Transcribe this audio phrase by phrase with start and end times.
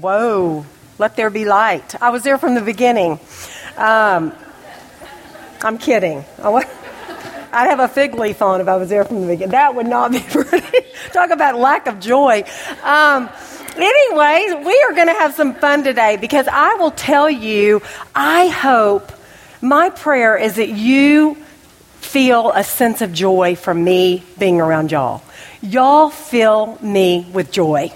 [0.00, 0.64] Whoa,
[0.98, 2.00] let there be light.
[2.00, 3.18] I was there from the beginning.
[3.76, 4.32] Um,
[5.60, 6.24] I'm kidding.
[6.38, 6.64] I'd
[7.52, 9.50] have a fig leaf on if I was there from the beginning.
[9.50, 10.86] That would not be pretty.
[11.12, 12.44] Talk about lack of joy.
[12.84, 13.28] Um,
[13.76, 17.82] anyways, we are going to have some fun today because I will tell you,
[18.14, 19.10] I hope,
[19.60, 21.34] my prayer is that you
[21.96, 25.24] feel a sense of joy from me being around y'all.
[25.60, 27.92] Y'all fill me with joy.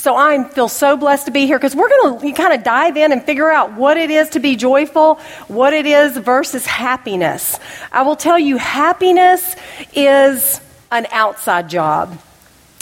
[0.00, 2.96] So I feel so blessed to be here because we're going to kind of dive
[2.96, 5.16] in and figure out what it is to be joyful,
[5.46, 7.60] what it is versus happiness.
[7.92, 9.56] I will tell you, happiness
[9.92, 10.58] is
[10.90, 12.18] an outside job.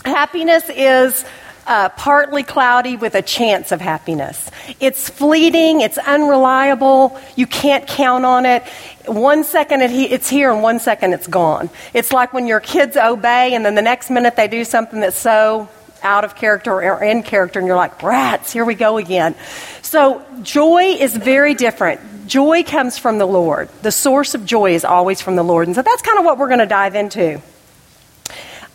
[0.04, 1.24] Happiness is
[1.66, 4.48] uh, partly cloudy with a chance of happiness.
[4.78, 8.62] It's fleeting, it's unreliable, you can't count on it.
[9.06, 11.68] One second it's here and one second it's gone.
[11.94, 15.18] It's like when your kids obey and then the next minute they do something that's
[15.18, 15.68] so
[16.02, 19.34] out of character or in character, and you're like, rats, here we go again.
[19.82, 22.26] So, joy is very different.
[22.26, 23.68] Joy comes from the Lord.
[23.82, 25.66] The source of joy is always from the Lord.
[25.66, 27.40] And so, that's kind of what we're going to dive into.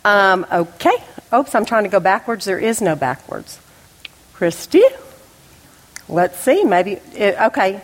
[0.04, 0.96] Um, okay.
[1.32, 2.44] Oops, I'm trying to go backwards.
[2.44, 3.58] There is no backwards.
[4.34, 4.82] Christy?
[6.08, 6.64] Let's see.
[6.64, 6.92] Maybe.
[7.14, 7.82] It, okay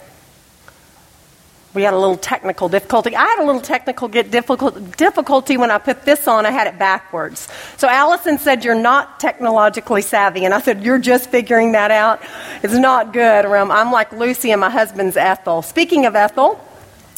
[1.72, 3.14] we had a little technical difficulty.
[3.14, 6.44] I had a little technical get difficult, difficulty when I put this on.
[6.44, 7.48] I had it backwards.
[7.76, 10.44] So Allison said, You're not technologically savvy.
[10.44, 12.22] And I said, You're just figuring that out.
[12.64, 13.46] It's not good.
[13.46, 15.62] I'm like Lucy and my husband's Ethel.
[15.62, 16.60] Speaking of Ethel,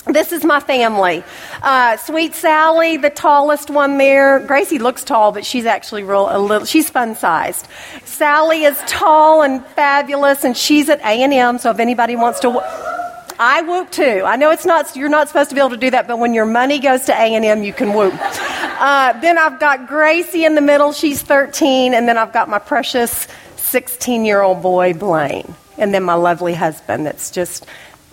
[0.06, 1.24] this is my family.
[1.62, 4.40] Uh, Sweet Sally, the tallest one there.
[4.40, 6.66] Gracie looks tall, but she's actually real a little.
[6.66, 7.68] She's fun sized.
[8.04, 11.58] Sally is tall and fabulous, and she's at A and M.
[11.58, 13.01] So if anybody wants to.
[13.38, 14.22] I whoop too.
[14.24, 16.34] I know it's not, you're not supposed to be able to do that, but when
[16.34, 18.14] your money goes to A&M, you can whoop.
[18.14, 20.92] Uh, then I've got Gracie in the middle.
[20.92, 21.94] She's 13.
[21.94, 25.54] And then I've got my precious 16 year old boy, Blaine.
[25.78, 27.66] And then my lovely husband that's just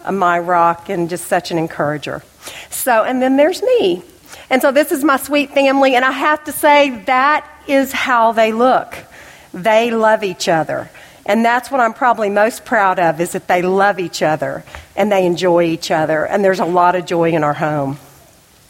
[0.09, 2.23] my rock and just such an encourager.
[2.69, 4.03] So, and then there's me.
[4.49, 5.95] And so this is my sweet family.
[5.95, 8.95] And I have to say, that is how they look.
[9.53, 10.89] They love each other.
[11.29, 14.63] And that's what I'm probably most proud of is that they love each other
[14.95, 16.25] and they enjoy each other.
[16.25, 17.99] And there's a lot of joy in our home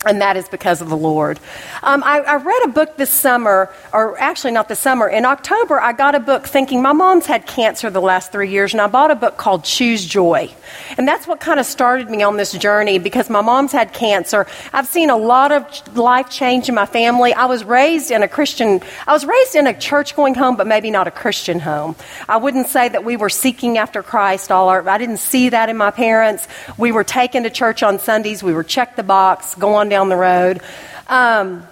[0.05, 1.41] and that is because of the Lord.
[1.83, 5.09] Um, I, I, read a book this summer, or actually not this summer.
[5.09, 8.73] In October, I got a book thinking my mom's had cancer the last three years,
[8.73, 10.53] and I bought a book called Choose Joy.
[10.97, 14.47] And that's what kind of started me on this journey because my mom's had cancer.
[14.71, 17.33] I've seen a lot of life change in my family.
[17.33, 20.65] I was raised in a Christian, I was raised in a church going home, but
[20.65, 21.97] maybe not a Christian home.
[22.29, 25.67] I wouldn't say that we were seeking after Christ all our, I didn't see that
[25.67, 26.47] in my parents.
[26.77, 30.09] We were taken to church on Sundays, we were check the box, go on down
[30.09, 30.61] the road.
[31.07, 31.67] Um,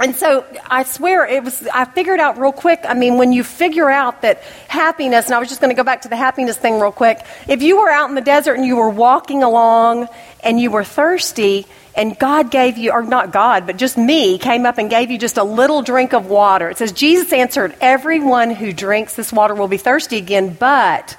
[0.00, 2.80] and so I swear it was, I figured out real quick.
[2.84, 5.84] I mean, when you figure out that happiness, and I was just going to go
[5.84, 7.22] back to the happiness thing real quick.
[7.46, 10.08] If you were out in the desert and you were walking along
[10.42, 14.64] and you were thirsty, and God gave you, or not God, but just me, came
[14.64, 16.70] up and gave you just a little drink of water.
[16.70, 21.18] It says, Jesus answered, Everyone who drinks this water will be thirsty again, but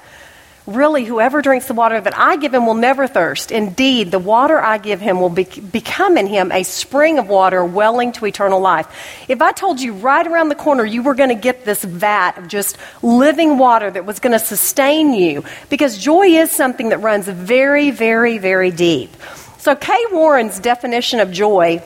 [0.66, 3.50] Really, whoever drinks the water that I give him will never thirst.
[3.50, 7.64] Indeed, the water I give him will be, become in him a spring of water
[7.64, 8.86] welling to eternal life.
[9.28, 12.38] If I told you right around the corner you were going to get this vat
[12.38, 16.98] of just living water that was going to sustain you, because joy is something that
[16.98, 19.10] runs very, very, very deep.
[19.58, 21.82] So, Kay Warren's definition of joy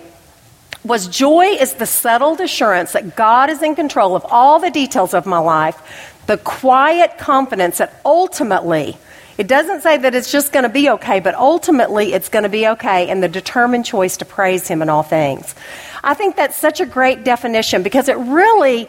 [0.85, 5.15] was joy is the settled assurance that God is in control of all the details
[5.15, 5.81] of my life
[6.27, 8.97] the quiet confidence that ultimately,
[9.39, 12.49] it doesn't say that it's just going to be okay, but ultimately it's going to
[12.49, 15.55] be okay, and the determined choice to praise Him in all things.
[16.03, 18.89] I think that's such a great definition because it really,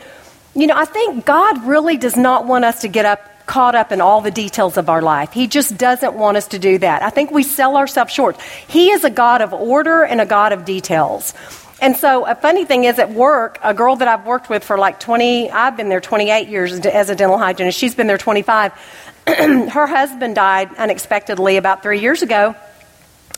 [0.55, 3.93] you know, I think God really does not want us to get up caught up
[3.93, 5.31] in all the details of our life.
[5.31, 7.01] He just doesn't want us to do that.
[7.01, 8.39] I think we sell ourselves short.
[8.67, 11.33] He is a God of order and a God of details.
[11.79, 14.77] And so, a funny thing is at work, a girl that I've worked with for
[14.77, 17.77] like 20, I've been there 28 years as a dental hygienist.
[17.77, 18.73] She's been there 25.
[19.27, 22.55] Her husband died unexpectedly about three years ago.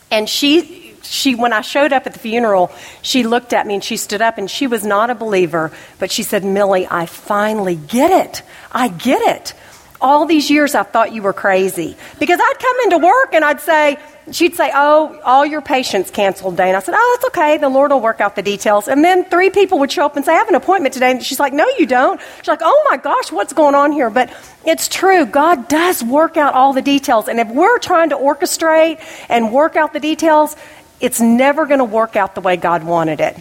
[0.10, 2.72] And she, she, when I showed up at the funeral,
[3.02, 6.10] she looked at me and she stood up and she was not a believer, but
[6.10, 8.42] she said, Millie, I finally get it.
[8.72, 9.54] I get it.
[10.01, 11.98] All these years I thought you were crazy.
[12.19, 13.98] Because I'd come into work and I'd say,
[14.31, 16.69] she'd say, Oh, all your patients canceled today.
[16.69, 17.57] And I said, Oh, that's okay.
[17.57, 18.88] The Lord will work out the details.
[18.88, 21.12] And then three people would show up and say, I have an appointment today.
[21.12, 22.19] And she's like, No, you don't.
[22.38, 24.10] She's like, Oh my gosh, what's going on here?
[24.10, 24.31] But
[24.66, 25.25] it's true.
[25.25, 27.28] God does work out all the details.
[27.28, 30.56] And if we're trying to orchestrate and work out the details,
[31.00, 33.38] it's never going to work out the way God wanted it.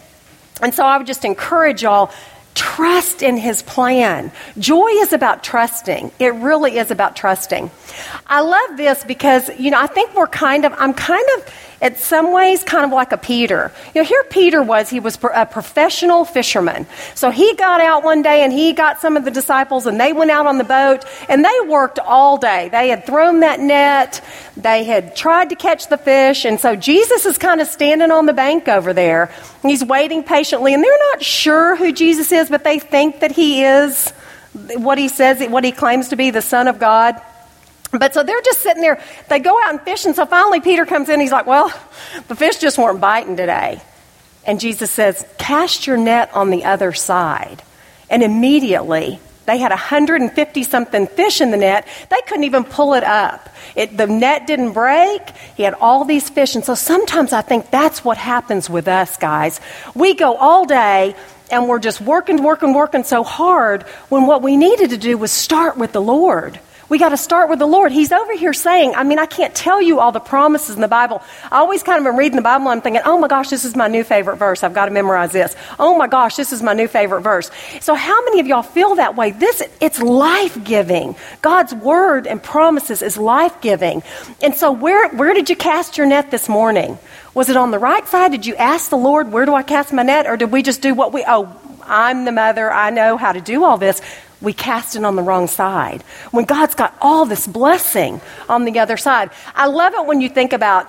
[0.61, 2.11] And so I would just encourage y'all
[2.55, 4.33] Trust in his plan.
[4.59, 6.11] Joy is about trusting.
[6.19, 7.71] It really is about trusting.
[8.27, 11.94] I love this because, you know, I think we're kind of, I'm kind of, in
[11.96, 13.70] some ways kind of like a Peter.
[13.94, 16.86] You know, here Peter was, he was a professional fisherman.
[17.14, 20.12] So he got out one day and he got some of the disciples and they
[20.12, 22.69] went out on the boat and they worked all day.
[22.70, 24.25] They had thrown that net,
[24.56, 28.26] they had tried to catch the fish, and so Jesus is kind of standing on
[28.26, 29.32] the bank over there.
[29.62, 33.62] He's waiting patiently and they're not sure who Jesus is, but they think that he
[33.62, 34.12] is
[34.76, 37.20] what he says, what he claims to be the Son of God.
[37.90, 39.02] But so they're just sitting there.
[39.29, 41.20] They go out and fish, and so finally Peter comes in.
[41.20, 41.73] He's like, Well,
[42.29, 43.81] the fish just weren't biting today.
[44.44, 47.62] And Jesus says, Cast your net on the other side.
[48.11, 51.88] And immediately, they had 150 something fish in the net.
[52.11, 53.49] They couldn't even pull it up.
[53.75, 55.23] It, the net didn't break.
[55.56, 56.55] He had all these fish.
[56.55, 59.61] And so sometimes I think that's what happens with us, guys.
[59.94, 61.14] We go all day
[61.50, 65.32] and we're just working, working, working so hard when what we needed to do was
[65.32, 66.61] start with the Lord.
[66.88, 67.93] We got to start with the Lord.
[67.93, 70.88] He's over here saying, I mean, I can't tell you all the promises in the
[70.88, 71.23] Bible.
[71.52, 73.64] I always kind of am reading the Bible and I'm thinking, oh my gosh, this
[73.64, 74.64] is my new favorite verse.
[74.64, 75.55] I've got to memorize this.
[75.79, 77.50] Oh my gosh, this is my new favorite verse.
[77.81, 79.32] So how many of y'all feel that way?
[79.32, 81.14] This, it's life-giving.
[81.43, 84.02] God's word and promises is life-giving.
[84.40, 86.99] And so where, where did you cast your net this morning?
[87.35, 88.32] Was it on the right side?
[88.32, 90.26] Did you ask the Lord, where do I cast my net?
[90.26, 92.70] Or did we just do what we, oh, I'm the mother.
[92.70, 94.00] I know how to do all this
[94.40, 96.02] we cast it on the wrong side.
[96.31, 99.31] When God's got all this blessing on the other side.
[99.55, 100.88] I love it when you think about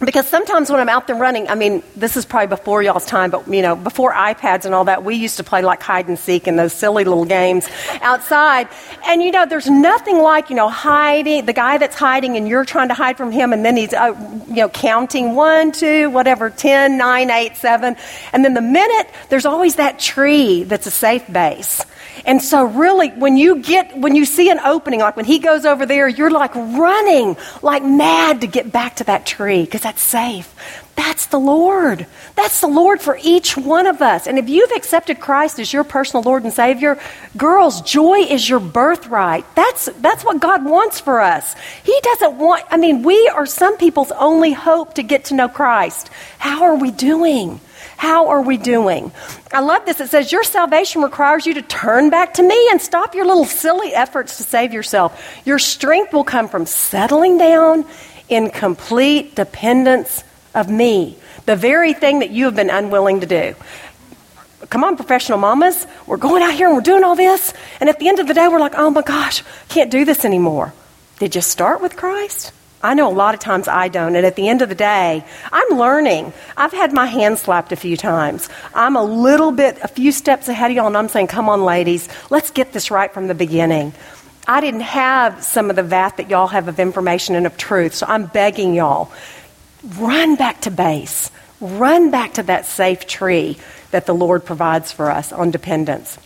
[0.00, 3.30] because sometimes when I'm out there running, I mean, this is probably before y'all's time,
[3.30, 6.16] but you know, before iPads and all that, we used to play like hide and
[6.16, 7.68] seek and those silly little games
[8.00, 8.68] outside.
[9.06, 12.64] And you know, there's nothing like, you know, hiding, the guy that's hiding and you're
[12.64, 14.14] trying to hide from him and then he's, uh,
[14.46, 17.96] you know, counting one, two, whatever, ten, nine, eight, seven.
[18.32, 21.84] And then the minute, there's always that tree that's a safe base.
[22.24, 25.64] And so really, when you get, when you see an opening, like when he goes
[25.64, 30.02] over there, you're like running like mad to get back to that tree because that's
[30.02, 30.54] safe.
[30.98, 32.06] That's the Lord.
[32.34, 34.26] That's the Lord for each one of us.
[34.26, 36.98] And if you've accepted Christ as your personal Lord and Savior,
[37.36, 39.44] girls, joy is your birthright.
[39.54, 41.54] That's, that's what God wants for us.
[41.84, 45.48] He doesn't want, I mean, we are some people's only hope to get to know
[45.48, 46.10] Christ.
[46.38, 47.60] How are we doing?
[47.98, 49.10] How are we doing?
[49.52, 49.98] I love this.
[49.98, 53.44] It says, Your salvation requires you to turn back to me and stop your little
[53.44, 55.20] silly efforts to save yourself.
[55.44, 57.84] Your strength will come from settling down
[58.28, 60.22] in complete dependence
[60.54, 63.56] of me, the very thing that you have been unwilling to do.
[64.70, 65.84] Come on, professional mamas.
[66.06, 67.52] We're going out here and we're doing all this.
[67.80, 70.24] And at the end of the day, we're like, oh my gosh, can't do this
[70.24, 70.72] anymore.
[71.18, 72.52] Did you start with Christ?
[72.82, 74.14] I know a lot of times I don't.
[74.14, 76.32] And at the end of the day, I'm learning.
[76.56, 78.48] I've had my hand slapped a few times.
[78.74, 81.64] I'm a little bit, a few steps ahead of y'all, and I'm saying, come on,
[81.64, 83.92] ladies, let's get this right from the beginning.
[84.46, 87.94] I didn't have some of the vat that y'all have of information and of truth,
[87.94, 89.10] so I'm begging y'all,
[89.98, 91.30] run back to base.
[91.60, 93.58] Run back to that safe tree
[93.90, 96.16] that the Lord provides for us on dependence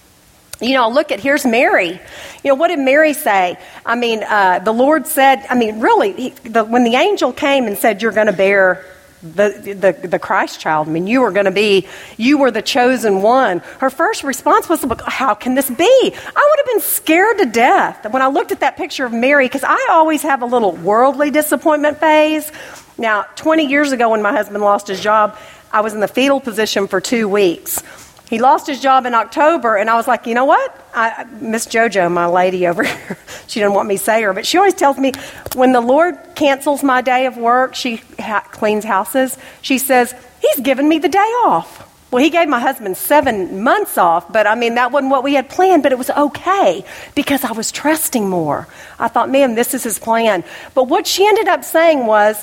[0.63, 2.01] you know, look at here's Mary.
[2.45, 3.59] You know, what did Mary say?
[3.85, 7.67] I mean, uh, the Lord said, I mean, really, he, the, when the angel came
[7.67, 8.85] and said, You're going to bear
[9.23, 11.87] the, the, the Christ child, I mean, you were going to be,
[12.17, 13.59] you were the chosen one.
[13.79, 15.85] Her first response was, How can this be?
[15.85, 19.47] I would have been scared to death when I looked at that picture of Mary,
[19.47, 22.51] because I always have a little worldly disappointment phase.
[22.99, 25.39] Now, 20 years ago, when my husband lost his job,
[25.73, 27.83] I was in the fetal position for two weeks.
[28.33, 30.87] He lost his job in October, and I was like, you know what?
[30.95, 34.47] I, Miss JoJo, my lady over here, she didn't want me to say her, but
[34.47, 35.13] she always tells me
[35.55, 39.37] when the Lord cancels my day of work, she ha- cleans houses.
[39.61, 41.87] She says, He's given me the day off.
[42.11, 45.35] Well, he gave my husband seven months off, but I mean, that wasn't what we
[45.35, 48.67] had planned, but it was okay because I was trusting more.
[48.99, 50.43] I thought, man, this is his plan.
[50.75, 52.43] But what she ended up saying was,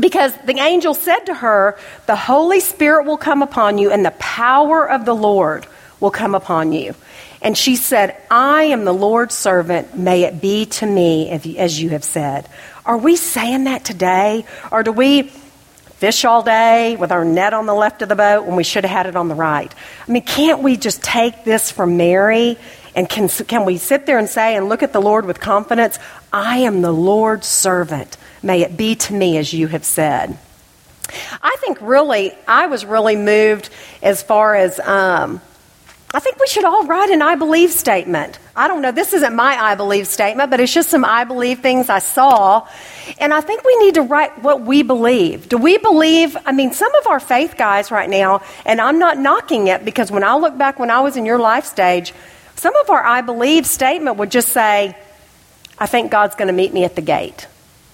[0.00, 4.10] because the angel said to her, The Holy Spirit will come upon you, and the
[4.12, 5.66] power of the Lord
[6.00, 6.94] will come upon you.
[7.42, 9.96] And she said, I am the Lord's servant.
[9.96, 12.48] May it be to me as you have said.
[12.84, 14.44] Are we saying that today?
[14.70, 15.24] Or do we
[15.98, 18.84] fish all day with our net on the left of the boat when we should
[18.84, 19.72] have had it on the right?
[20.06, 22.58] I mean, can't we just take this from Mary
[22.96, 25.98] and can, can we sit there and say and look at the Lord with confidence?
[26.32, 28.16] I am the Lord's servant.
[28.42, 30.38] May it be to me as you have said.
[31.42, 33.68] I think really, I was really moved
[34.02, 35.42] as far as, um,
[36.14, 38.38] I think we should all write an I believe statement.
[38.56, 41.60] I don't know, this isn't my I believe statement, but it's just some I believe
[41.60, 42.66] things I saw.
[43.18, 45.50] And I think we need to write what we believe.
[45.50, 46.34] Do we believe?
[46.46, 50.10] I mean, some of our faith guys right now, and I'm not knocking it because
[50.10, 52.14] when I look back when I was in your life stage,
[52.56, 54.96] some of our I believe statement would just say,
[55.78, 57.46] I think God's going to meet me at the gate.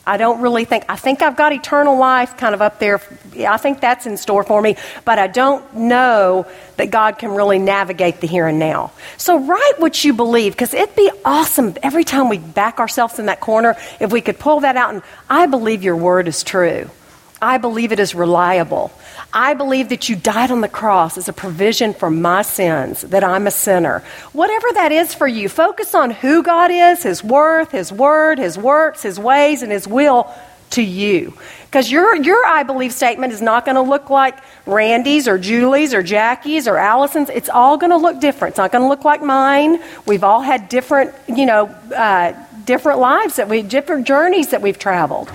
[0.04, 3.00] I don't really think, I think I've got eternal life kind of up there.
[3.38, 6.44] I think that's in store for me, but I don't know
[6.76, 8.90] that God can really navigate the here and now.
[9.16, 13.26] So write what you believe, because it'd be awesome every time we back ourselves in
[13.26, 16.90] that corner if we could pull that out and, I believe your word is true.
[17.42, 18.92] I believe it is reliable.
[19.32, 23.24] I believe that you died on the cross as a provision for my sins, that
[23.24, 24.04] I'm a sinner.
[24.32, 28.56] Whatever that is for you, focus on who God is, His worth, His word, His
[28.56, 30.32] works, His ways, and His will
[30.70, 31.34] to you.
[31.66, 35.92] Because your, your I believe statement is not going to look like Randy's or Julie's
[35.94, 37.28] or Jackie's or Allison's.
[37.28, 38.52] It's all going to look different.
[38.52, 39.82] It's not going to look like mine.
[40.06, 42.34] We've all had different, you know, uh,
[42.64, 45.28] different lives that we, different journeys that we've traveled.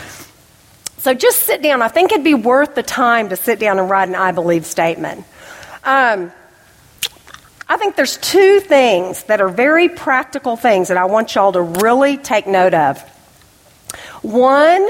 [0.98, 1.82] So just sit down.
[1.82, 4.66] I think it'd be worth the time to sit down and write an I believe
[4.66, 5.26] statement.
[5.84, 6.32] Um,
[7.70, 11.62] I think there's two things that are very practical things that I want y'all to
[11.62, 13.02] really take note of.
[14.22, 14.88] One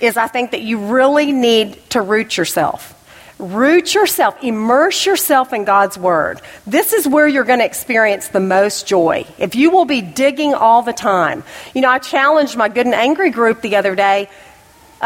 [0.00, 2.92] is I think that you really need to root yourself.
[3.38, 6.40] Root yourself, immerse yourself in God's Word.
[6.66, 9.26] This is where you're going to experience the most joy.
[9.38, 11.44] If you will be digging all the time.
[11.74, 14.30] You know, I challenged my good and angry group the other day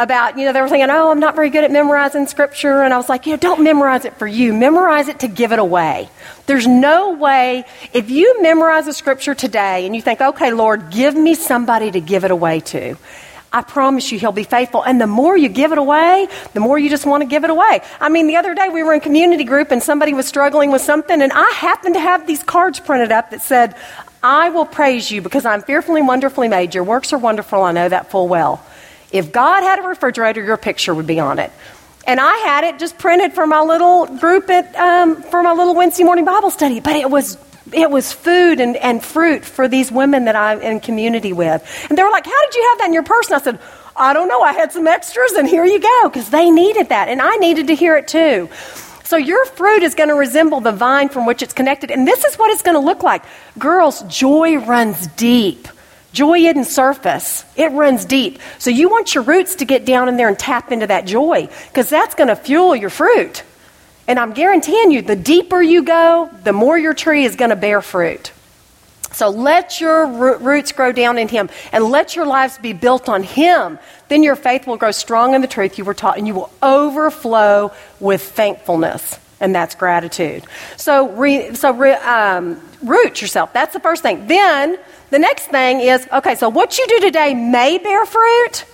[0.02, 2.83] about, you know, they were thinking, oh, I'm not very good at memorizing scripture.
[2.83, 4.52] And I was like, you know, don't memorize it for you.
[4.52, 6.09] Memorize it to give it away.
[6.47, 11.14] There's no way, if you memorize a scripture today and you think, okay, Lord, give
[11.14, 12.97] me somebody to give it away to.
[13.52, 14.83] I promise you he'll be faithful.
[14.83, 17.50] And the more you give it away, the more you just want to give it
[17.50, 17.80] away.
[18.00, 20.83] I mean, the other day we were in community group and somebody was struggling with
[20.83, 23.75] something, and I happened to have these cards printed up that said,
[24.23, 26.75] I will praise you because I'm fearfully and wonderfully made.
[26.75, 27.62] Your works are wonderful.
[27.62, 28.64] I know that full well.
[29.12, 31.52] If God had a refrigerator, your picture would be on it.
[32.07, 35.75] And I had it just printed for my little group at um, for my little
[35.75, 36.81] Wednesday morning Bible study.
[36.81, 37.37] But it was
[37.73, 41.87] it was food and, and fruit for these women that I'm in community with.
[41.88, 43.26] And they were like, How did you have that in your purse?
[43.26, 43.61] And I said,
[43.97, 44.40] I don't know.
[44.40, 47.09] I had some extras, and here you go, because they needed that.
[47.09, 48.49] And I needed to hear it too.
[49.05, 51.90] So your fruit is going to resemble the vine from which it's connected.
[51.90, 53.25] And this is what it's going to look like.
[53.59, 55.67] Girls, joy runs deep.
[56.12, 58.40] Joy isn't surface, it runs deep.
[58.59, 61.49] So you want your roots to get down in there and tap into that joy
[61.69, 63.45] because that's going to fuel your fruit.
[64.09, 67.57] And I'm guaranteeing you, the deeper you go, the more your tree is going to
[67.57, 68.33] bear fruit.
[69.12, 73.23] So let your roots grow down in Him and let your lives be built on
[73.23, 73.79] Him.
[74.09, 76.50] Then your faith will grow strong in the truth you were taught and you will
[76.62, 79.19] overflow with thankfulness.
[79.40, 80.45] And that's gratitude.
[80.76, 83.52] So, re, so re, um, root yourself.
[83.52, 84.26] That's the first thing.
[84.26, 84.79] Then
[85.11, 88.64] the next thing is okay, so what you do today may bear fruit,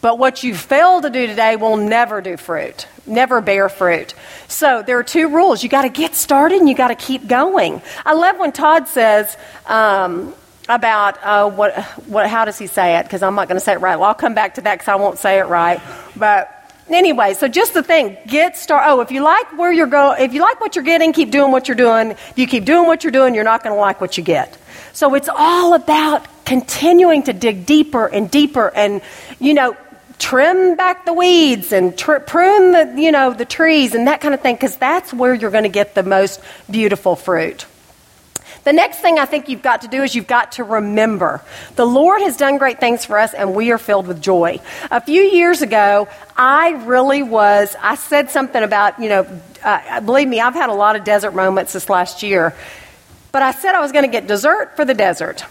[0.00, 4.14] but what you fail to do today will never do fruit, never bear fruit.
[4.48, 5.62] So there are two rules.
[5.62, 7.82] You got to get started and you got to keep going.
[8.04, 9.36] I love when Todd says,
[9.66, 10.34] um,
[10.68, 11.76] about uh, what,
[12.06, 13.04] what, how does he say it?
[13.04, 13.96] Because I'm not going to say it right.
[13.96, 15.80] Well, I'll come back to that because I won't say it right.
[16.16, 16.50] But
[16.88, 18.90] anyway, so just the thing, get started.
[18.90, 21.50] Oh, if you like where you're going, if you like what you're getting, keep doing
[21.50, 22.12] what you're doing.
[22.12, 24.56] If you keep doing what you're doing, you're not going to like what you get.
[24.92, 29.00] So it's all about continuing to dig deeper and deeper and,
[29.38, 29.76] you know,
[30.18, 34.34] trim back the weeds and tr- prune the, you know, the trees and that kind
[34.34, 37.66] of thing because that's where you're going to get the most beautiful fruit.
[38.64, 41.42] The next thing I think you've got to do is you've got to remember
[41.74, 44.60] the Lord has done great things for us and we are filled with joy.
[44.90, 46.06] A few years ago,
[46.36, 50.74] I really was, I said something about, you know, uh, believe me, I've had a
[50.74, 52.54] lot of desert moments this last year.
[53.32, 55.44] But I said I was going to get dessert for the desert.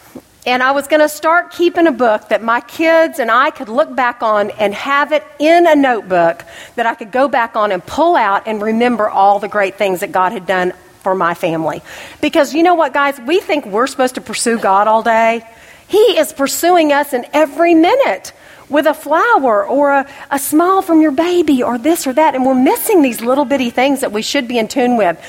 [0.45, 3.69] And I was going to start keeping a book that my kids and I could
[3.69, 6.43] look back on and have it in a notebook
[6.75, 9.99] that I could go back on and pull out and remember all the great things
[9.99, 11.81] that God had done for my family.
[12.21, 13.19] Because you know what, guys?
[13.19, 15.43] We think we're supposed to pursue God all day.
[15.87, 18.33] He is pursuing us in every minute
[18.69, 22.33] with a flower or a, a smile from your baby or this or that.
[22.33, 25.19] And we're missing these little bitty things that we should be in tune with.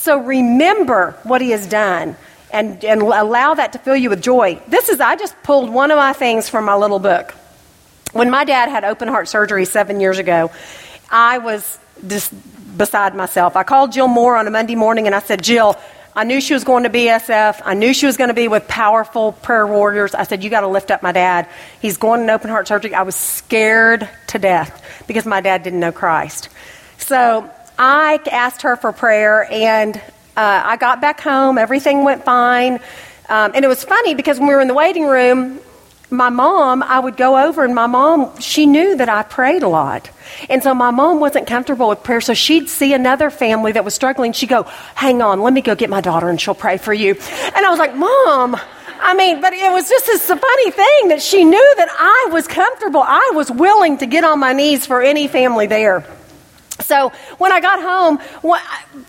[0.00, 2.16] So remember what he has done
[2.50, 4.58] and, and allow that to fill you with joy.
[4.66, 7.32] This is, I just pulled one of my things from my little book.
[8.14, 10.50] When my dad had open heart surgery seven years ago,
[11.10, 12.32] I was just
[12.78, 13.56] beside myself.
[13.56, 15.76] I called Jill Moore on a Monday morning and I said, Jill,
[16.16, 17.60] I knew she was going to BSF.
[17.62, 20.14] I knew she was going to be with powerful prayer warriors.
[20.14, 21.46] I said, You got to lift up my dad.
[21.82, 22.94] He's going to open heart surgery.
[22.94, 26.48] I was scared to death because my dad didn't know Christ.
[26.96, 27.50] So
[27.82, 30.00] I asked her for prayer, and uh,
[30.36, 31.56] I got back home.
[31.56, 32.74] Everything went fine.
[33.26, 35.60] Um, and it was funny because when we were in the waiting room,
[36.10, 39.68] my mom, I would go over and my mom, she knew that I prayed a
[39.68, 40.10] lot.
[40.50, 43.94] And so my mom wasn't comfortable with prayer, so she'd see another family that was
[43.94, 44.34] struggling.
[44.34, 47.12] She'd go, Hang on, let me go get my daughter and she'll pray for you.
[47.14, 48.60] And I was like, Mom,
[49.00, 52.46] I mean, but it was just this funny thing that she knew that I was
[52.46, 53.02] comfortable.
[53.02, 56.04] I was willing to get on my knees for any family there.
[56.82, 58.62] So when I got home, what,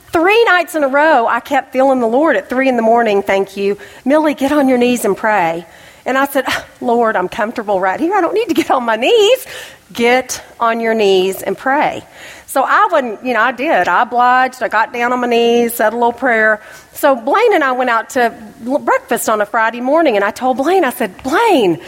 [0.07, 3.21] three nights in a row, I kept feeling the Lord at three in the morning.
[3.21, 3.77] Thank you.
[4.05, 5.65] Millie, get on your knees and pray.
[6.05, 8.15] And I said, ah, Lord, I'm comfortable right here.
[8.15, 9.45] I don't need to get on my knees.
[9.93, 12.03] Get on your knees and pray.
[12.47, 13.87] So I wouldn't, you know, I did.
[13.87, 14.61] I obliged.
[14.61, 16.61] I got down on my knees, said a little prayer.
[16.93, 18.35] So Blaine and I went out to
[18.83, 21.81] breakfast on a Friday morning, and I told Blaine, I said, Blaine,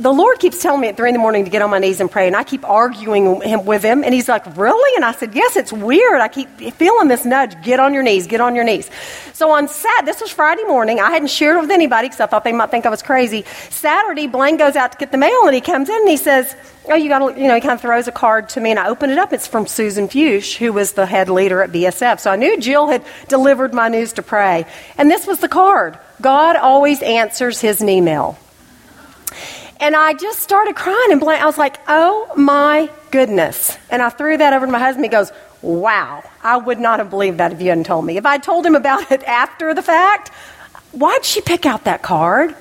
[0.00, 2.00] the Lord keeps telling me at three in the morning to get on my knees
[2.00, 5.34] and pray, and I keep arguing with him, and he's like, "Really?" And I said,
[5.34, 6.20] "Yes, it's weird.
[6.20, 8.90] I keep feeling this nudge: get on your knees, get on your knees."
[9.34, 11.00] So on Sat, this was Friday morning.
[11.00, 13.44] I hadn't shared it with anybody because I thought they might think I was crazy.
[13.70, 16.54] Saturday, Blaine goes out to get the mail, and he comes in and he says,
[16.88, 18.80] "Oh, you got to," you know, he kind of throws a card to me, and
[18.80, 19.32] I open it up.
[19.32, 22.18] It's from Susan Fuchs, who was the head leader at BSF.
[22.18, 24.64] So I knew Jill had delivered my news to pray,
[24.96, 25.98] and this was the card.
[26.20, 28.38] God always answers his email.
[29.82, 31.42] And I just started crying and blank.
[31.42, 33.76] I was like, oh my goodness.
[33.90, 35.04] And I threw that over to my husband.
[35.04, 38.16] He goes, wow, I would not have believed that if you hadn't told me.
[38.16, 40.28] If I told him about it after the fact,
[40.92, 42.54] why'd she pick out that card?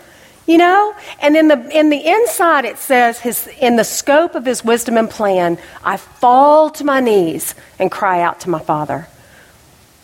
[0.48, 0.96] You know?
[1.22, 4.98] And in the, in the inside, it says, his, in the scope of his wisdom
[4.98, 9.08] and plan, I fall to my knees and cry out to my father.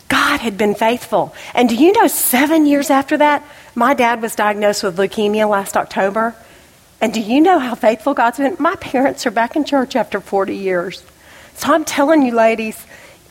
[0.06, 1.34] God had been faithful.
[1.52, 3.44] And do you know, seven years after that,
[3.74, 6.36] my dad was diagnosed with leukemia last October.
[7.00, 8.56] And do you know how faithful God's been?
[8.58, 11.04] My parents are back in church after 40 years.
[11.54, 12.84] So I'm telling you, ladies,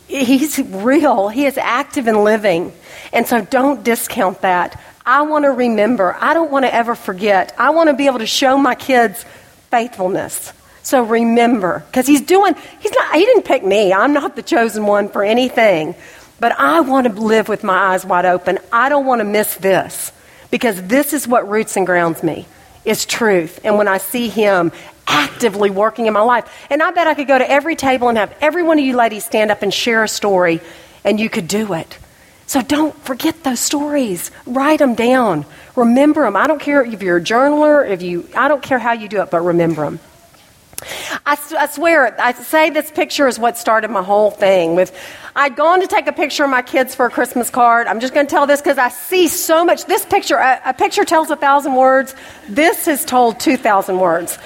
[0.07, 1.27] He's real.
[1.27, 2.71] He is active and living.
[3.11, 4.81] And so don't discount that.
[5.05, 6.15] I want to remember.
[6.19, 7.53] I don't want to ever forget.
[7.57, 9.25] I want to be able to show my kids
[9.69, 10.53] faithfulness.
[10.81, 13.91] So remember, because he's doing, he's not, he didn't pick me.
[13.91, 15.95] I'm not the chosen one for anything.
[16.39, 18.59] But I want to live with my eyes wide open.
[18.71, 20.13] I don't want to miss this
[20.51, 22.47] because this is what roots and grounds me
[22.87, 23.59] is truth.
[23.63, 24.71] And when I see Him
[25.05, 28.17] actively working in my life, and I bet I could go to every table and
[28.17, 30.61] have every one of you ladies stand up and share a story,
[31.03, 31.97] and you could do it.
[32.47, 34.31] So don't forget those stories.
[34.45, 35.45] Write them down.
[35.75, 36.37] Remember them.
[36.37, 39.21] I don't care if you're a journaler, if you, I don't care how you do
[39.21, 39.99] it, but remember them.
[41.25, 44.75] I, I, swear, I say this picture is what started my whole thing.
[44.75, 44.95] With,
[45.35, 47.87] I'd gone to take a picture of my kids for a Christmas card.
[47.87, 49.85] I'm just going to tell this because I see so much.
[49.85, 52.15] This picture, a, a, picture tells a thousand words.
[52.47, 54.37] This has told two thousand words.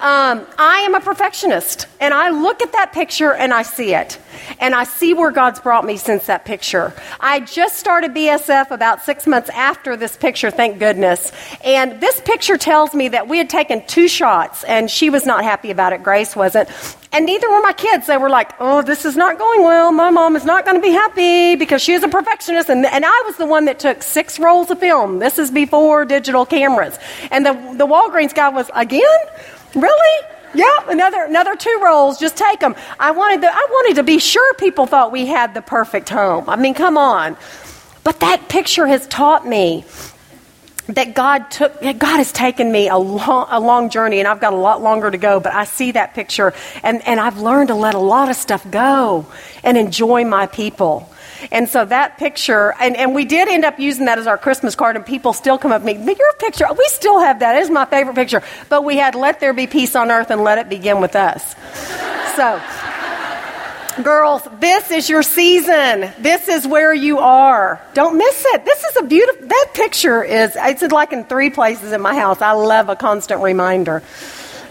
[0.00, 4.16] Um, I am a perfectionist, and I look at that picture and I see it.
[4.60, 6.92] And I see where God's brought me since that picture.
[7.18, 11.32] I just started BSF about six months after this picture, thank goodness.
[11.64, 15.42] And this picture tells me that we had taken two shots, and she was not
[15.42, 16.04] happy about it.
[16.04, 16.68] Grace wasn't.
[17.12, 18.06] And neither were my kids.
[18.06, 19.90] They were like, oh, this is not going well.
[19.90, 22.68] My mom is not going to be happy because she is a perfectionist.
[22.68, 25.18] And, and I was the one that took six rolls of film.
[25.18, 26.98] This is before digital cameras.
[27.30, 29.02] And the, the Walgreens guy was, again?
[29.74, 30.26] Really?
[30.54, 32.18] Yeah, another another two rolls.
[32.18, 32.74] Just take them.
[32.98, 36.48] I wanted to, I wanted to be sure people thought we had the perfect home.
[36.48, 37.36] I mean, come on.
[38.02, 39.84] But that picture has taught me
[40.88, 44.54] that God took God has taken me a long a long journey and I've got
[44.54, 47.74] a lot longer to go, but I see that picture and, and I've learned to
[47.74, 49.26] let a lot of stuff go
[49.62, 51.10] and enjoy my people.
[51.50, 54.74] And so that picture, and, and we did end up using that as our Christmas
[54.74, 57.56] card, and people still come up to me, your picture, we still have that.
[57.56, 58.42] It is my favorite picture.
[58.68, 61.54] But we had let there be peace on earth and let it begin with us.
[62.36, 62.60] so,
[64.02, 66.10] girls, this is your season.
[66.18, 67.80] This is where you are.
[67.94, 68.64] Don't miss it.
[68.64, 72.40] This is a beautiful, that picture is, it's like in three places in my house.
[72.40, 74.02] I love a constant reminder.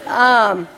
[0.06, 0.68] Um,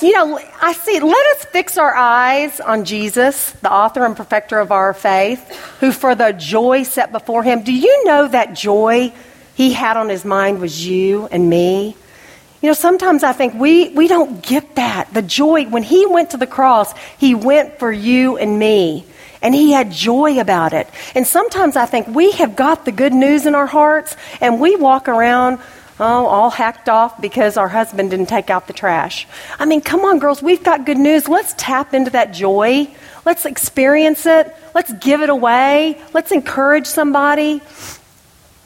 [0.00, 4.58] you know, I see, let us fix our eyes on Jesus, the author and perfecter
[4.58, 7.62] of our faith, who for the joy set before him.
[7.62, 9.12] Do you know that joy
[9.54, 11.96] he had on his mind was you and me?
[12.60, 15.12] You know, sometimes I think we, we don't get that.
[15.14, 19.04] The joy, when he went to the cross, he went for you and me.
[19.42, 20.88] And he had joy about it.
[21.14, 24.76] And sometimes I think we have got the good news in our hearts and we
[24.76, 25.60] walk around
[25.98, 29.26] Oh, all hacked off because our husband didn't take out the trash.
[29.58, 31.26] I mean, come on, girls, we've got good news.
[31.26, 32.88] Let's tap into that joy.
[33.24, 34.54] Let's experience it.
[34.74, 35.98] Let's give it away.
[36.12, 37.62] Let's encourage somebody.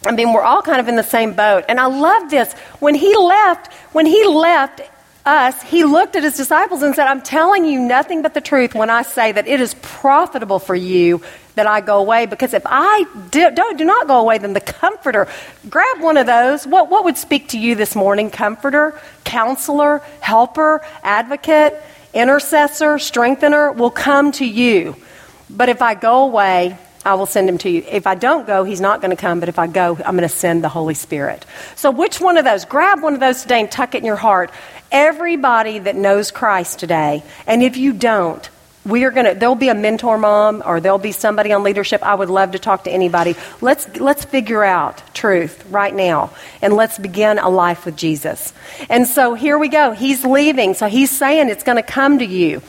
[0.05, 1.65] I mean, we're all kind of in the same boat.
[1.69, 2.53] And I love this.
[2.81, 4.81] When he left, when he left,
[5.31, 8.75] us, he looked at his disciples and said, I'm telling you nothing but the truth
[8.75, 11.23] when I say that it is profitable for you
[11.55, 12.27] that I go away.
[12.27, 15.29] Because if I do, don't, do not go away, then the comforter,
[15.69, 16.67] grab one of those.
[16.67, 18.31] What, what would speak to you this morning?
[18.31, 21.75] Comforter, counselor, helper, advocate,
[22.13, 24.97] intercessor, strengthener will come to you.
[25.49, 27.85] But if I go away, I will send him to you.
[27.89, 30.29] If I don't go, he's not going to come, but if I go, I'm going
[30.29, 31.47] to send the Holy Spirit.
[31.75, 32.65] So, which one of those?
[32.67, 34.51] Grab one of those today and tuck it in your heart.
[34.93, 38.49] Everybody that knows Christ today, and if you don't,
[38.85, 42.03] we are going to there'll be a mentor mom or there'll be somebody on leadership
[42.03, 46.31] i would love to talk to anybody let's let's figure out truth right now
[46.63, 48.55] and let's begin a life with jesus
[48.89, 52.25] and so here we go he's leaving so he's saying it's going to come to
[52.25, 52.63] you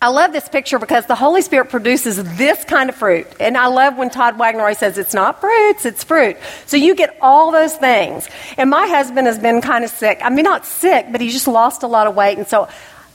[0.00, 3.26] I love this picture because the Holy Spirit produces this kind of fruit.
[3.40, 6.36] And I love when Todd Wagner says it's not fruits, it's fruit.
[6.66, 8.28] So you get all those things.
[8.56, 10.20] And my husband has been kind of sick.
[10.22, 12.38] I mean, not sick, but he just lost a lot of weight.
[12.38, 12.68] And so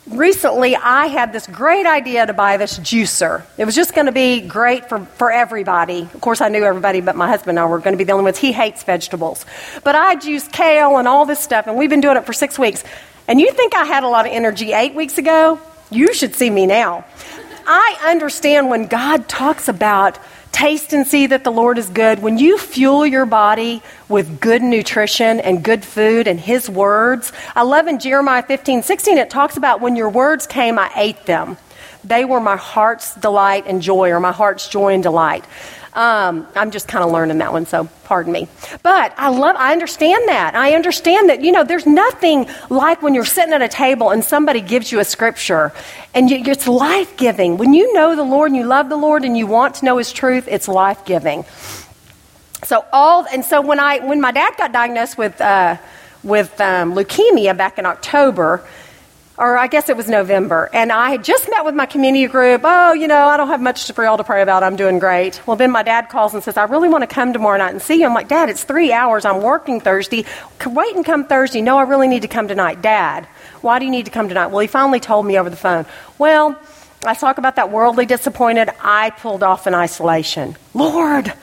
[0.07, 3.45] recently I had this great idea to buy this juicer.
[3.57, 6.01] It was just going to be great for, for everybody.
[6.01, 8.11] Of course, I knew everybody, but my husband and I were going to be the
[8.11, 8.37] only ones.
[8.37, 9.45] He hates vegetables.
[9.85, 12.59] But I juice kale and all this stuff, and we've been doing it for six
[12.59, 12.83] weeks.
[13.25, 15.61] And you think I had a lot of energy eight weeks ago?
[15.93, 17.05] You should see me now.
[17.67, 20.17] I understand when God talks about
[20.51, 24.61] taste and see that the Lord is good, when you fuel your body with good
[24.61, 29.55] nutrition and good food and His words, I love in Jeremiah 15, 16, it talks
[29.55, 31.57] about when your words came, I ate them.
[32.03, 35.45] They were my heart's delight and joy, or my heart's joy and delight.
[35.95, 38.47] Um, I'm just kind of learning that one, so pardon me.
[38.81, 40.55] But I love, I understand that.
[40.55, 44.23] I understand that, you know, there's nothing like when you're sitting at a table and
[44.23, 45.71] somebody gives you a scripture
[46.15, 47.57] and you, it's life giving.
[47.57, 49.97] When you know the Lord and you love the Lord and you want to know
[49.97, 51.45] His truth, it's life giving.
[52.63, 55.77] So all, and so when I, when my dad got diagnosed with, uh,
[56.23, 58.65] with um, leukemia back in October,
[59.37, 62.61] or I guess it was November, and I had just met with my community group.
[62.63, 64.61] Oh, you know, I don't have much for y'all to pray about.
[64.63, 65.41] I'm doing great.
[65.47, 67.81] Well, then my dad calls and says, I really want to come tomorrow night and
[67.81, 68.05] see you.
[68.05, 69.25] I'm like, Dad, it's three hours.
[69.25, 70.25] I'm working Thursday.
[70.65, 71.61] Wait and come Thursday.
[71.61, 72.81] No, I really need to come tonight.
[72.81, 73.25] Dad,
[73.61, 74.47] why do you need to come tonight?
[74.47, 75.85] Well, he finally told me over the phone.
[76.19, 76.59] Well,
[77.05, 78.69] I talk about that worldly disappointed.
[78.81, 80.55] I pulled off in isolation.
[80.73, 81.33] Lord,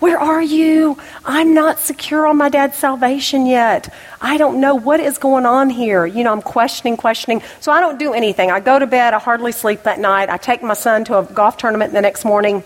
[0.00, 0.98] where are you?
[1.24, 3.92] I'm not secure on my dad's salvation yet.
[4.20, 6.06] I don't know what is going on here.
[6.06, 7.42] You know, I'm questioning, questioning.
[7.60, 8.50] So I don't do anything.
[8.50, 9.12] I go to bed.
[9.12, 10.30] I hardly sleep that night.
[10.30, 12.64] I take my son to a golf tournament the next morning.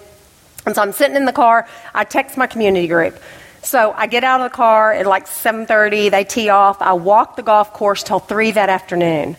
[0.65, 1.69] And so I'm sitting in the car.
[1.93, 3.19] I text my community group.
[3.63, 6.11] So I get out of the car at like 7:30.
[6.11, 6.81] They tee off.
[6.81, 9.37] I walk the golf course till three that afternoon,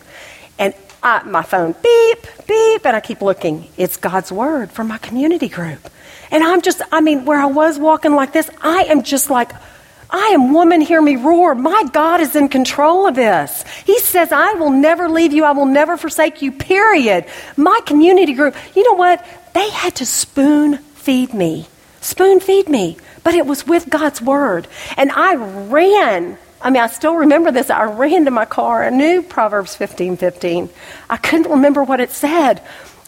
[0.58, 3.68] and I, my phone beep beep, and I keep looking.
[3.76, 5.88] It's God's word from my community group.
[6.36, 9.52] And I'm just, I mean, where I was walking like this, I am just like,
[10.10, 11.54] I am woman, hear me roar.
[11.54, 13.64] My God is in control of this.
[13.86, 15.44] He says, I will never leave you.
[15.44, 17.24] I will never forsake you, period.
[17.56, 19.24] My community group, you know what?
[19.54, 21.68] They had to spoon feed me.
[22.02, 22.98] Spoon feed me.
[23.24, 24.68] But it was with God's word.
[24.98, 26.36] And I ran.
[26.60, 27.70] I mean, I still remember this.
[27.70, 28.84] I ran to my car.
[28.84, 30.68] I knew Proverbs 15 15.
[31.08, 32.60] I couldn't remember what it said.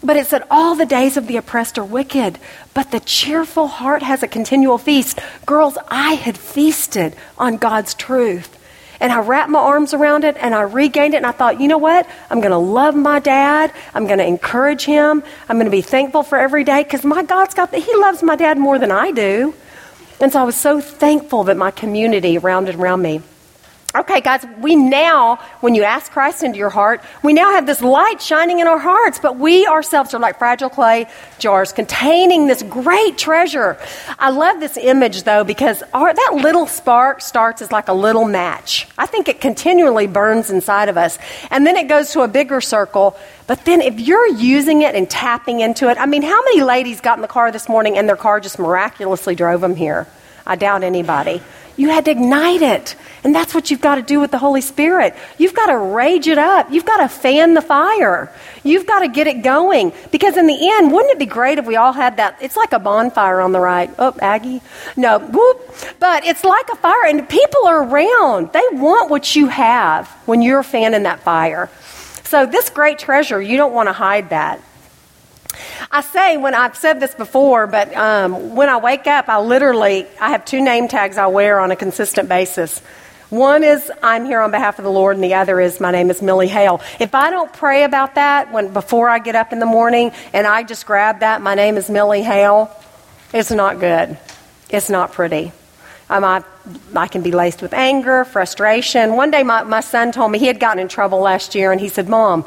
[0.02, 2.38] But it said, All the days of the oppressed are wicked,
[2.78, 5.18] but the cheerful heart has a continual feast.
[5.44, 8.56] Girls, I had feasted on God's truth.
[9.00, 11.16] And I wrapped my arms around it and I regained it.
[11.16, 12.08] And I thought, you know what?
[12.30, 13.72] I'm going to love my dad.
[13.94, 15.24] I'm going to encourage him.
[15.48, 17.82] I'm going to be thankful for every day because my God's got that.
[17.82, 19.54] He loves my dad more than I do.
[20.20, 23.22] And so I was so thankful that my community rounded around me
[23.96, 27.80] Okay, guys, we now, when you ask Christ into your heart, we now have this
[27.80, 31.06] light shining in our hearts, but we ourselves are like fragile clay
[31.38, 33.78] jars containing this great treasure.
[34.18, 38.26] I love this image, though, because our, that little spark starts as like a little
[38.26, 38.86] match.
[38.98, 41.18] I think it continually burns inside of us,
[41.50, 43.16] and then it goes to a bigger circle.
[43.46, 47.00] But then if you're using it and tapping into it, I mean, how many ladies
[47.00, 50.06] got in the car this morning and their car just miraculously drove them here?
[50.46, 51.40] I doubt anybody.
[51.78, 52.96] You had to ignite it.
[53.22, 55.14] And that's what you've got to do with the Holy Spirit.
[55.38, 56.70] You've got to rage it up.
[56.70, 58.32] You've got to fan the fire.
[58.64, 59.92] You've got to get it going.
[60.10, 62.36] Because in the end, wouldn't it be great if we all had that?
[62.42, 63.90] It's like a bonfire on the right.
[63.96, 64.60] Oh, Aggie.
[64.96, 65.74] No, whoop.
[66.00, 68.52] But it's like a fire, and people are around.
[68.52, 71.70] They want what you have when you're fanning that fire.
[72.24, 74.60] So, this great treasure, you don't want to hide that.
[75.90, 80.06] I say when I've said this before, but um, when I wake up, I literally
[80.20, 82.80] I have two name tags I wear on a consistent basis.
[83.30, 86.10] One is I'm here on behalf of the Lord, and the other is my name
[86.10, 86.80] is Millie Hale.
[86.98, 90.46] If I don't pray about that when before I get up in the morning, and
[90.46, 92.70] I just grab that, my name is Millie Hale,
[93.32, 94.18] it's not good.
[94.70, 95.52] It's not pretty.
[96.10, 96.42] Um, I,
[96.96, 99.14] I can be laced with anger, frustration.
[99.16, 101.80] One day, my, my son told me he had gotten in trouble last year, and
[101.80, 102.46] he said, Mom,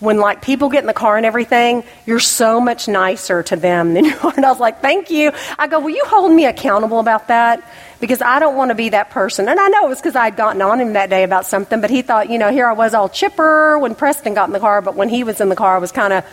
[0.00, 3.94] when like people get in the car and everything, you're so much nicer to them
[3.94, 4.32] than you are.
[4.34, 5.32] And I was like, thank you.
[5.58, 7.62] I go, will you hold me accountable about that?
[8.00, 9.46] Because I don't want to be that person.
[9.48, 11.82] And I know it was because I had gotten on him that day about something,
[11.82, 14.60] but he thought, you know, here I was all chipper when Preston got in the
[14.60, 16.24] car, but when he was in the car, I was kind of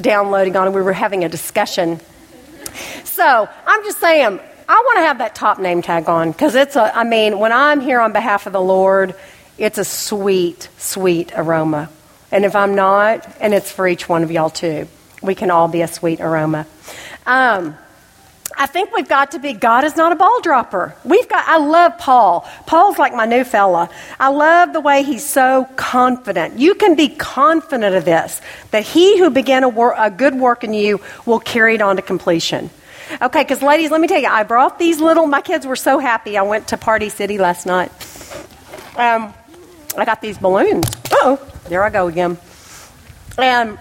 [0.00, 0.72] downloading on him.
[0.72, 2.00] We were having a discussion.
[3.02, 6.76] So I'm just saying, I want to have that top name tag on because it's
[6.76, 9.16] a, I mean, when I'm here on behalf of the Lord,
[9.58, 11.90] it's a sweet, sweet aroma.
[12.32, 14.88] And if I'm not, and it's for each one of y'all too,
[15.22, 16.66] we can all be a sweet aroma.
[17.26, 17.76] Um,
[18.56, 20.94] I think we've got to be, God is not a ball dropper.
[21.04, 22.46] We've got, I love Paul.
[22.66, 23.88] Paul's like my new fella.
[24.18, 26.58] I love the way he's so confident.
[26.58, 28.40] You can be confident of this,
[28.70, 31.96] that he who began a, wor- a good work in you will carry it on
[31.96, 32.70] to completion.
[33.22, 35.98] Okay, because ladies, let me tell you, I brought these little, my kids were so
[35.98, 36.36] happy.
[36.36, 37.90] I went to Party City last night.
[38.96, 39.32] Um,
[39.96, 40.86] I got these balloons.
[41.12, 42.38] Oh, there I go again.
[43.38, 43.78] And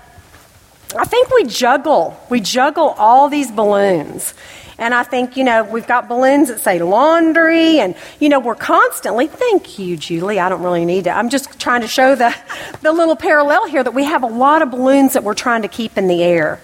[0.95, 2.19] I think we juggle.
[2.29, 4.33] We juggle all these balloons.
[4.79, 8.55] And I think, you know, we've got balloons that say laundry, and, you know, we're
[8.55, 10.39] constantly, thank you, Julie.
[10.39, 11.11] I don't really need to.
[11.11, 12.33] I'm just trying to show the,
[12.81, 15.67] the little parallel here that we have a lot of balloons that we're trying to
[15.67, 16.61] keep in the air.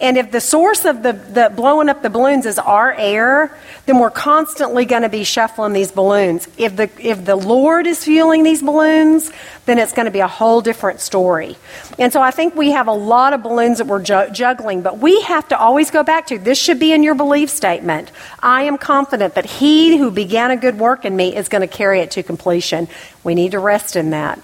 [0.00, 3.98] And if the source of the, the blowing up the balloons is our air, then
[3.98, 6.46] we're constantly going to be shuffling these balloons.
[6.56, 9.32] If the, if the Lord is fueling these balloons,
[9.66, 11.56] then it's going to be a whole different story.
[11.98, 14.98] And so I think we have a lot of balloons that we're ju- juggling, but
[14.98, 18.12] we have to always go back to this should be in your belief statement.
[18.40, 21.66] I am confident that he who began a good work in me is going to
[21.66, 22.86] carry it to completion.
[23.24, 24.38] We need to rest in that.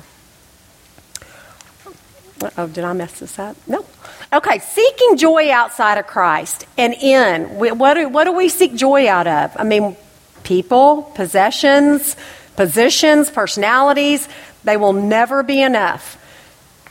[2.59, 3.57] Oh, did I mess this up?
[3.69, 3.85] No.
[4.33, 7.45] Okay, seeking joy outside of Christ and in.
[7.59, 9.57] What do, what do we seek joy out of?
[9.57, 9.97] I mean,
[10.43, 12.17] people, possessions,
[12.57, 14.29] positions, personalities,
[14.65, 16.21] they will never be enough.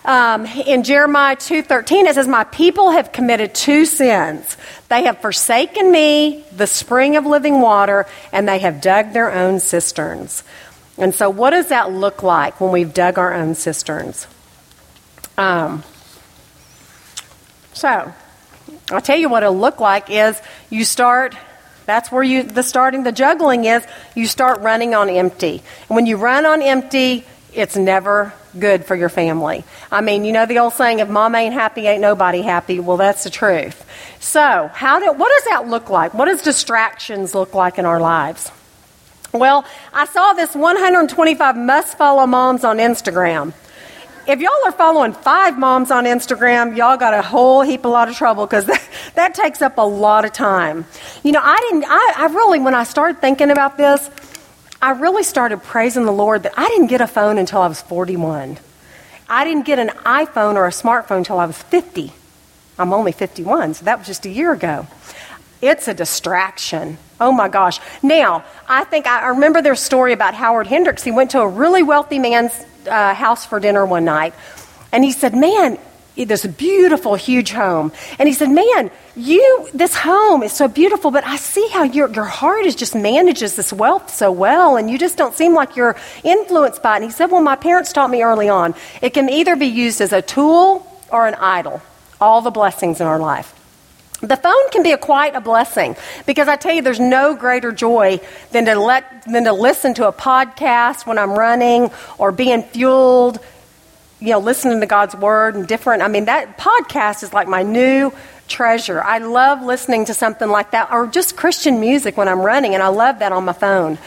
[0.05, 4.57] Um, in Jeremiah 2.13, it says, My people have committed two sins.
[4.89, 9.61] They have forsaken me, the spring of living water, and they have dug their own
[9.61, 10.43] cisterns.
[10.97, 14.27] And so, what does that look like when we've dug our own cisterns?
[15.37, 15.83] Um,
[17.73, 18.13] so,
[18.91, 21.35] I'll tell you what it'll look like is you start
[21.85, 25.61] that's where you the starting the juggling is you start running on empty.
[25.89, 29.63] And when you run on empty, it's never good for your family.
[29.91, 32.79] I mean, you know the old saying if mom ain't happy, ain't nobody happy.
[32.79, 33.85] Well, that's the truth.
[34.19, 36.13] So, how do what does that look like?
[36.13, 38.51] What does distractions look like in our lives?
[39.33, 43.53] Well, I saw this 125 must follow moms on Instagram
[44.27, 48.07] if y'all are following five moms on Instagram, y'all got a whole heap, a lot
[48.09, 50.85] of trouble because that, that, takes up a lot of time.
[51.23, 54.09] You know, I didn't, I, I really, when I started thinking about this,
[54.81, 57.81] I really started praising the Lord that I didn't get a phone until I was
[57.81, 58.57] 41.
[59.29, 62.11] I didn't get an iPhone or a smartphone until I was 50.
[62.77, 64.87] I'm only 51, so that was just a year ago.
[65.61, 66.97] It's a distraction.
[67.21, 67.79] Oh my gosh.
[68.01, 71.03] Now, I think I remember their story about Howard Hendricks.
[71.03, 74.33] He went to a really wealthy man's uh, house for dinner one night,
[74.91, 75.77] and he said, Man,
[76.15, 77.91] this beautiful, huge home.
[78.19, 82.09] And he said, Man, you, this home is so beautiful, but I see how your,
[82.11, 85.75] your heart is just manages this wealth so well, and you just don't seem like
[85.75, 86.95] you're influenced by it.
[86.97, 90.01] And he said, Well, my parents taught me early on it can either be used
[90.01, 91.81] as a tool or an idol,
[92.21, 93.59] all the blessings in our life.
[94.23, 97.73] The phone can be a quite a blessing because I tell you, there's no greater
[97.73, 102.63] joy than to let than to listen to a podcast when I'm running or being
[102.63, 103.39] fueled,
[104.21, 106.03] you know, listening to God's word and different.
[106.03, 108.13] I mean, that podcast is like my new
[108.47, 109.03] treasure.
[109.03, 112.81] I love listening to something like that or just Christian music when I'm running, and
[112.81, 113.97] I love that on my phone.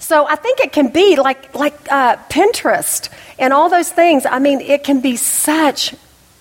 [0.00, 4.26] So I think it can be like like uh, Pinterest and all those things.
[4.26, 5.94] I mean, it can be such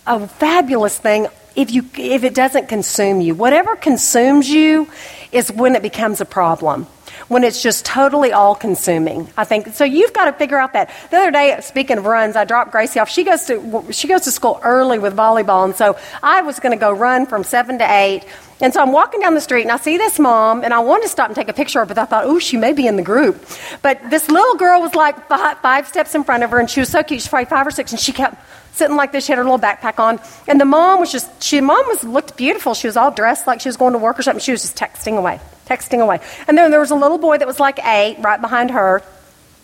[0.08, 3.36] a fabulous thing if, you, if it doesn't consume you.
[3.36, 4.90] Whatever consumes you
[5.32, 6.88] is when it becomes a problem
[7.28, 9.30] when it's just totally all consuming.
[9.38, 9.84] I think so.
[9.84, 10.90] You've got to figure out that.
[11.12, 13.10] The other day, speaking of runs, I dropped Gracie off.
[13.10, 16.72] She goes to she goes to school early with volleyball, and so I was going
[16.72, 18.26] to go run from seven to eight.
[18.62, 21.04] And so I'm walking down the street and I see this mom, and I wanted
[21.04, 22.88] to stop and take a picture of her, but I thought, oh, she may be
[22.88, 23.46] in the group.
[23.82, 26.90] But this little girl was like five, steps in front of her, and she was
[26.90, 27.22] so cute.
[27.22, 28.36] She's probably five or six, and she kept
[28.74, 29.26] sitting like this.
[29.26, 32.36] She had her little backpack on, and the mom was just she mom was looked
[32.36, 32.74] beautiful.
[32.74, 34.42] She was all dressed like she was going to work or something.
[34.42, 36.20] She was just texting away, texting away.
[36.48, 39.04] And then there was a little boy that was like eight right behind her,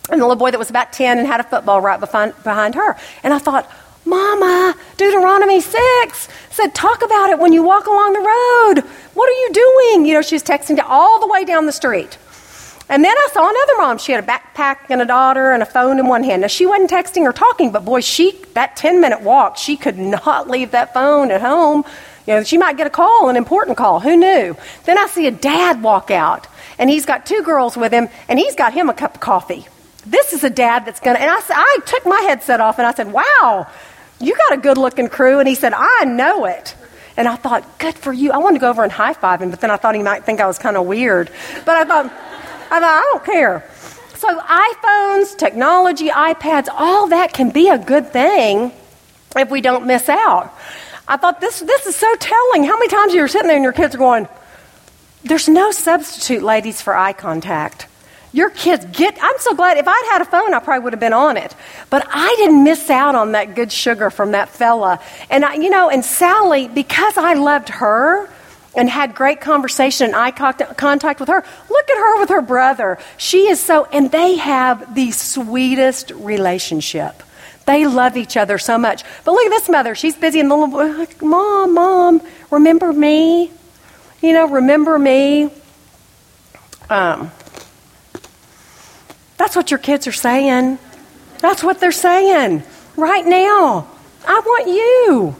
[0.10, 2.76] and the little boy that was about ten and had a football right behind, behind
[2.76, 2.96] her.
[3.24, 3.70] And I thought.
[4.08, 8.88] Mama, Deuteronomy 6 said, talk about it when you walk along the road.
[9.15, 10.06] What are you doing?
[10.06, 12.15] You know, she was texting all the way down the street.
[12.88, 13.98] And then I saw another mom.
[13.98, 16.44] She had a backpack and a daughter and a phone in one hand.
[16.44, 19.98] Now, she wasn't texting or talking, but boy, she, that 10 minute walk, she could
[19.98, 21.84] not leave that phone at home.
[22.27, 23.99] You know, she might get a call, an important call.
[23.99, 24.55] Who knew?
[24.85, 26.47] Then I see a dad walk out,
[26.79, 29.67] and he's got two girls with him, and he's got him a cup of coffee.
[30.05, 32.85] This is a dad that's going to, and I, I took my headset off and
[32.85, 33.67] I said, wow,
[34.19, 35.39] you got a good looking crew.
[35.39, 36.75] And he said, I know it.
[37.17, 38.31] And I thought, good for you.
[38.31, 40.23] I wanted to go over and high five him, but then I thought he might
[40.23, 41.31] think I was kind of weird.
[41.65, 43.67] But I thought, I thought, I don't care.
[44.15, 48.73] So iPhones, technology, iPads, all that can be a good thing
[49.35, 50.53] if we don't miss out.
[51.08, 52.63] I thought this this is so telling.
[52.63, 54.28] How many times you're sitting there and your kids are going,
[55.24, 57.88] There's no substitute, ladies, for eye contact.
[58.32, 59.78] Your kids get, I'm so glad.
[59.78, 61.56] If I'd had a phone, I probably would have been on it.
[61.89, 65.00] But I didn't miss out on that good sugar from that fella.
[65.30, 68.30] And I, you know, and Sally, because I loved her,
[68.76, 71.44] and had great conversation and eye contact with her.
[71.70, 72.98] Look at her with her brother.
[73.18, 77.24] She is so, and they have the sweetest relationship.
[77.65, 79.04] They love each other so much.
[79.23, 79.95] But look at this mother.
[79.95, 83.51] She's busy and the little boy, like, Mom, Mom, remember me?
[84.21, 85.49] You know, remember me?
[86.89, 87.32] Um,
[89.38, 90.78] that's what your kids are saying.
[91.39, 92.63] That's what they're saying
[92.95, 93.88] right now.
[94.28, 95.36] I want you.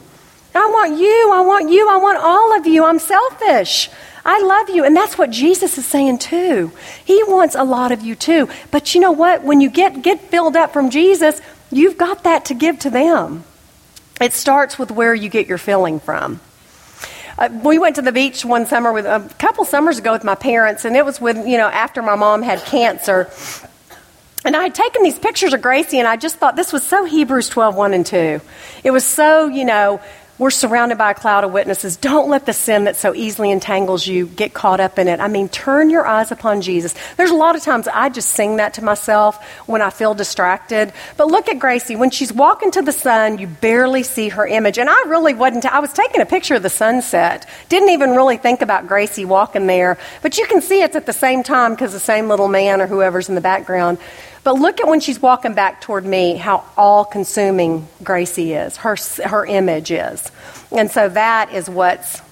[0.54, 1.32] I want you.
[1.32, 1.88] I want you.
[1.88, 2.84] I want all of you.
[2.84, 3.90] I'm selfish.
[4.24, 4.84] I love you.
[4.84, 6.72] And that's what Jesus is saying too.
[7.04, 8.48] He wants a lot of you too.
[8.70, 9.44] But you know what?
[9.44, 13.44] When you get, get filled up from Jesus, you've got that to give to them.
[14.20, 16.40] It starts with where you get your filling from.
[17.38, 20.34] Uh, we went to the beach one summer with a couple summers ago with my
[20.34, 23.30] parents, and it was with, you know, after my mom had cancer.
[24.44, 27.04] And I had taken these pictures of Gracie, and I just thought this was so
[27.04, 28.40] Hebrews 12, 1 and 2.
[28.84, 30.00] It was so, you know,
[30.38, 31.96] we're surrounded by a cloud of witnesses.
[31.96, 35.18] Don't let the sin that so easily entangles you get caught up in it.
[35.18, 36.94] I mean, turn your eyes upon Jesus.
[37.16, 40.92] There's a lot of times I just sing that to myself when I feel distracted.
[41.16, 41.96] But look at Gracie.
[41.96, 44.78] When she's walking to the sun, you barely see her image.
[44.78, 47.48] And I really wasn't, I was taking a picture of the sunset.
[47.70, 49.96] Didn't even really think about Gracie walking there.
[50.20, 52.86] But you can see it's at the same time because the same little man or
[52.86, 53.98] whoever's in the background.
[54.46, 58.96] But look at when she's walking back toward me, how all consuming Gracie is, her,
[59.24, 60.30] her image is.
[60.70, 62.22] And so that is what's.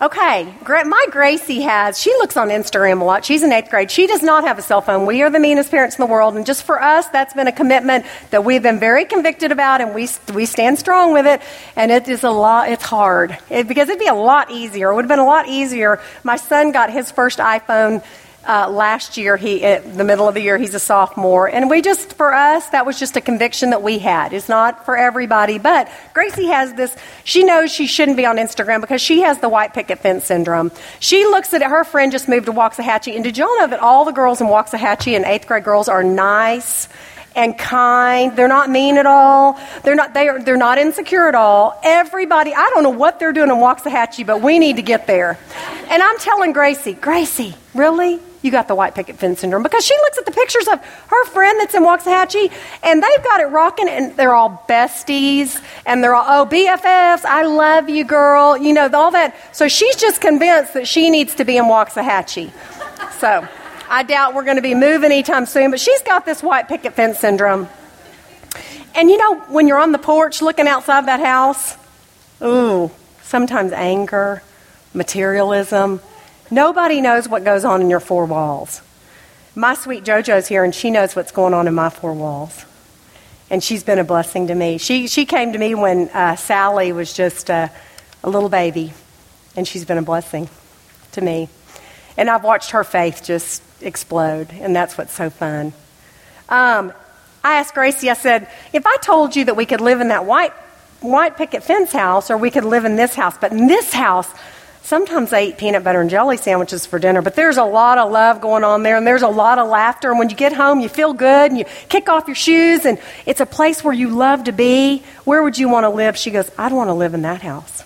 [0.00, 3.24] Okay, my Gracie has, she looks on Instagram a lot.
[3.24, 3.90] She's in eighth grade.
[3.90, 5.04] She does not have a cell phone.
[5.04, 6.36] We are the meanest parents in the world.
[6.36, 9.96] And just for us, that's been a commitment that we've been very convicted about and
[9.96, 11.40] we, we stand strong with it.
[11.74, 13.36] And it is a lot, it's hard.
[13.50, 14.90] It, because it'd be a lot easier.
[14.90, 16.00] It would have been a lot easier.
[16.22, 18.04] My son got his first iPhone
[18.46, 21.48] uh, last year, he, the middle of the year, he's a sophomore.
[21.48, 24.32] And we just, for us, that was just a conviction that we had.
[24.32, 28.80] It's not for everybody, but Gracie has this, she knows she shouldn't be on Instagram
[28.80, 30.70] because she has the white picket fence syndrome.
[31.00, 33.14] She looks at it, her friend just moved to Waxahachie.
[33.14, 36.04] And did y'all know that all the girls in Waxahachie and eighth grade girls are
[36.04, 36.88] nice
[37.36, 38.34] and kind.
[38.34, 39.60] They're not mean at all.
[39.84, 41.78] They're not, they are, they're not insecure at all.
[41.84, 45.38] Everybody, I don't know what they're doing in Waxahachie, but we need to get there.
[45.88, 48.20] And I'm telling Gracie, Gracie, really?
[48.46, 51.24] You got the white picket fence syndrome because she looks at the pictures of her
[51.26, 52.50] friend that's in Waxahachie
[52.82, 57.42] and they've got it rocking and they're all besties and they're all, oh, BFFs, I
[57.42, 59.36] love you, girl, you know, all that.
[59.54, 62.52] So she's just convinced that she needs to be in Waxahachie.
[63.18, 63.46] So
[63.90, 66.94] I doubt we're going to be moving anytime soon, but she's got this white picket
[66.94, 67.68] fence syndrome.
[68.94, 71.76] And you know, when you're on the porch looking outside that house,
[72.40, 72.90] ooh,
[73.22, 74.42] sometimes anger,
[74.94, 76.00] materialism,
[76.50, 78.80] Nobody knows what goes on in your four walls.
[79.54, 82.64] My sweet JoJo's here, and she knows what's going on in my four walls.
[83.50, 84.78] And she's been a blessing to me.
[84.78, 87.70] She, she came to me when uh, Sally was just a,
[88.22, 88.92] a little baby,
[89.56, 90.48] and she's been a blessing
[91.12, 91.48] to me.
[92.16, 95.72] And I've watched her faith just explode, and that's what's so fun.
[96.48, 96.92] Um,
[97.42, 100.24] I asked Gracie, I said, if I told you that we could live in that
[100.24, 100.52] white,
[101.00, 104.28] white picket fence house, or we could live in this house, but in this house,
[104.86, 108.12] Sometimes I eat peanut butter and jelly sandwiches for dinner, but there's a lot of
[108.12, 110.10] love going on there and there's a lot of laughter.
[110.10, 113.00] And when you get home, you feel good and you kick off your shoes and
[113.26, 115.02] it's a place where you love to be.
[115.24, 116.16] Where would you want to live?
[116.16, 117.82] She goes, I'd want to live in that house.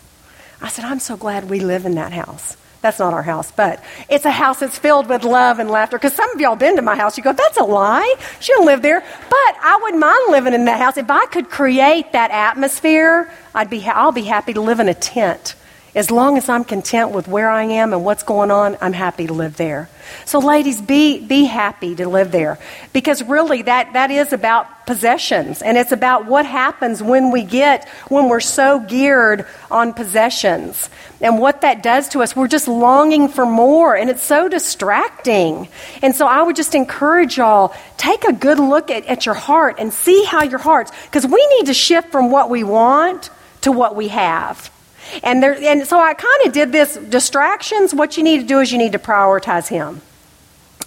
[0.61, 2.59] I said, I'm so glad we live in that house.
[2.83, 5.97] That's not our house, but it's a house that's filled with love and laughter.
[5.97, 8.15] Because some of y'all been to my house, you go, that's a lie.
[8.41, 9.01] She don't live there.
[9.01, 10.99] But I wouldn't mind living in that house.
[10.99, 14.95] If I could create that atmosphere, I'd be, I'll be happy to live in a
[14.95, 15.55] tent
[15.93, 19.27] As long as I'm content with where I am and what's going on, I'm happy
[19.27, 19.89] to live there.
[20.25, 22.59] So, ladies, be, be happy to live there.
[22.93, 25.63] Because really, that, that is about possessions.
[25.63, 30.89] And it's about what happens when we get, when we're so geared on possessions.
[31.21, 32.37] And what that does to us.
[32.37, 33.97] We're just longing for more.
[33.97, 35.69] And it's so distracting.
[36.03, 39.77] And so, I would just encourage y'all take a good look at, at your heart
[39.81, 40.93] and see how your heart's.
[41.07, 43.29] Because we need to shift from what we want
[43.63, 44.71] to what we have.
[45.23, 47.95] And, there, and so I kind of did this distractions.
[47.95, 50.01] What you need to do is you need to prioritize Him.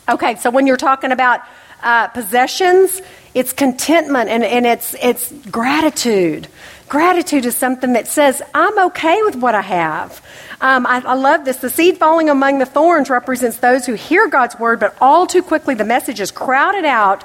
[0.07, 1.41] Okay, so when you're talking about
[1.81, 3.01] uh, possessions,
[3.33, 6.47] it's contentment and, and it's, it's gratitude.
[6.89, 10.21] Gratitude is something that says, I'm okay with what I have.
[10.61, 11.57] Um, I, I love this.
[11.57, 15.41] The seed falling among the thorns represents those who hear God's word, but all too
[15.41, 17.23] quickly the message is crowded out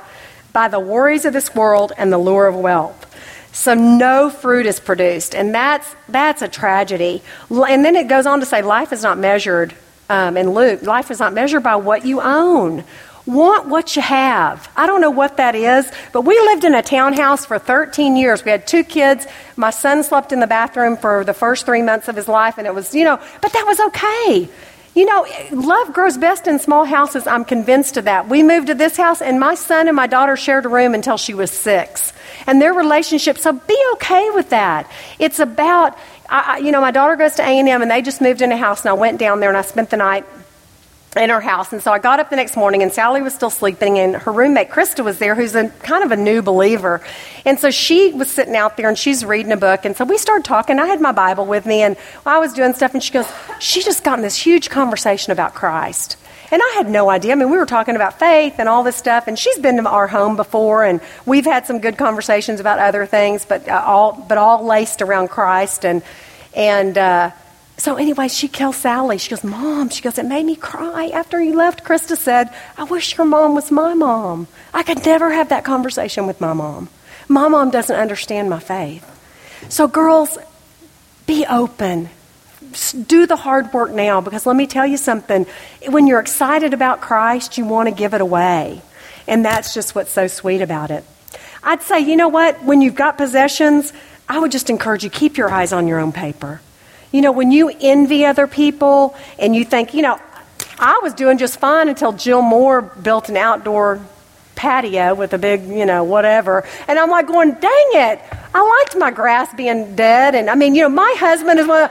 [0.52, 3.07] by the worries of this world and the lure of wealth.
[3.52, 7.22] So no fruit is produced, and that's that's a tragedy.
[7.50, 9.74] And then it goes on to say, life is not measured.
[10.10, 12.84] Um, in Luke, life is not measured by what you own.
[13.26, 14.70] Want what you have.
[14.74, 18.42] I don't know what that is, but we lived in a townhouse for 13 years.
[18.42, 19.26] We had two kids.
[19.54, 22.66] My son slept in the bathroom for the first three months of his life, and
[22.66, 24.48] it was, you know, but that was okay.
[24.94, 27.26] You know, love grows best in small houses.
[27.26, 28.28] I'm convinced of that.
[28.28, 31.18] We moved to this house, and my son and my daughter shared a room until
[31.18, 32.14] she was six
[32.46, 33.38] and their relationship.
[33.38, 34.90] So be okay with that.
[35.18, 35.96] It's about,
[36.28, 38.82] I, you know, my daughter goes to A&M and they just moved in a house
[38.82, 40.24] and I went down there and I spent the night
[41.16, 41.72] in her house.
[41.72, 44.32] And so I got up the next morning and Sally was still sleeping and her
[44.32, 47.00] roommate Krista was there who's a kind of a new believer.
[47.44, 49.84] And so she was sitting out there and she's reading a book.
[49.84, 50.78] And so we started talking.
[50.78, 53.26] I had my Bible with me and I was doing stuff and she goes,
[53.58, 56.16] she just got in this huge conversation about Christ.
[56.50, 57.32] And I had no idea.
[57.32, 59.88] I mean, we were talking about faith and all this stuff, and she's been to
[59.88, 64.12] our home before, and we've had some good conversations about other things, but uh, all
[64.12, 65.84] but all laced around Christ.
[65.84, 66.02] And
[66.54, 67.30] and uh,
[67.76, 71.40] so, anyway, she tells Sally, she goes, "Mom," she goes, "It made me cry after
[71.40, 74.48] you left." Krista said, "I wish your mom was my mom.
[74.72, 76.88] I could never have that conversation with my mom.
[77.28, 79.04] My mom doesn't understand my faith."
[79.68, 80.38] So, girls,
[81.26, 82.08] be open
[83.06, 85.46] do the hard work now because let me tell you something.
[85.88, 88.82] When you're excited about Christ, you want to give it away.
[89.26, 91.04] And that's just what's so sweet about it.
[91.62, 92.62] I'd say, you know what?
[92.64, 93.92] When you've got possessions,
[94.28, 96.60] I would just encourage you keep your eyes on your own paper.
[97.12, 100.20] You know, when you envy other people and you think, you know,
[100.78, 104.00] I was doing just fine until Jill Moore built an outdoor
[104.54, 106.66] patio with a big, you know, whatever.
[106.86, 108.20] And I'm like going, dang it,
[108.54, 110.34] I liked my grass being dead.
[110.34, 111.88] And I mean, you know, my husband is one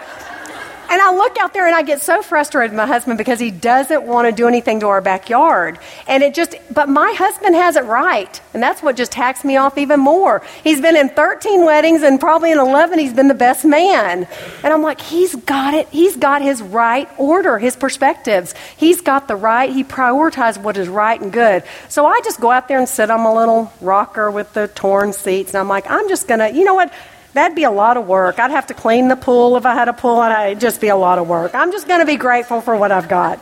[0.90, 3.52] and I look out there and I get so frustrated with my husband because he
[3.52, 5.80] doesn't want to do anything to our backyard.
[6.08, 8.42] And it just, but my husband has it right.
[8.54, 10.42] And that's what just hacks me off even more.
[10.64, 14.28] He's been in 13 weddings and probably in 11 he's been the best man.
[14.64, 15.88] And I'm like, he's got it.
[15.90, 18.54] He's got his right order, his perspectives.
[18.78, 21.64] He's got the right, he prioritized what is right and good.
[21.90, 25.14] So I just go out there and sit on my little rocker with the torn
[25.14, 25.52] seats.
[25.52, 26.94] And I'm like, I'm just going to, you know what?
[27.38, 28.40] That'd be a lot of work.
[28.40, 30.88] I'd have to clean the pool if I had a pool, and it'd just be
[30.88, 31.54] a lot of work.
[31.54, 33.40] I'm just going to be grateful for what I've got.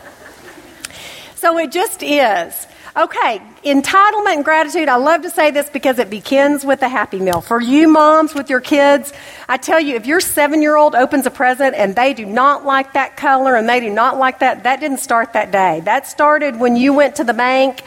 [1.35, 2.67] So it just is.
[2.97, 4.89] Okay, entitlement and gratitude.
[4.89, 7.39] I love to say this because it begins with a happy meal.
[7.39, 9.13] For you moms with your kids,
[9.47, 12.65] I tell you, if your seven year old opens a present and they do not
[12.65, 15.79] like that color and they do not like that, that didn't start that day.
[15.85, 17.81] That started when you went to the bank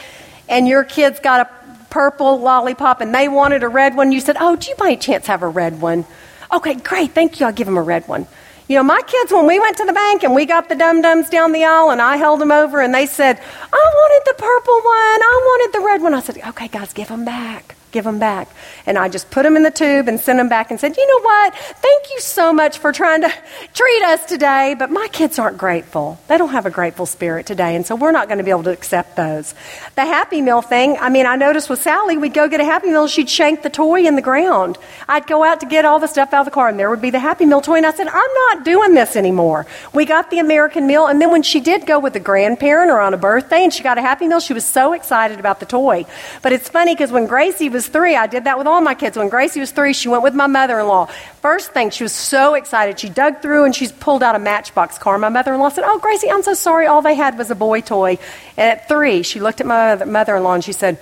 [0.48, 1.57] and your kids got a
[1.90, 5.26] purple lollipop and they wanted a red one, you said, Oh, do you by chance
[5.26, 6.04] have a red one?
[6.52, 8.26] Okay, great, thank you, I'll give them a red one.
[8.68, 11.00] You know, my kids, when we went to the bank and we got the dum
[11.00, 14.34] dums down the aisle and I held them over and they said, I wanted the
[14.34, 16.14] purple one, I wanted the red one.
[16.14, 18.48] I said, Okay, guys, give them back give them back.
[18.86, 21.06] And I just put them in the tube and sent them back and said, you
[21.06, 21.54] know what?
[21.56, 23.32] Thank you so much for trying to
[23.74, 26.18] treat us today, but my kids aren't grateful.
[26.28, 28.64] They don't have a grateful spirit today, and so we're not going to be able
[28.64, 29.54] to accept those.
[29.94, 32.88] The Happy Meal thing, I mean, I noticed with Sally, we'd go get a Happy
[32.88, 34.78] Meal, she'd shank the toy in the ground.
[35.08, 37.02] I'd go out to get all the stuff out of the car, and there would
[37.02, 39.66] be the Happy Meal toy, and I said, I'm not doing this anymore.
[39.92, 43.00] We got the American meal, and then when she did go with a grandparent or
[43.00, 45.66] on a birthday and she got a Happy Meal, she was so excited about the
[45.66, 46.04] toy.
[46.42, 49.16] But it's funny because when Gracie was three, I did that with all my kids.
[49.16, 51.06] When Gracie was three, she went with my mother in law.
[51.40, 53.00] First thing, she was so excited.
[53.00, 55.18] She dug through and she's pulled out a matchbox car.
[55.18, 56.86] My mother in law said, Oh, Gracie, I'm so sorry.
[56.86, 58.18] All they had was a boy toy.
[58.56, 60.98] And at three, she looked at my mother in law and she said,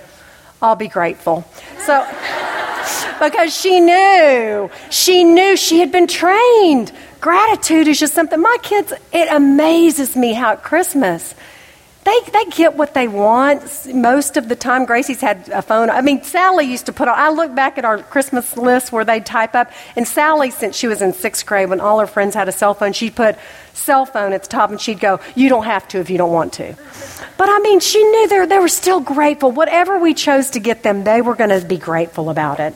[0.61, 1.45] I'll be grateful.
[1.79, 2.05] So,
[3.21, 6.91] because she knew, she knew she had been trained.
[7.19, 11.35] Gratitude is just something, my kids, it amazes me how at Christmas,
[12.07, 14.85] they, they get what they want most of the time.
[14.85, 15.89] Gracie's had a phone.
[15.89, 19.03] I mean, Sally used to put on, I look back at our Christmas list where
[19.03, 22.33] they'd type up, and Sally, since she was in sixth grade, when all her friends
[22.33, 23.37] had a cell phone, she'd put
[23.73, 26.31] cell phone at the top and she'd go, You don't have to if you don't
[26.31, 26.75] want to.
[27.37, 29.51] But I mean, she knew they, they were still grateful.
[29.51, 32.73] Whatever we chose to get them, they were going to be grateful about it.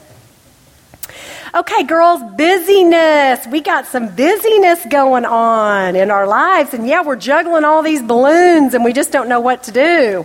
[1.54, 3.46] Okay, girls, busyness.
[3.46, 6.72] We got some busyness going on in our lives.
[6.72, 10.24] And yeah, we're juggling all these balloons and we just don't know what to do.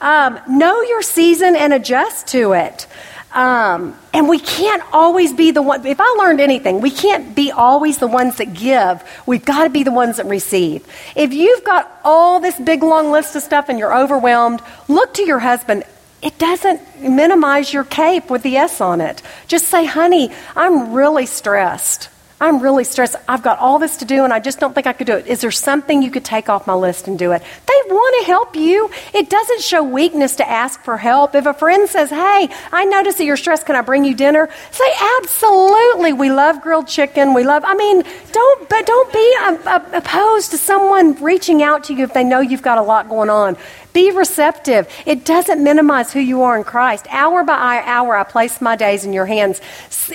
[0.00, 2.88] Um, know your season and adjust to it.
[3.30, 5.86] Um, and we can't always be the one.
[5.86, 9.04] If I learned anything, we can't be always the ones that give.
[9.26, 10.84] We've got to be the ones that receive.
[11.14, 15.22] If you've got all this big long list of stuff and you're overwhelmed, look to
[15.22, 15.84] your husband
[16.24, 19.22] it doesn't minimize your cape with the S on it.
[19.46, 22.08] Just say, honey, I'm really stressed.
[22.40, 23.14] I'm really stressed.
[23.28, 25.26] I've got all this to do and I just don't think I could do it.
[25.26, 27.42] Is there something you could take off my list and do it?
[27.66, 28.90] They want to help you.
[29.12, 31.34] It doesn't show weakness to ask for help.
[31.34, 34.48] If a friend says, Hey, I notice that you're stressed, can I bring you dinner?
[34.72, 34.84] Say,
[35.18, 36.12] Absolutely.
[36.12, 37.34] We love grilled chicken.
[37.34, 38.02] We love, I mean,
[38.32, 42.40] don't, but don't be um, opposed to someone reaching out to you if they know
[42.40, 43.56] you've got a lot going on.
[43.94, 44.88] Be receptive.
[45.06, 47.06] It doesn't minimize who you are in Christ.
[47.10, 49.60] Hour by hour, I place my days in your hands.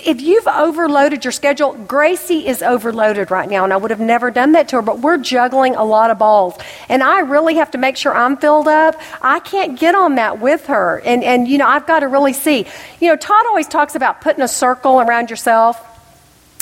[0.05, 4.31] If you've overloaded your schedule, Gracie is overloaded right now, and I would have never
[4.31, 6.55] done that to her, but we're juggling a lot of balls.
[6.89, 8.95] And I really have to make sure I'm filled up.
[9.21, 10.99] I can't get on that with her.
[11.05, 12.65] And, and you know, I've got to really see.
[12.99, 15.81] You know, Todd always talks about putting a circle around yourself,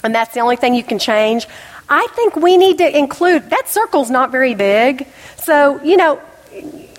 [0.04, 1.48] and that's the only thing you can change.
[1.90, 5.08] I think we need to include that circle's not very big.
[5.38, 6.22] So, you know,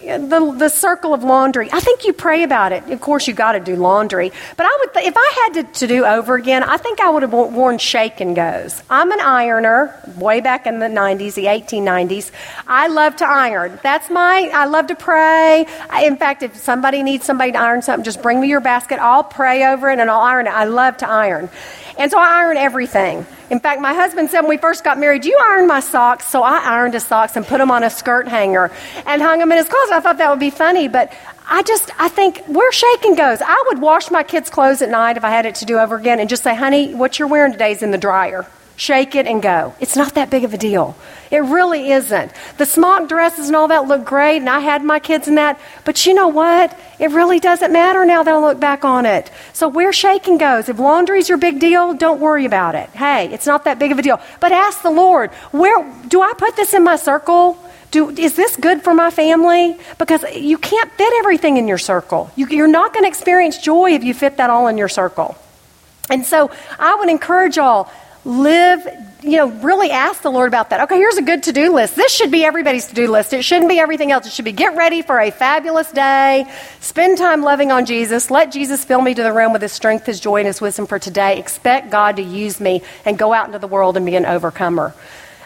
[0.08, 1.68] the, the circle of laundry.
[1.72, 2.84] I think you pray about it.
[2.90, 4.32] Of course, you got to do laundry.
[4.56, 7.10] But I would, th- if I had to, to, do over again, I think I
[7.10, 8.82] would have worn shake and goes.
[8.88, 12.30] I'm an ironer, way back in the 90s, the 1890s.
[12.66, 13.78] I love to iron.
[13.82, 15.66] That's my, I love to pray.
[15.90, 18.98] I, in fact, if somebody needs somebody to iron something, just bring me your basket.
[18.98, 20.50] I'll pray over it and I'll iron it.
[20.50, 21.50] I love to iron.
[21.98, 23.26] And so I iron everything.
[23.50, 26.26] In fact, my husband said when we first got married, You iron my socks.
[26.26, 28.70] So I ironed his socks and put them on a skirt hanger
[29.04, 29.94] and hung them in his closet.
[29.94, 31.12] I thought that would be funny, but
[31.50, 33.42] I just, I think where shaking goes.
[33.42, 35.96] I would wash my kids' clothes at night if I had it to do over
[35.96, 38.46] again and just say, Honey, what you're wearing today is in the dryer
[38.78, 39.74] shake it, and go.
[39.80, 40.96] It's not that big of a deal.
[41.32, 42.32] It really isn't.
[42.58, 45.60] The smock dresses and all that look great, and I had my kids in that,
[45.84, 46.78] but you know what?
[47.00, 49.30] It really doesn't matter now that I look back on it.
[49.52, 52.88] So where shaking goes, if laundry's your big deal, don't worry about it.
[52.90, 54.20] Hey, it's not that big of a deal.
[54.38, 57.58] But ask the Lord, where do I put this in my circle?
[57.90, 59.76] Do, is this good for my family?
[59.98, 62.30] Because you can't fit everything in your circle.
[62.36, 65.36] You, you're not going to experience joy if you fit that all in your circle.
[66.10, 67.90] And so I would encourage y'all
[68.28, 68.86] live,
[69.22, 70.82] you know, really ask the Lord about that.
[70.82, 71.96] Okay, here's a good to do list.
[71.96, 73.32] This should be everybody's to do list.
[73.32, 74.26] It shouldn't be everything else.
[74.26, 76.44] It should be get ready for a fabulous day,
[76.80, 80.04] spend time loving on Jesus, let Jesus fill me to the rim with his strength,
[80.04, 81.38] his joy, and his wisdom for today.
[81.38, 84.94] Expect God to use me and go out into the world and be an overcomer.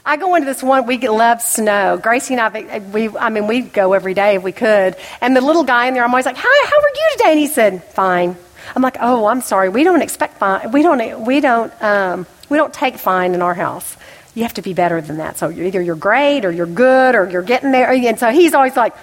[0.05, 1.97] I go into this one, we love snow.
[2.03, 4.97] Gracie and I, we, I mean, we'd go every day if we could.
[5.21, 7.31] And the little guy in there, I'm always like, Hi, how are you today?
[7.31, 8.37] And he said, Fine.
[8.75, 9.69] I'm like, Oh, I'm sorry.
[9.69, 10.73] We don't expect fine.
[10.73, 13.97] We don't, we don't, um, we don't take fine in our house.
[14.35, 15.39] You have to be better than that.
[15.39, 17.91] So either you're great or you're good or you're getting there.
[17.91, 18.95] And so he's always like,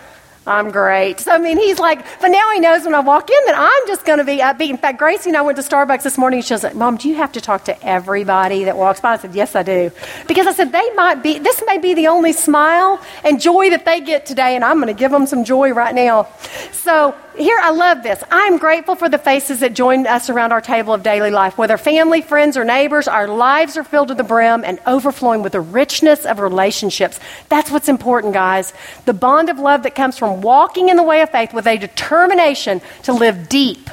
[0.47, 1.19] I'm great.
[1.19, 3.87] So, I mean, he's like, but now he knows when I walk in that I'm
[3.87, 4.69] just going to be upbeat.
[4.69, 6.41] In fact, Gracie and I went to Starbucks this morning.
[6.41, 9.13] She was like, Mom, do you have to talk to everybody that walks by?
[9.13, 9.91] I said, Yes, I do.
[10.27, 13.85] Because I said, they might be, this may be the only smile and joy that
[13.85, 16.27] they get today, and I'm going to give them some joy right now.
[16.71, 18.21] So, here, I love this.
[18.29, 21.57] I'm grateful for the faces that join us around our table of daily life.
[21.57, 25.53] Whether family, friends, or neighbors, our lives are filled to the brim and overflowing with
[25.53, 27.19] the richness of relationships.
[27.47, 28.73] That's what's important, guys.
[29.05, 31.77] The bond of love that comes from walking in the way of faith with a
[31.77, 33.89] determination to live deep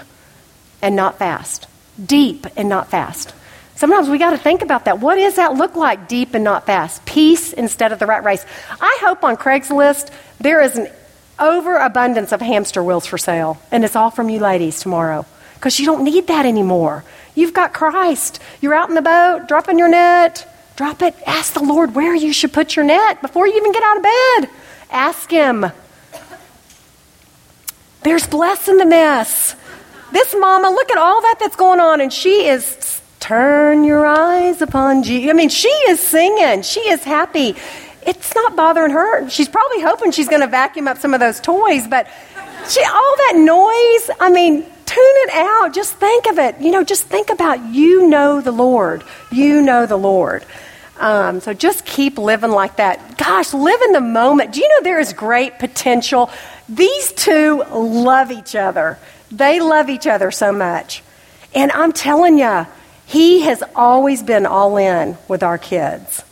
[0.82, 1.68] and not fast.
[2.04, 3.32] Deep and not fast.
[3.76, 5.00] Sometimes we got to think about that.
[5.00, 7.04] What does that look like, deep and not fast?
[7.04, 8.44] Peace instead of the rat race.
[8.80, 10.88] I hope on Craigslist there is an
[11.38, 13.60] overabundance of hamster wheels for sale.
[13.70, 17.04] And it's all from you ladies tomorrow because you don't need that anymore.
[17.34, 18.40] You've got Christ.
[18.60, 20.50] You're out in the boat, dropping your net.
[20.76, 21.14] Drop it.
[21.26, 24.02] Ask the Lord where you should put your net before you even get out of
[24.02, 24.50] bed.
[24.90, 25.66] Ask Him.
[28.02, 29.56] There's bless in the mess.
[30.12, 34.62] This mama, look at all that that's going on, and she is turn your eyes
[34.62, 35.30] upon Jesus.
[35.30, 36.62] I mean, she is singing.
[36.62, 37.56] She is happy
[38.06, 39.28] it's not bothering her.
[39.28, 42.06] She's probably hoping she's going to vacuum up some of those toys, but
[42.68, 45.74] she, all that noise, I mean, tune it out.
[45.74, 46.60] Just think of it.
[46.60, 49.04] You know, just think about you know the Lord.
[49.30, 50.44] You know the Lord.
[50.98, 53.18] Um, so just keep living like that.
[53.18, 54.52] Gosh, live in the moment.
[54.52, 56.30] Do you know there is great potential?
[56.68, 58.98] These two love each other.
[59.30, 61.02] They love each other so much.
[61.54, 62.66] And I'm telling you,
[63.04, 66.24] he has always been all in with our kids.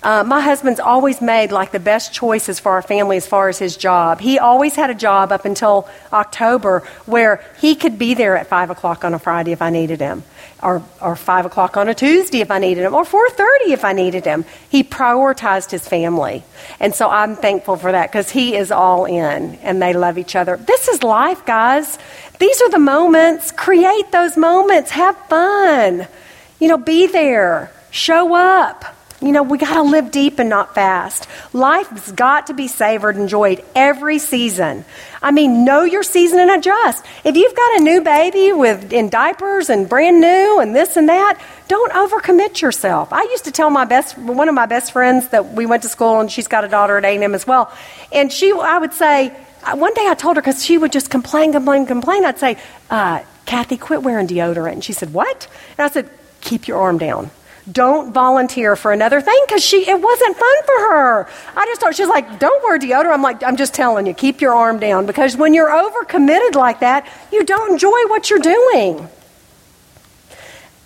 [0.00, 3.58] Uh, my husband's always made like the best choices for our family as far as
[3.58, 4.20] his job.
[4.20, 8.70] He always had a job up until October where he could be there at five
[8.70, 10.22] o'clock on a Friday if I needed him,
[10.62, 13.84] or or five o'clock on a Tuesday if I needed him, or four thirty if
[13.84, 14.44] I needed him.
[14.68, 16.44] He prioritized his family,
[16.78, 20.36] and so I'm thankful for that because he is all in, and they love each
[20.36, 20.58] other.
[20.58, 21.98] This is life, guys.
[22.38, 23.50] These are the moments.
[23.50, 24.92] Create those moments.
[24.92, 26.06] Have fun.
[26.60, 27.72] You know, be there.
[27.90, 28.94] Show up.
[29.20, 31.26] You know, we got to live deep and not fast.
[31.52, 34.84] Life's got to be savored, and enjoyed every season.
[35.20, 37.04] I mean, know your season and adjust.
[37.24, 41.08] If you've got a new baby with in diapers and brand new and this and
[41.08, 43.12] that, don't overcommit yourself.
[43.12, 45.88] I used to tell my best one of my best friends that we went to
[45.88, 47.72] school and she's got a daughter at A&M as well.
[48.12, 49.30] And she I would say
[49.74, 52.24] one day I told her cuz she would just complain complain complain.
[52.24, 52.56] I'd say,
[52.88, 56.08] uh, "Kathy, quit wearing deodorant." And she said, "What?" And I said,
[56.40, 57.30] "Keep your arm down."
[57.70, 61.28] Don't volunteer for another thing because she it wasn't fun for her.
[61.56, 63.12] I just thought she's like, don't wear deodorant.
[63.12, 66.80] I'm like, I'm just telling you, keep your arm down because when you're overcommitted like
[66.80, 69.08] that, you don't enjoy what you're doing.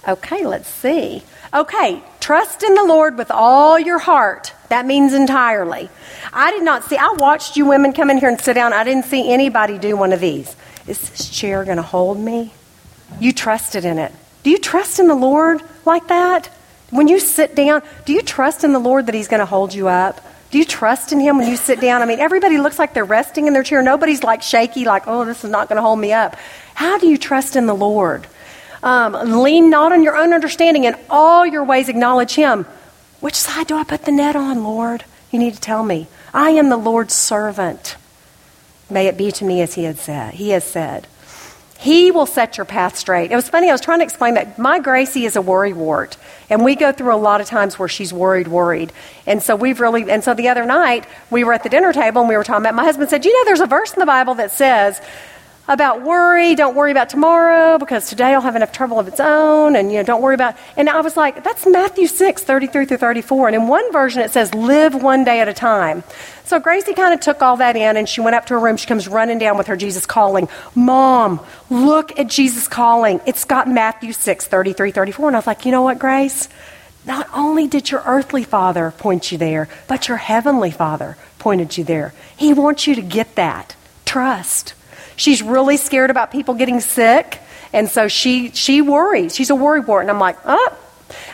[0.06, 1.22] Okay, let's see.
[1.54, 4.52] Okay, trust in the Lord with all your heart.
[4.68, 5.90] That means entirely.
[6.32, 8.72] I did not see, I watched you women come in here and sit down.
[8.72, 10.56] I didn't see anybody do one of these.
[10.86, 12.52] Is this chair going to hold me?
[13.20, 14.12] You trusted in it.
[14.42, 16.48] Do you trust in the Lord like that?
[16.93, 19.72] When you sit down, do you trust in the Lord that He's going to hold
[19.72, 20.20] you up?
[20.51, 22.03] Do you trust in Him when you sit down?
[22.03, 23.80] I mean, everybody looks like they're resting in their chair.
[23.80, 26.36] Nobody's like shaky, like, oh, this is not going to hold me up.
[26.74, 28.26] How do you trust in the Lord?
[28.82, 30.84] Um, lean not on your own understanding.
[30.84, 32.66] In all your ways, acknowledge Him.
[33.20, 35.05] Which side do I put the net on, Lord?
[35.30, 36.09] You need to tell me.
[36.34, 37.97] I am the Lord's servant.
[38.90, 40.34] May it be to me as He has said.
[40.34, 41.07] He has said.
[41.82, 43.32] He will set your path straight.
[43.32, 46.16] It was funny, I was trying to explain that my Gracie is a worry wart.
[46.48, 48.92] And we go through a lot of times where she's worried, worried.
[49.26, 52.20] And so we've really, and so the other night we were at the dinner table
[52.20, 54.06] and we were talking about, my husband said, You know, there's a verse in the
[54.06, 55.00] Bible that says,
[55.68, 59.76] about worry, don't worry about tomorrow because today I'll have enough trouble of its own,
[59.76, 60.56] and you know, don't worry about.
[60.76, 63.48] And I was like, that's Matthew 6, 33 through 34.
[63.48, 66.02] And in one version it says, live one day at a time.
[66.44, 68.76] So Gracie kind of took all that in and she went up to her room.
[68.76, 70.48] She comes running down with her Jesus calling.
[70.74, 71.40] Mom,
[71.70, 73.20] look at Jesus calling.
[73.24, 75.28] It's got Matthew 6, 33, 34.
[75.28, 76.48] And I was like, you know what, Grace?
[77.06, 81.84] Not only did your earthly father point you there, but your heavenly father pointed you
[81.84, 82.12] there.
[82.36, 83.74] He wants you to get that.
[84.04, 84.74] Trust.
[85.16, 87.40] She's really scared about people getting sick,
[87.72, 89.34] and so she she worries.
[89.34, 90.78] She's a worry wart, and I'm like, oh.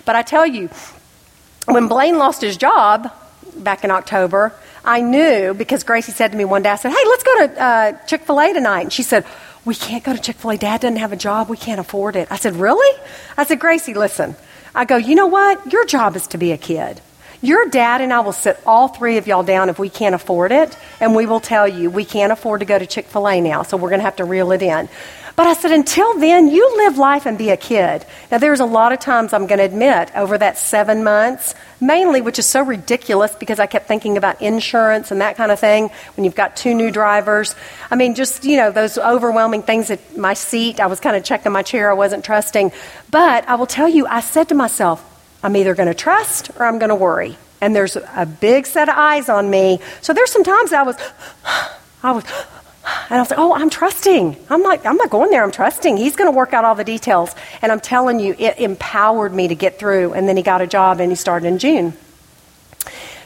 [0.05, 0.68] But I tell you,
[1.66, 3.12] when Blaine lost his job
[3.57, 4.53] back in October,
[4.85, 7.62] I knew because Gracie said to me one day, I said, "Hey, let's go to
[7.62, 9.24] uh, Chick Fil A tonight," and she said.
[9.64, 10.57] We can't go to Chick fil A.
[10.57, 11.51] Dad doesn't have a job.
[11.51, 12.29] We can't afford it.
[12.31, 12.99] I said, Really?
[13.37, 14.35] I said, Gracie, listen.
[14.74, 15.70] I go, You know what?
[15.70, 17.03] Your job is to be a kid.
[17.41, 20.51] Your dad and I will sit all three of y'all down if we can't afford
[20.51, 23.41] it, and we will tell you we can't afford to go to Chick fil A
[23.41, 24.89] now, so we're going to have to reel it in.
[25.39, 28.05] But I said, until then, you live life and be a kid.
[28.28, 32.20] Now, there's a lot of times I'm going to admit over that seven months, mainly,
[32.20, 35.91] which is so ridiculous because I kept thinking about insurance and that kind of thing
[36.16, 37.55] when you've got two new drivers.
[37.89, 40.80] I mean, just, you know, those overwhelming things at my seat.
[40.80, 42.72] I was kind of checking my chair, I wasn't trusting.
[43.09, 45.05] But I will tell you, I said to myself,
[45.43, 47.36] I'm either going to trust or I'm going to worry.
[47.61, 49.80] And there's a big set of eyes on me.
[50.01, 50.97] So there's some times I was,
[52.03, 52.24] I was,
[53.11, 54.36] and I was like, oh, I'm trusting.
[54.49, 55.43] I'm like, I'm not going there.
[55.43, 55.97] I'm trusting.
[55.97, 57.34] He's going to work out all the details.
[57.62, 60.14] And I'm telling you, it empowered me to get through.
[60.14, 61.95] And then he got a job and he started in June.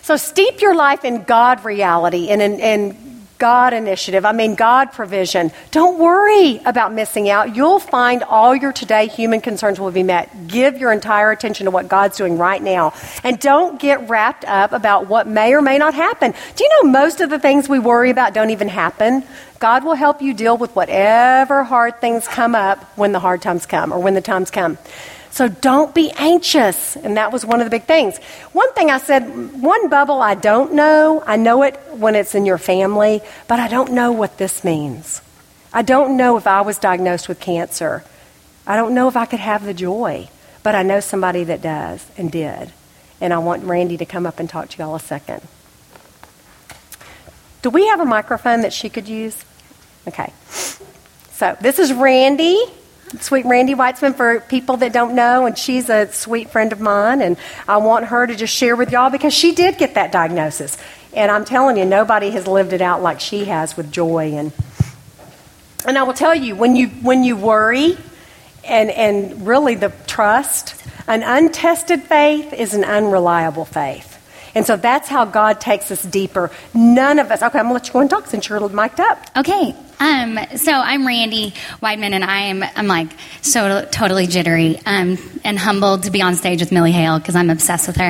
[0.02, 3.11] So steep your life in God reality and in, in
[3.43, 4.24] God initiative.
[4.24, 5.51] I mean, God provision.
[5.72, 7.57] Don't worry about missing out.
[7.57, 10.47] You'll find all your today human concerns will be met.
[10.47, 12.95] Give your entire attention to what God's doing right now.
[13.24, 16.34] And don't get wrapped up about what may or may not happen.
[16.55, 19.24] Do you know most of the things we worry about don't even happen?
[19.59, 23.66] God will help you deal with whatever hard things come up when the hard times
[23.66, 24.78] come or when the times come.
[25.33, 26.95] So don't be anxious.
[26.95, 28.18] And that was one of the big things.
[28.53, 29.22] One thing I said,
[29.62, 33.66] one bubble I don't know, I know it when it's in your family, but I
[33.66, 35.22] don't know what this means.
[35.72, 38.05] I don't know if I was diagnosed with cancer.
[38.66, 40.28] I don't know if I could have the joy,
[40.62, 42.70] but I know somebody that does and did.
[43.18, 45.41] And I want Randy to come up and talk to y'all a second.
[47.62, 49.43] Do we have a microphone that she could use?
[50.07, 50.30] Okay.
[50.51, 52.62] So this is Randy.
[53.20, 57.22] Sweet Randy Weitzman for people that don't know, and she's a sweet friend of mine,
[57.22, 57.36] and
[57.68, 60.78] I want her to just share with y'all because she did get that diagnosis.
[61.14, 64.32] And I'm telling you, nobody has lived it out like she has with joy.
[64.34, 64.52] And,
[65.86, 67.98] and I will tell you, when you, when you worry
[68.64, 70.74] and, and really the trust,
[71.06, 74.11] an untested faith is an unreliable faith.
[74.55, 76.50] And so that's how God takes us deeper.
[76.74, 79.00] None of us, okay, I'm going to let you go and talk since you're mic'd
[79.00, 79.18] up.
[79.36, 79.74] Okay.
[80.03, 83.07] Um, so I'm Randy Weidman, and I am I'm like
[83.40, 87.50] so totally jittery um, and humbled to be on stage with Millie Hale because I'm
[87.50, 88.09] obsessed with her,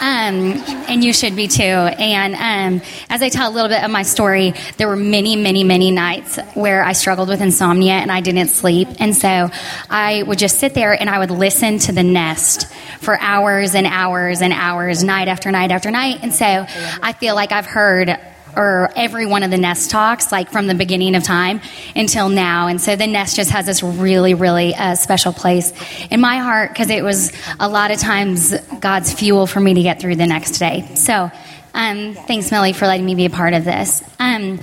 [0.00, 1.62] um, and you should be too.
[1.62, 5.62] And um, as I tell a little bit of my story, there were many, many,
[5.62, 9.50] many nights where I struggled with insomnia and I didn't sleep, and so
[9.88, 12.66] I would just sit there and I would listen to the Nest
[13.00, 17.34] for hours and hours and hours, night after night after night, and so I feel
[17.34, 18.18] like I've heard
[18.56, 21.60] or every one of the nest talks, like from the beginning of time
[21.94, 22.66] until now.
[22.66, 25.72] And so the nest just has this really, really uh, special place
[26.10, 29.82] in my heart because it was a lot of times God's fuel for me to
[29.82, 30.90] get through the next day.
[30.94, 31.30] So
[31.74, 34.02] um, thanks, Millie, for letting me be a part of this.
[34.18, 34.58] Um,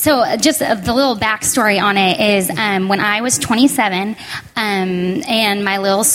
[0.00, 4.16] so, uh, just uh, the little backstory on it is um, when I was 27,
[4.56, 6.06] um, and my little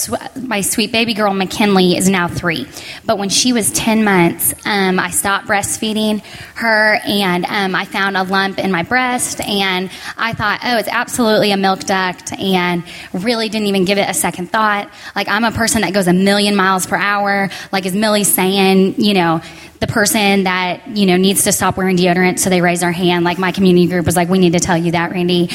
[0.41, 2.67] my sweet baby girl McKinley is now three.
[3.05, 6.23] But when she was 10 months, um, I stopped breastfeeding
[6.55, 10.89] her, and um, I found a lump in my breast, and I thought, oh, it's
[10.89, 12.83] absolutely a milk duct, and
[13.13, 14.89] really didn't even give it a second thought.
[15.15, 17.51] Like I'm a person that goes a million miles per hour.
[17.71, 19.43] Like is Millie saying, you know
[19.79, 23.25] the person that you know needs to stop wearing deodorant so they raise their hand.
[23.25, 25.49] Like my community group was like we need to tell you that randy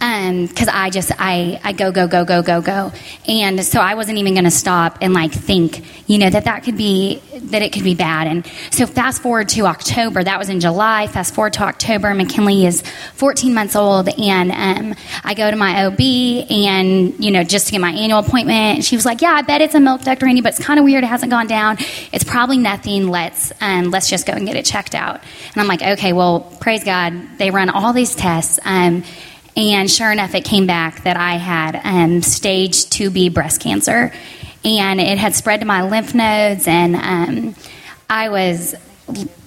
[0.00, 2.90] because um, I just I I go go go go go go,
[3.28, 6.64] and so I wasn't even going to stop and like think, you know, that that
[6.64, 8.26] could be that it could be bad.
[8.26, 11.06] And so fast forward to October, that was in July.
[11.06, 12.82] Fast forward to October, McKinley is
[13.14, 17.72] 14 months old, and um, I go to my OB and you know just to
[17.72, 18.84] get my annual appointment.
[18.84, 20.84] She was like, "Yeah, I bet it's a milk duct, Randy, but it's kind of
[20.84, 21.04] weird.
[21.04, 21.76] It hasn't gone down.
[22.10, 23.08] It's probably nothing.
[23.08, 25.20] Let's um, let's just go and get it checked out."
[25.52, 27.12] And I'm like, "Okay, well, praise God.
[27.36, 29.04] They run all these tests." Um,
[29.68, 34.12] and sure enough, it came back that I had um, stage 2B breast cancer.
[34.64, 37.54] And it had spread to my lymph nodes, and um,
[38.10, 38.74] I was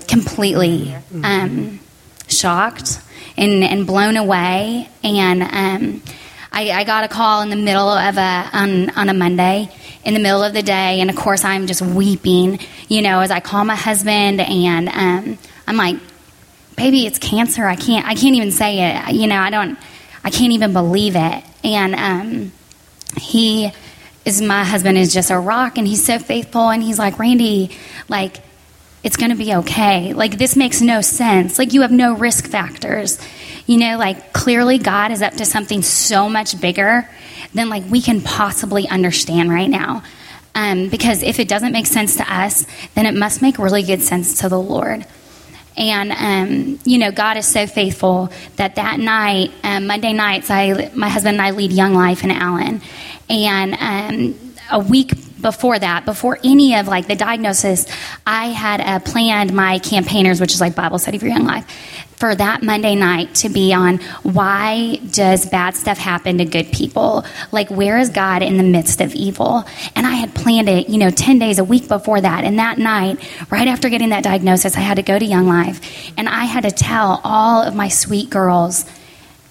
[0.08, 1.80] completely um,
[2.28, 3.00] shocked
[3.38, 4.90] and, and, blown away.
[5.04, 6.02] And um,
[6.52, 9.70] I, I, got a call in the middle of a, on, on a Monday
[10.04, 12.60] in the middle of the day, and of course, I'm just weeping,
[12.90, 15.38] you know, as I call my husband, and um,
[15.68, 15.98] I'm like,
[16.76, 17.66] baby, it's cancer.
[17.66, 19.14] I can't, I can't even say it.
[19.14, 19.78] You know, I don't,
[20.24, 21.44] I can't even believe it.
[21.64, 22.52] And um,
[23.18, 23.72] he
[24.26, 26.70] is my husband is just a rock, and he's so faithful.
[26.70, 27.72] And he's like, Randy,
[28.08, 28.42] like
[29.04, 30.14] it's going to be okay.
[30.14, 31.60] Like this makes no sense.
[31.60, 33.20] Like you have no risk factors.
[33.66, 37.08] You know, like clearly God is up to something so much bigger
[37.54, 40.04] than like we can possibly understand right now.
[40.56, 44.02] Um, because if it doesn't make sense to us, then it must make really good
[44.02, 45.06] sense to the Lord.
[45.76, 50.92] And um, you know, God is so faithful that that night, um, Monday nights, I
[50.94, 52.82] my husband and I lead Young Life in Allen,
[53.30, 57.86] and um, a week before that, before any of like the diagnosis,
[58.26, 61.66] I had uh, planned my campaigners, which is like Bible study for Young Life,
[62.16, 67.26] for that Monday night to be on why does bad stuff happen to good people?
[67.52, 69.66] Like, where is God in the midst of evil?
[69.96, 72.46] And I had planned it, you know, 10 days, a week before that.
[72.46, 73.20] And that night,
[73.52, 76.64] right after getting that diagnosis, I had to go to Young Life and I had
[76.64, 78.86] to tell all of my sweet girls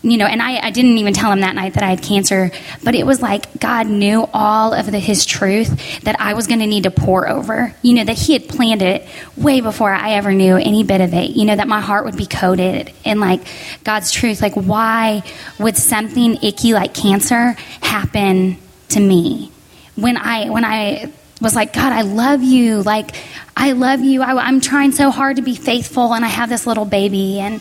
[0.02, 2.50] you know, and I, I, didn't even tell him that night that I had cancer,
[2.82, 6.58] but it was like God knew all of the, his truth that I was going
[6.58, 7.72] to need to pour over.
[7.82, 11.14] You know, that he had planned it way before I ever knew any bit of
[11.14, 11.30] it.
[11.30, 13.42] You know, that my heart would be coated in like
[13.84, 14.42] God's truth.
[14.42, 15.22] Like, why
[15.60, 19.52] would something icky like cancer happen to me?
[19.94, 22.82] When I, when I, was like, God, I love you.
[22.82, 23.16] Like,
[23.56, 24.22] I love you.
[24.22, 27.40] I, I'm trying so hard to be faithful, and I have this little baby.
[27.40, 27.60] And,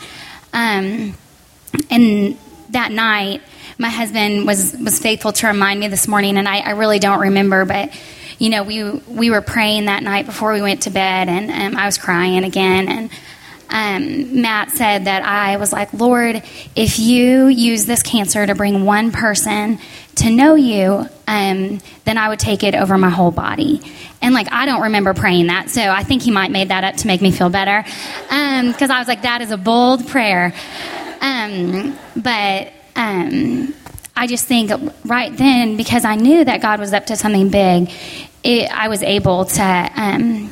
[0.54, 1.16] um,
[1.90, 2.38] and
[2.70, 3.42] that night,
[3.78, 7.20] my husband was, was faithful to remind me this morning, and I, I really don't
[7.20, 7.92] remember, but
[8.42, 11.80] you know, we we were praying that night before we went to bed, and um,
[11.80, 12.90] I was crying again.
[12.90, 13.12] And
[13.70, 16.42] um, Matt said that I was like, Lord,
[16.76, 19.78] if you use this cancer to bring one person
[20.16, 23.82] to know you, um, then I would take it over my whole body.
[24.22, 26.96] And like, I don't remember praying that, so I think he might made that up
[26.98, 30.54] to make me feel better, because um, I was like, that is a bold prayer.
[31.22, 33.74] Um, but um,
[34.16, 34.72] I just think
[35.06, 37.92] right then, because I knew that God was up to something big,
[38.44, 40.52] it, I was able to um,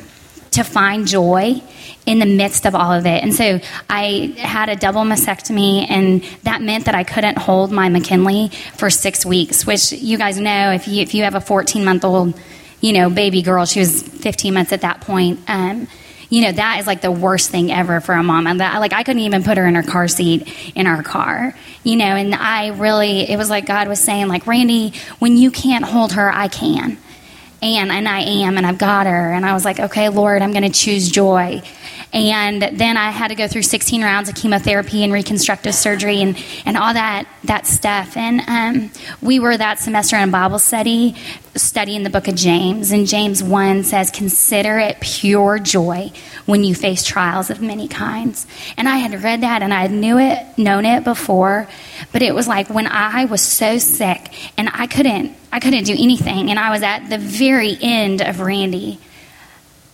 [0.52, 1.62] to find joy
[2.06, 3.22] in the midst of all of it.
[3.22, 7.88] And so I had a double mastectomy, and that meant that I couldn't hold my
[7.88, 11.84] McKinley for six weeks, which you guys know if you, if you have a 14
[11.84, 12.38] month old,
[12.80, 15.40] you know, baby girl, she was 15 months at that point.
[15.48, 15.86] Um,
[16.30, 18.92] you know that is like the worst thing ever for a mom and that like
[18.92, 22.34] i couldn't even put her in her car seat in our car you know and
[22.34, 26.32] i really it was like god was saying like randy when you can't hold her
[26.32, 26.96] i can
[27.62, 29.32] and and I am and I've got her.
[29.32, 31.62] And I was like okay Lord I'm going to choose joy
[32.12, 36.36] and then I had to go through 16 rounds of chemotherapy and reconstructive surgery and,
[36.64, 38.90] and all that that stuff and um,
[39.22, 41.14] we were that semester in Bible study
[41.54, 46.12] studying the book of James and James 1 says consider it pure joy
[46.46, 48.46] when you face trials of many kinds
[48.76, 51.68] and I had read that and I knew it known it before
[52.12, 55.96] but it was like when I was so sick and I couldn't I couldn't do
[55.98, 56.50] anything.
[56.50, 58.98] And I was at the very end of Randy.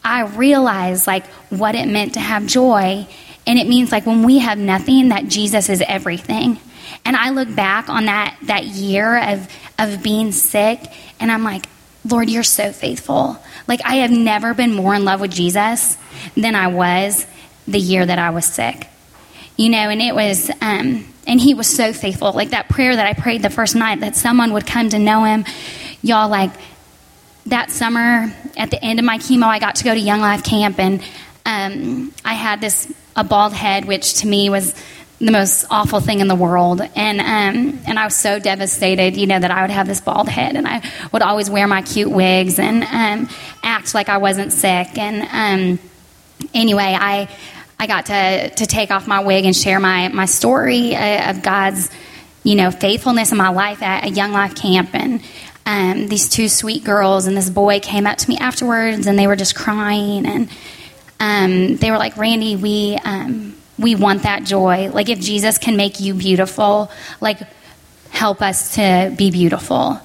[0.07, 3.07] I realized like what it meant to have joy.
[3.45, 6.61] And it means like when we have nothing, that Jesus is everything.
[7.05, 9.49] And I look back on that, that year of,
[9.79, 10.81] of being sick,
[11.19, 11.67] and I'm like,
[12.05, 13.37] Lord, you're so faithful.
[13.67, 15.97] Like, I have never been more in love with Jesus
[16.37, 17.27] than I was
[17.67, 18.87] the year that I was sick.
[19.57, 22.33] You know, and it was, um, and he was so faithful.
[22.33, 25.25] Like that prayer that I prayed the first night that someone would come to know
[25.25, 25.45] him.
[26.03, 26.53] Y'all, like
[27.47, 30.45] that summer at the end of my chemo, I got to go to Young Life
[30.45, 31.03] Camp and
[31.45, 34.75] um, I had this, a bald head, which to me was
[35.19, 36.83] the most awful thing in the world.
[36.95, 40.29] And, um, and I was so devastated, you know, that I would have this bald
[40.29, 40.83] head and I
[41.13, 43.29] would always wear my cute wigs and um,
[43.63, 44.99] act like I wasn't sick.
[44.99, 45.89] And um,
[46.53, 47.29] anyway, I,
[47.79, 51.43] I got to, to take off my wig and share my, my story uh, of
[51.43, 51.91] God's,
[52.43, 54.91] you know, faithfulness in my life at a Young Life camp.
[54.95, 55.23] And
[55.67, 59.27] um, these two sweet girls and this boy came up to me afterwards and they
[59.27, 60.25] were just crying.
[60.25, 60.49] And
[61.21, 64.91] um, they were like, Randy, we, um, we want that joy.
[64.91, 66.91] Like, if Jesus can make you beautiful,
[67.21, 67.41] like,
[68.11, 70.01] help us to be beautiful.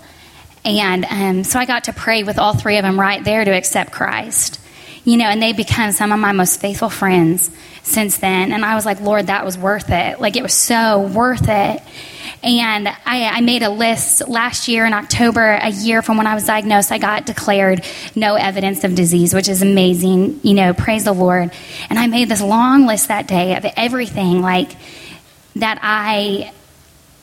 [0.66, 3.52] And um, so I got to pray with all three of them right there to
[3.52, 4.61] accept Christ
[5.04, 7.50] you know, and they become some of my most faithful friends
[7.84, 8.52] since then.
[8.52, 10.20] And I was like, Lord, that was worth it.
[10.20, 11.82] Like, it was so worth it.
[12.44, 16.34] And I, I, made a list last year in October, a year from when I
[16.34, 17.86] was diagnosed, I got declared
[18.16, 20.40] no evidence of disease, which is amazing.
[20.42, 21.52] You know, praise the Lord.
[21.90, 24.72] And I made this long list that day of everything like
[25.58, 26.52] that I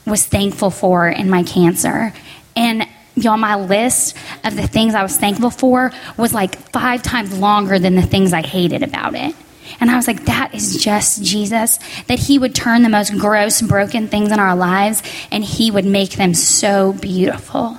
[0.06, 2.12] was thankful for in my cancer.
[2.54, 2.86] And
[3.24, 7.78] y'all, my list of the things I was thankful for was like five times longer
[7.78, 9.34] than the things I hated about it.
[9.80, 11.78] And I was like, that is just Jesus.
[12.06, 15.84] That He would turn the most gross, broken things in our lives and He would
[15.84, 17.78] make them so beautiful.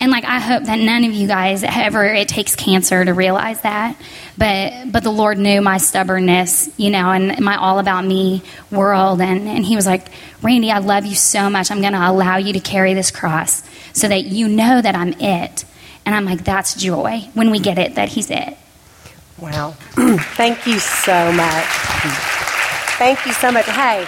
[0.00, 3.60] And like I hope that none of you guys ever it takes cancer to realize
[3.62, 3.96] that.
[4.36, 9.20] But but the Lord knew my stubbornness, you know, and my all about me world
[9.20, 10.06] and, and he was like,
[10.40, 11.70] Randy, I love you so much.
[11.72, 15.64] I'm gonna allow you to carry this cross so that you know that I'm it.
[16.06, 18.56] And I'm like, that's joy when we get it that he's it.
[19.38, 19.70] Wow.
[20.36, 21.66] Thank you so much.
[22.98, 23.66] Thank you so much.
[23.66, 24.06] Hey,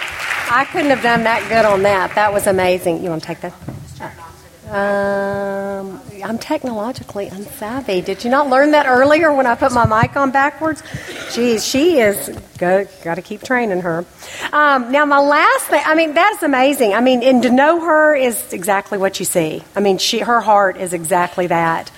[0.49, 2.15] I couldn't have done that good on that.
[2.15, 3.03] That was amazing.
[3.03, 3.53] You want to take that?
[4.71, 8.05] Um, I'm technologically unsavvy.
[8.05, 10.81] Did you not learn that earlier when I put my mic on backwards?
[11.33, 12.87] Geez, she is good.
[13.03, 14.05] Got to keep training her.
[14.53, 15.81] Um, now, my last thing.
[15.85, 16.93] I mean, that's amazing.
[16.93, 19.61] I mean, and to know her is exactly what you see.
[19.75, 21.91] I mean, she, her heart is exactly that.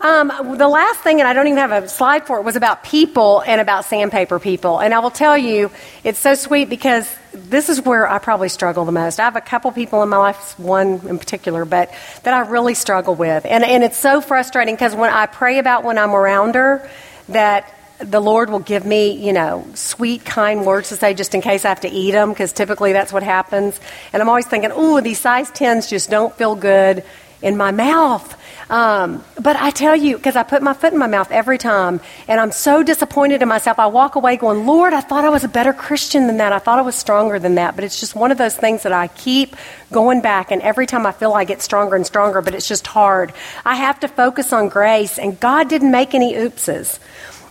[0.00, 2.82] Um, the last thing, and I don't even have a slide for it, was about
[2.82, 4.78] people and about sandpaper people.
[4.78, 5.70] And I will tell you,
[6.04, 9.20] it's so sweet because this is where I probably struggle the most.
[9.20, 11.92] I have a couple people in my life, one in particular, but
[12.22, 13.44] that I really struggle with.
[13.44, 16.88] And, and it's so frustrating because when I pray about when I'm around her,
[17.28, 21.42] that the Lord will give me, you know, sweet, kind words to say just in
[21.42, 23.78] case I have to eat them, because typically that's what happens.
[24.14, 27.04] And I'm always thinking, ooh, these size 10s just don't feel good
[27.42, 28.39] in my mouth.
[28.70, 32.00] Um, but I tell you, because I put my foot in my mouth every time,
[32.28, 33.80] and I'm so disappointed in myself.
[33.80, 36.52] I walk away going, Lord, I thought I was a better Christian than that.
[36.52, 37.74] I thought I was stronger than that.
[37.74, 39.56] But it's just one of those things that I keep
[39.90, 42.86] going back, and every time I feel I get stronger and stronger, but it's just
[42.86, 43.32] hard.
[43.64, 47.00] I have to focus on grace, and God didn't make any oopses.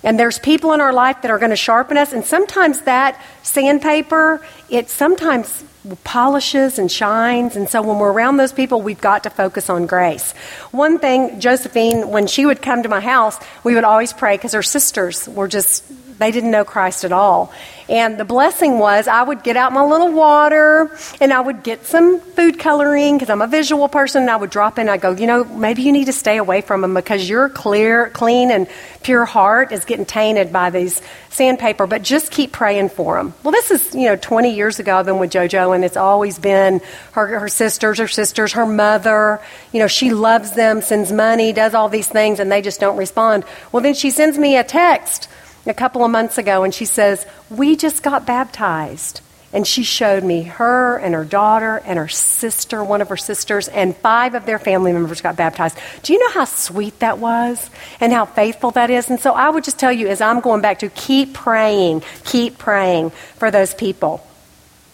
[0.01, 3.21] And there's people in our life that are going to sharpen us, and sometimes that
[3.43, 5.65] sandpaper, it sometimes
[6.03, 7.55] polishes and shines.
[7.55, 10.31] And so when we're around those people, we've got to focus on grace.
[10.71, 14.53] One thing, Josephine, when she would come to my house, we would always pray because
[14.53, 15.83] her sisters were just
[16.19, 17.51] They didn't know Christ at all.
[17.87, 21.85] And the blessing was I would get out my little water and I would get
[21.85, 24.89] some food coloring because I'm a visual person and I would drop in.
[24.89, 28.09] I go, you know, maybe you need to stay away from them because your clear,
[28.09, 28.67] clean, and
[29.01, 33.33] pure heart is getting tainted by these sandpaper, but just keep praying for them.
[33.41, 36.37] Well, this is, you know, 20 years ago I've been with JoJo and it's always
[36.37, 36.81] been
[37.13, 39.39] her, her sisters, her sisters, her mother.
[39.71, 42.97] You know, she loves them, sends money, does all these things, and they just don't
[42.97, 43.45] respond.
[43.71, 45.29] Well, then she sends me a text
[45.69, 49.21] a couple of months ago and she says, We just got baptized.
[49.51, 53.67] And she showed me her and her daughter and her sister, one of her sisters,
[53.67, 55.75] and five of their family members got baptized.
[56.03, 59.09] Do you know how sweet that was and how faithful that is?
[59.09, 62.59] And so I would just tell you, as I'm going back to keep praying, keep
[62.59, 64.23] praying for those people.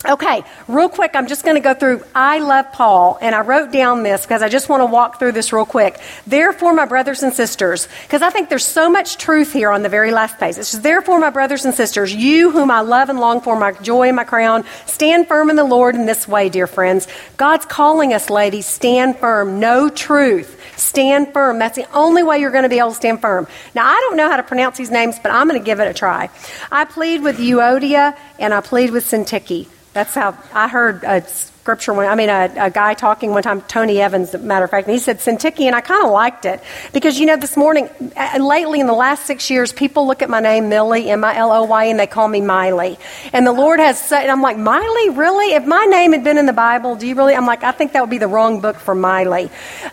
[0.08, 3.72] Okay, real quick, I'm just going to go through I love Paul, and I wrote
[3.72, 5.99] down this because I just want to walk through this real quick.
[6.28, 9.89] Therefore, my brothers and sisters, because I think there's so much truth here on the
[9.89, 10.58] very last page.
[10.60, 14.08] It's therefore, my brothers and sisters, you whom I love and long for, my joy
[14.08, 17.08] and my crown, stand firm in the Lord in this way, dear friends.
[17.38, 21.58] God's calling us, ladies, stand firm, No truth, stand firm.
[21.58, 23.47] That's the only way you're going to be able to stand firm.
[23.74, 25.88] Now, I don't know how to pronounce these names, but I'm going to give it
[25.88, 26.30] a try.
[26.72, 29.68] I plead with Euodia and I plead with Syntyche.
[29.96, 31.26] That's how I heard a
[31.66, 34.86] scripture when, I mean, a, a, guy talking one time, Tony Evans, matter of fact,
[34.86, 36.61] and he said Syntyche, and I kind of liked it
[36.93, 37.89] because, you know, this morning,
[38.39, 41.51] lately in the last six years, people look at my name, Millie, M I L
[41.51, 42.99] O Y, and they call me Miley.
[43.34, 45.55] And the Lord has said, and I'm like, Miley, really?
[45.55, 47.34] If my name had been in the Bible, do you really?
[47.34, 49.49] I'm like, I think that would be the wrong book for Miley.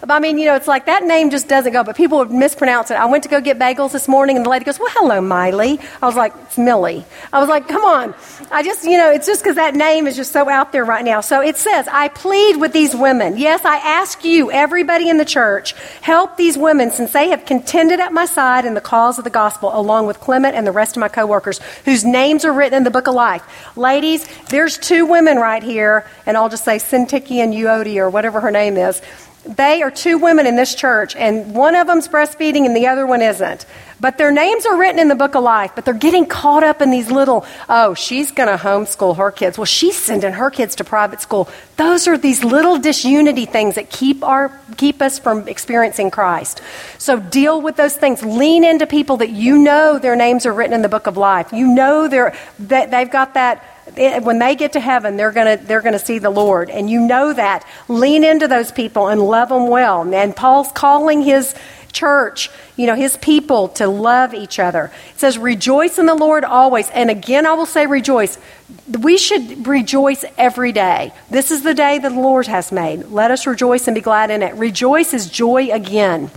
[0.06, 2.90] I mean, you know, it's like that name just doesn't go, but people would mispronounce
[2.90, 2.96] it.
[2.96, 5.80] I went to go get bagels this morning, and the lady goes, Well, hello, Miley.
[6.02, 7.06] I was like, It's Millie.
[7.32, 8.14] I was like, Come on.
[8.50, 11.02] I just, you know, it's just because that name is just so out there right
[11.02, 11.22] now.
[11.22, 13.38] So it says, I plead with these women.
[13.38, 18.00] Yes, I ask you, everybody in the church, help these women since they have contended
[18.00, 20.96] at my side in the cause of the gospel, along with Clement and the rest
[20.96, 23.76] of my coworkers, whose names are written in the book of life.
[23.76, 28.40] Ladies, there's two women right here, and I'll just say Syntyche and Euodia or whatever
[28.40, 29.00] her name is.
[29.44, 33.06] They are two women in this church, and one of them's breastfeeding and the other
[33.06, 33.66] one isn't.
[33.98, 36.82] But their names are written in the book of life, but they're getting caught up
[36.82, 39.58] in these little, oh, she's going to homeschool her kids.
[39.58, 41.48] Well, she's sending her kids to private school.
[41.76, 46.62] Those are these little disunity things that keep, our, keep us from experiencing Christ.
[46.98, 48.24] So deal with those things.
[48.24, 51.52] Lean into people that you know their names are written in the book of life.
[51.52, 53.64] You know they're, that they've got that
[53.96, 56.88] when they get to heaven, they're going to they're going to see the Lord, and
[56.88, 57.64] you know that.
[57.88, 60.02] Lean into those people and love them well.
[60.14, 61.54] And Paul's calling his
[61.92, 64.90] church, you know, his people to love each other.
[65.14, 68.38] It says, "Rejoice in the Lord always." And again, I will say, rejoice.
[69.00, 71.12] We should rejoice every day.
[71.28, 73.10] This is the day that the Lord has made.
[73.10, 74.54] Let us rejoice and be glad in it.
[74.54, 76.30] Rejoice is joy again.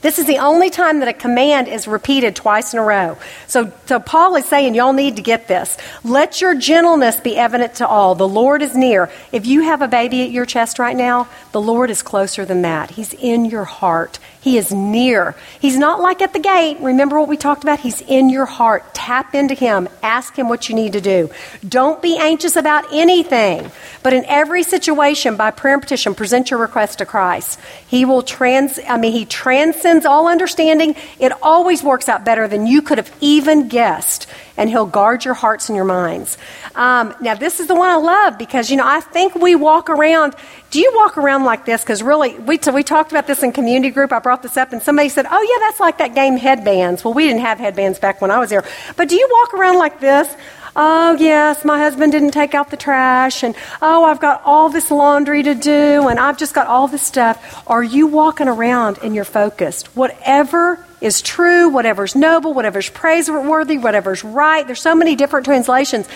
[0.00, 3.18] This is the only time that a command is repeated twice in a row.
[3.46, 5.76] So, so Paul is saying, y'all need to get this.
[6.04, 8.14] Let your gentleness be evident to all.
[8.14, 9.10] The Lord is near.
[9.32, 12.62] If you have a baby at your chest right now, the Lord is closer than
[12.62, 12.92] that.
[12.92, 14.18] He's in your heart.
[14.48, 15.34] He is near.
[15.60, 16.78] He's not like at the gate.
[16.80, 17.80] Remember what we talked about?
[17.80, 18.94] He's in your heart.
[18.94, 19.90] Tap into Him.
[20.02, 21.28] Ask Him what you need to do.
[21.68, 23.70] Don't be anxious about anything,
[24.02, 27.60] but in every situation, by prayer and petition, present your request to Christ.
[27.88, 30.96] He will trans, I mean, He transcends all understanding.
[31.18, 34.26] It always works out better than you could have even guessed
[34.58, 36.36] and He'll guard your hearts and your minds.
[36.74, 39.88] Um, now, this is the one I love because, you know, I think we walk
[39.88, 40.34] around.
[40.70, 41.82] Do you walk around like this?
[41.82, 44.12] Because really, we, we talked about this in community group.
[44.12, 47.04] I brought this up, and somebody said, Oh, yeah, that's like that game headbands.
[47.04, 48.64] Well, we didn't have headbands back when I was there.
[48.96, 50.28] But do you walk around like this?
[50.76, 54.90] Oh, yes, my husband didn't take out the trash, and oh, I've got all this
[54.90, 57.64] laundry to do, and I've just got all this stuff.
[57.66, 59.96] Are you walking around and you're focused?
[59.96, 64.66] Whatever is true, whatever's noble, whatever's praiseworthy, whatever's right.
[64.66, 66.08] There's so many different translations.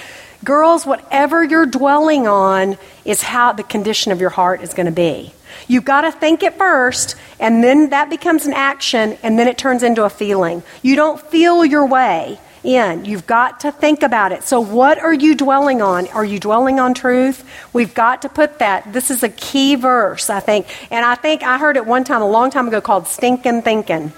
[0.45, 4.93] Girls, whatever you're dwelling on is how the condition of your heart is going to
[4.93, 5.33] be.
[5.69, 9.57] You've got to think it first, and then that becomes an action, and then it
[9.57, 10.63] turns into a feeling.
[10.83, 13.05] You don't feel your way in.
[13.05, 14.43] You've got to think about it.
[14.45, 16.09] So, what are you dwelling on?
[16.09, 17.45] Are you dwelling on truth?
[17.73, 18.93] We've got to put that.
[18.93, 20.67] This is a key verse, I think.
[20.91, 24.13] And I think I heard it one time, a long time ago, called stinking thinking.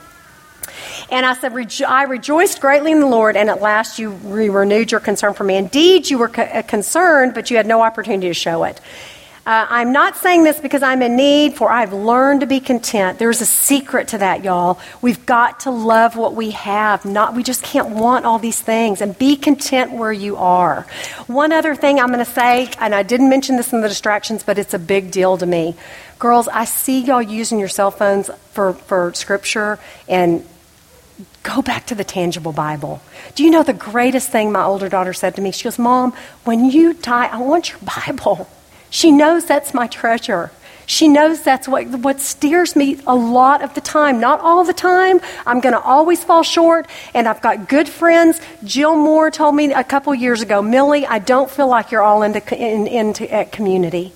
[1.10, 4.48] And I said, Rejo- I rejoiced greatly in the Lord, and at last you re-
[4.48, 5.56] renewed your concern for me.
[5.56, 8.80] Indeed, you were co- uh, concerned, but you had no opportunity to show it.
[9.46, 13.18] Uh, I'm not saying this because I'm in need, for I've learned to be content.
[13.18, 14.80] There's a secret to that, y'all.
[15.02, 17.04] We've got to love what we have.
[17.04, 20.86] Not we just can't want all these things and be content where you are.
[21.26, 24.42] One other thing I'm going to say, and I didn't mention this in the distractions,
[24.42, 25.76] but it's a big deal to me.
[26.18, 29.78] Girls, I see y'all using your cell phones for, for scripture
[30.08, 30.42] and
[31.44, 33.00] go back to the tangible Bible.
[33.36, 35.52] Do you know the greatest thing my older daughter said to me?
[35.52, 38.48] She goes, Mom, when you die, I want your Bible.
[38.90, 40.50] She knows that's my treasure.
[40.86, 44.20] She knows that's what, what steers me a lot of the time.
[44.20, 45.20] Not all the time.
[45.46, 48.40] I'm going to always fall short, and I've got good friends.
[48.64, 52.22] Jill Moore told me a couple years ago, Millie, I don't feel like you're all
[52.22, 54.12] into, in, into community.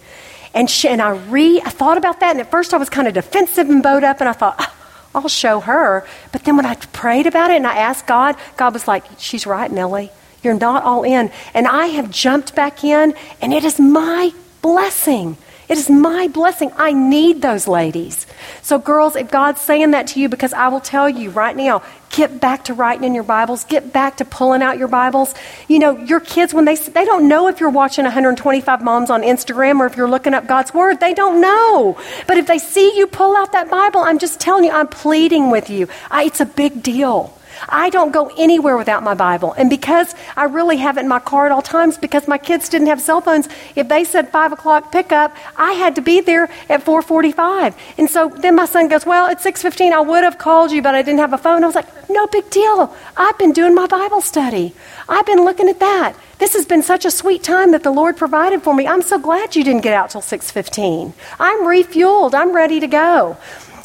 [0.55, 3.09] And, she, and I, re, I thought about that, and at first I was kind
[3.09, 4.75] of defensive and bowed up, and I thought, oh,
[5.19, 6.07] I'll show her.
[6.33, 9.47] But then when I prayed about it and I asked God, God was like, She's
[9.47, 10.11] right, Millie.
[10.43, 11.31] You're not all in.
[11.55, 15.37] And I have jumped back in, and it is my blessing.
[15.69, 16.73] It is my blessing.
[16.77, 18.27] I need those ladies.
[18.63, 21.83] So, girls, if God's saying that to you, because I will tell you right now,
[22.11, 23.65] get back to writing in your Bibles.
[23.65, 25.35] Get back to pulling out your Bibles.
[25.69, 29.21] You know, your kids, when they, they don't know if you're watching 125 moms on
[29.21, 31.01] Instagram or if you're looking up God's Word.
[31.01, 31.99] They don't know.
[32.27, 35.51] But if they see you pull out that Bible, I'm just telling you, I'm pleading
[35.51, 35.87] with you.
[36.11, 37.38] I, it's a big deal.
[37.69, 39.53] I don't go anywhere without my Bible.
[39.53, 42.69] And because I really have it in my car at all times, because my kids
[42.69, 46.51] didn't have cell phones, if they said 5 o'clock pickup, I had to be there
[46.69, 47.77] at 445.
[47.99, 50.95] And so then my son goes, well, at 615, I would have called you, but
[50.95, 51.65] I didn't have a phone.
[51.65, 52.95] I was like, no big deal.
[53.17, 54.75] I've been doing my Bible study.
[55.09, 56.17] I've been looking at that.
[56.39, 58.87] This has been such a sweet time that the Lord provided for me.
[58.87, 61.13] I'm so glad you didn't get out till 615.
[61.41, 62.35] I'm refueled.
[62.35, 63.37] I'm ready to go.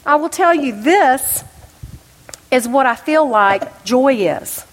[0.05, 1.43] I will tell you this
[2.53, 4.65] is what I feel like joy is.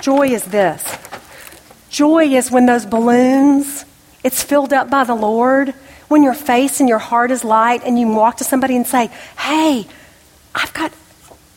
[0.00, 0.84] Joy is this.
[1.88, 3.84] Joy is when those balloons,
[4.22, 5.70] it's filled up by the Lord,
[6.08, 9.10] when your face and your heart is light and you walk to somebody and say,
[9.38, 9.86] "Hey,
[10.54, 10.92] I've got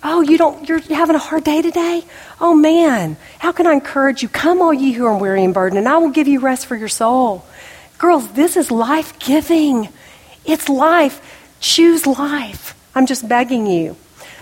[0.01, 2.05] Oh, you don't you're having a hard day today?
[2.39, 4.29] Oh man, how can I encourage you?
[4.29, 6.77] Come all ye who are weary and burdened, and I will give you rest for
[6.77, 7.43] your soul.
[7.97, 9.89] Girls, this is life-giving.
[10.45, 11.19] It's life.
[11.59, 12.78] Choose life.
[12.99, 13.95] I'm just begging you.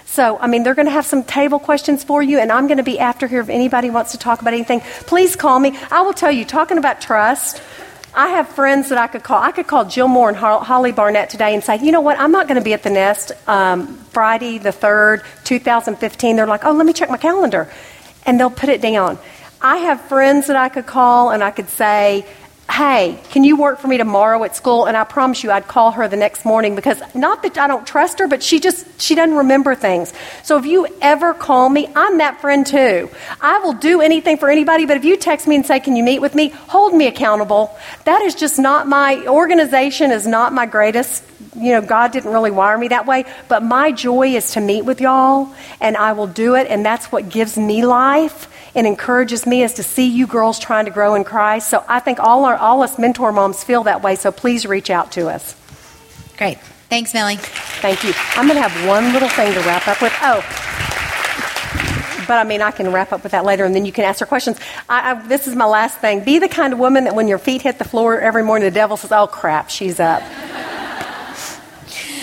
[0.08, 2.80] So, I mean, they're going to have some table questions for you, and I'm going
[2.80, 4.80] to be after here if anybody wants to talk about anything.
[5.06, 5.78] Please call me.
[5.92, 7.62] I will tell you, talking about trust,
[8.16, 9.40] I have friends that I could call.
[9.40, 12.32] I could call Jill Moore and Holly Barnett today and say, you know what, I'm
[12.32, 16.36] not going to be at the nest um, Friday the 3rd, 2015.
[16.36, 17.72] They're like, oh, let me check my calendar.
[18.26, 19.20] And they'll put it down.
[19.62, 22.26] I have friends that I could call and I could say,
[22.70, 24.86] hey, can you work for me tomorrow at school?
[24.86, 27.88] And I promise you, I'd call her the next morning because not that I don't
[27.88, 30.14] trust her, but she just, she doesn't remember things.
[30.44, 33.10] So if you ever call me, I'm that friend too.
[33.42, 36.04] I will do anything for anybody, but if you text me and say, can you
[36.04, 36.50] meet with me?
[36.50, 37.76] Hold me accountable.
[38.06, 41.24] That is just not my, organization is not my greatest
[41.56, 44.84] you know, God didn't really wire me that way, but my joy is to meet
[44.86, 45.52] with y'all,
[45.82, 48.48] and I will do it, and that's what gives me life
[48.78, 51.70] and encourages me is to see you girls trying to grow in Christ.
[51.70, 54.92] So I think all, our, all us mentor moms feel that way, so please reach
[54.92, 55.56] out to us.
[56.38, 56.60] Great.
[56.88, 57.38] Thanks, Millie.
[57.38, 58.14] Thank you.
[58.36, 60.14] I'm going to have one little thing to wrap up with.
[60.22, 60.42] Oh,
[62.28, 64.20] but I mean, I can wrap up with that later, and then you can ask
[64.20, 64.60] her questions.
[64.88, 66.24] I, I, this is my last thing.
[66.24, 68.76] Be the kind of woman that when your feet hit the floor every morning, the
[68.76, 70.22] devil says, "Oh crap, she's up."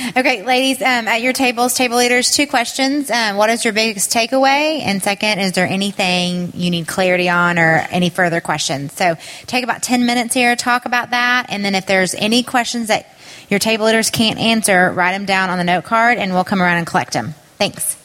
[0.06, 3.10] Okay, ladies, um, at your tables, table leaders, two questions.
[3.10, 4.80] Um, what is your biggest takeaway?
[4.82, 8.92] And second, is there anything you need clarity on or any further questions?
[8.92, 11.46] So take about 10 minutes here, talk about that.
[11.48, 13.16] And then if there's any questions that
[13.48, 16.60] your table leaders can't answer, write them down on the note card and we'll come
[16.60, 17.34] around and collect them.
[17.56, 17.96] Thanks.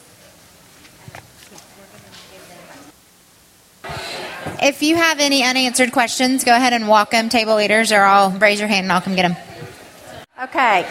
[4.62, 8.30] If you have any unanswered questions, go ahead and walk them, table leaders, or I'll
[8.30, 9.36] raise your hand and I'll come get them.
[10.42, 10.86] Okay.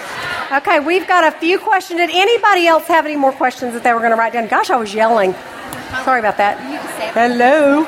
[0.52, 1.98] Okay, we've got a few questions.
[1.98, 4.48] Did anybody else have any more questions that they were going to write down?
[4.48, 5.34] Gosh, I was yelling.
[6.04, 6.60] Sorry about that.
[7.16, 7.84] Hello.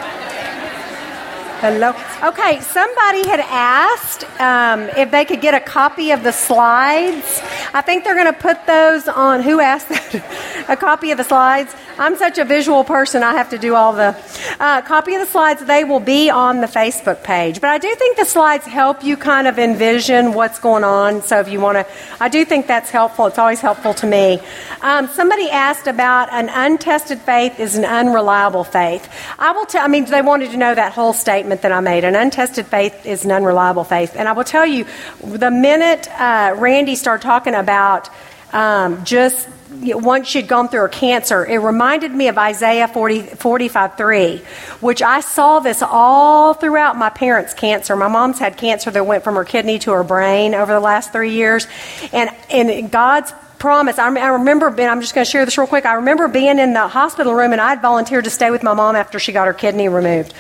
[1.62, 1.90] Hello.
[2.28, 7.40] Okay, somebody had asked um, if they could get a copy of the slides.
[7.76, 9.44] I think they're going to put those on.
[9.44, 10.66] Who asked that?
[10.68, 11.76] a copy of the slides?
[12.02, 14.18] I'm such a visual person, I have to do all the.
[14.60, 17.62] Uh, copy of the slides, they will be on the Facebook page.
[17.62, 21.22] But I do think the slides help you kind of envision what's going on.
[21.22, 21.86] So if you want to,
[22.20, 23.28] I do think that's helpful.
[23.28, 24.40] It's always helpful to me.
[24.82, 29.08] Um, somebody asked about an untested faith is an unreliable faith.
[29.38, 32.04] I will tell, I mean, they wanted to know that whole statement that I made.
[32.04, 34.16] An untested faith is an unreliable faith.
[34.16, 34.88] And I will tell you,
[35.24, 38.10] the minute uh, Randy started talking about
[38.54, 43.98] um, just once she'd gone through her cancer, it reminded me of Isaiah 40, 45
[43.98, 44.38] 3,
[44.82, 47.96] which I saw this all throughout my parents' cancer.
[47.96, 51.12] My mom's had cancer that went from her kidney to her brain over the last
[51.12, 51.68] three years.
[52.12, 54.00] And, and God's promise.
[54.00, 55.86] I, I remember being, I'm just going to share this real quick.
[55.86, 58.96] I remember being in the hospital room and I'd volunteered to stay with my mom
[58.96, 60.34] after she got her kidney removed.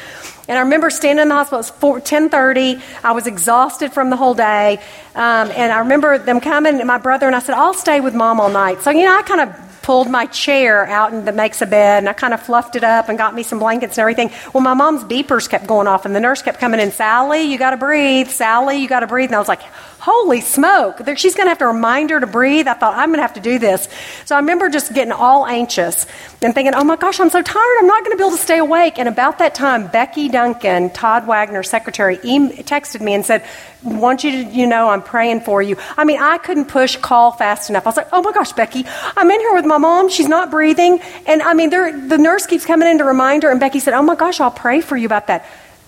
[0.48, 1.60] And I remember standing in the hospital.
[1.60, 2.82] It was 10:30.
[3.04, 4.80] I was exhausted from the whole day,
[5.16, 6.86] um, and I remember them coming.
[6.86, 9.22] My brother and I said, "I'll stay with mom all night." So you know, I
[9.22, 12.42] kind of pulled my chair out and that makes a bed, and I kind of
[12.42, 14.32] fluffed it up and got me some blankets and everything.
[14.52, 17.58] Well, my mom's beepers kept going off, and the nurse kept coming in, Sally, you
[17.58, 18.28] got to breathe.
[18.30, 19.30] Sally, you got to breathe.
[19.30, 19.62] And I was like,
[20.02, 22.68] holy smoke, she's going to have to remind her to breathe.
[22.68, 23.88] I thought, I'm going to have to do this.
[24.26, 26.08] So I remember just getting all anxious
[26.42, 27.78] and thinking, oh my gosh, I'm so tired.
[27.80, 28.98] I'm not going to be able to stay awake.
[28.98, 33.46] And about that time, Becky Duncan, Todd Wagner's secretary, texted me and said,
[33.84, 35.78] want you to, you know, I'm praying for you.
[35.96, 37.86] I mean, I couldn't push call fast enough.
[37.86, 40.10] I was like, oh my gosh, Becky, I'm in here with my mom.
[40.10, 41.00] She's not breathing.
[41.28, 43.52] And I mean, the nurse keeps coming in to remind her.
[43.52, 45.46] And Becky said, oh my gosh, I'll pray for you about that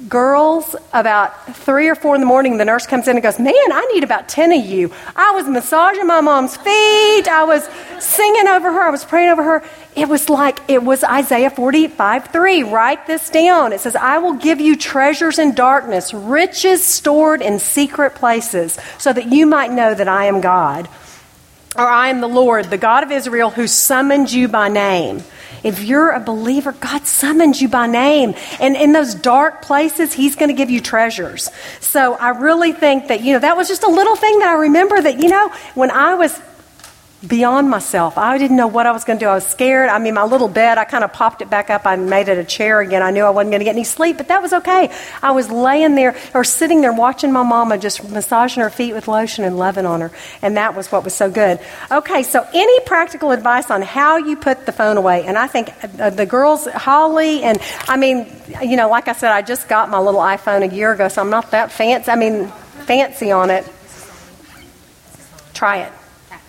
[0.10, 3.54] girls about three or four in the morning the nurse comes in and goes man
[3.72, 4.92] i need about 10 of you.
[5.16, 7.28] I was massaging my mom's feet.
[7.28, 7.68] I was
[8.00, 8.82] singing over her.
[8.82, 9.64] I was praying over her.
[9.96, 13.74] It was like it was isaiah 45 3 write this down.
[13.74, 19.14] It says i will give you treasures in darkness riches stored in secret places so
[19.14, 20.90] that you might know that i am god
[21.76, 25.24] or i am the lord the god of israel who summoned you by name
[25.64, 28.36] if you're a believer, God summons you by name.
[28.60, 31.50] And in those dark places, He's going to give you treasures.
[31.80, 34.54] So I really think that, you know, that was just a little thing that I
[34.56, 36.38] remember that, you know, when I was
[37.26, 38.18] beyond myself.
[38.18, 39.30] I didn't know what I was going to do.
[39.30, 39.90] I was scared.
[39.90, 41.86] I mean, my little bed, I kind of popped it back up.
[41.86, 43.02] I made it a chair again.
[43.02, 44.92] I knew I wasn't going to get any sleep, but that was okay.
[45.22, 49.08] I was laying there or sitting there watching my mama just massaging her feet with
[49.08, 50.12] lotion and loving on her.
[50.42, 51.60] And that was what was so good.
[51.90, 55.24] Okay, so any practical advice on how you put the phone away?
[55.26, 58.28] And I think uh, the girls, Holly, and I mean,
[58.62, 61.22] you know, like I said, I just got my little iPhone a year ago, so
[61.22, 62.12] I'm not that fancy.
[62.12, 62.48] I mean,
[62.86, 63.66] fancy on it.
[65.54, 65.94] Try it.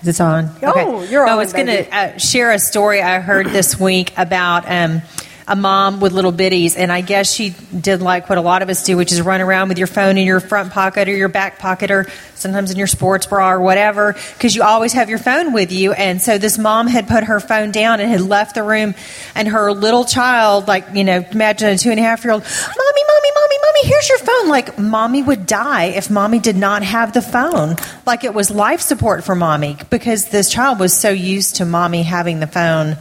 [0.04, 0.50] Is this on?
[0.62, 1.10] Oh, okay.
[1.10, 1.30] you're on.
[1.30, 4.70] I was going to uh, share a story I heard this week about.
[4.70, 5.00] Um,
[5.46, 8.70] a mom with little bitties, and I guess she did like what a lot of
[8.70, 11.28] us do, which is run around with your phone in your front pocket or your
[11.28, 15.18] back pocket or sometimes in your sports bra or whatever, because you always have your
[15.18, 15.92] phone with you.
[15.92, 18.94] And so this mom had put her phone down and had left the room,
[19.34, 22.42] and her little child, like, you know, imagine a two and a half year old,
[22.42, 24.48] Mommy, Mommy, Mommy, Mommy, here's your phone.
[24.48, 27.76] Like, Mommy would die if Mommy did not have the phone.
[28.04, 32.02] Like, it was life support for Mommy because this child was so used to Mommy
[32.02, 32.96] having the phone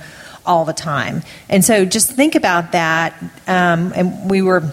[0.45, 1.23] all the time.
[1.49, 3.21] And so just think about that.
[3.47, 4.71] Um, and we were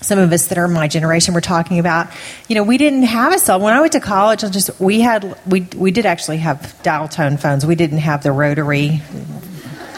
[0.00, 2.08] some of us that are my generation were talking about
[2.46, 5.00] you know we didn't have a cell when i went to college I just we
[5.00, 9.00] had we we did actually have dial tone phones we didn't have the rotary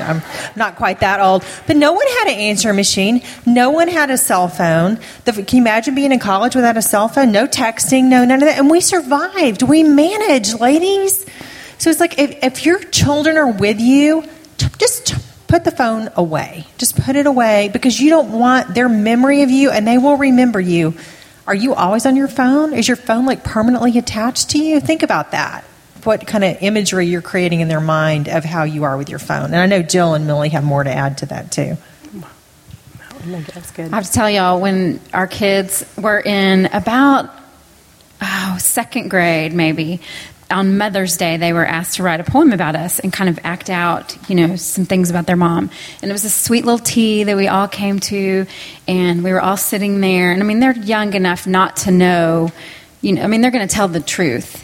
[0.00, 0.22] I'm
[0.56, 3.22] not quite that old, but no one had an answer machine.
[3.44, 4.98] No one had a cell phone.
[5.24, 7.32] The, can you imagine being in college without a cell phone?
[7.32, 8.58] No texting, no none of that.
[8.58, 9.62] And we survived.
[9.62, 11.26] We managed, ladies.
[11.78, 14.24] So it's like if, if your children are with you,
[14.78, 15.14] just
[15.46, 16.66] put the phone away.
[16.78, 20.16] Just put it away because you don't want their memory of you and they will
[20.16, 20.94] remember you.
[21.46, 22.72] Are you always on your phone?
[22.72, 24.80] Is your phone like permanently attached to you?
[24.80, 25.64] Think about that.
[26.06, 29.18] What kind of imagery you're creating in their mind of how you are with your
[29.18, 29.46] phone.
[29.46, 31.76] And I know Jill and Millie have more to add to that too.
[33.24, 33.92] That's good.
[33.92, 37.28] I have to tell y'all when our kids were in about
[38.22, 40.00] oh, second grade, maybe
[40.50, 43.40] on Mother's Day, they were asked to write a poem about us and kind of
[43.42, 45.70] act out, you know, some things about their mom.
[46.02, 48.46] And it was a sweet little tea that we all came to,
[48.86, 50.30] and we were all sitting there.
[50.30, 52.52] And I mean, they're young enough not to know,
[53.00, 54.62] you know, I mean, they're going to tell the truth.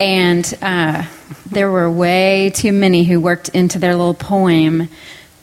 [0.00, 1.04] And uh,
[1.50, 4.88] there were way too many who worked into their little poem.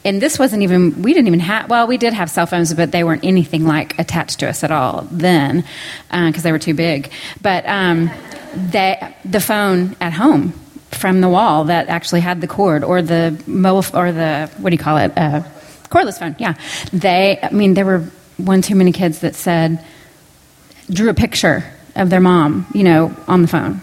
[0.04, 2.92] And this wasn't even, we didn't even have, well, we did have cell phones, but
[2.92, 5.64] they weren't anything like attached to us at all then
[6.10, 7.12] because uh, they were too big.
[7.42, 8.12] But, um,
[8.56, 10.54] that the phone at home
[10.92, 14.76] from the wall that actually had the cord or the mobile or the what do
[14.76, 15.44] you call it uh,
[15.90, 16.54] cordless phone yeah
[16.94, 18.00] they i mean there were
[18.38, 19.84] one too many kids that said
[20.90, 21.64] drew a picture
[21.96, 23.82] of their mom you know on the phone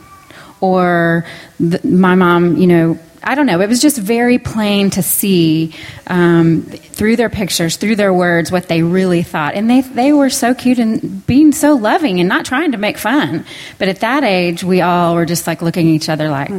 [0.62, 1.26] or
[1.60, 3.60] the, my mom you know I don't know.
[3.60, 5.74] It was just very plain to see
[6.08, 9.54] um, through their pictures, through their words, what they really thought.
[9.54, 12.98] And they, they were so cute and being so loving and not trying to make
[12.98, 13.44] fun.
[13.78, 16.50] But at that age, we all were just like looking at each other like,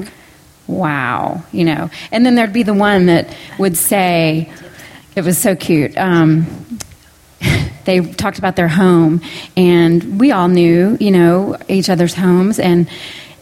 [0.65, 1.89] wow, you know.
[2.13, 4.49] And then there'd be the one that would say,
[5.15, 5.97] it was so cute.
[5.97, 6.80] Um,
[7.85, 9.21] they talked about their home,
[9.57, 12.57] and we all knew, you know, each other's homes.
[12.57, 12.89] And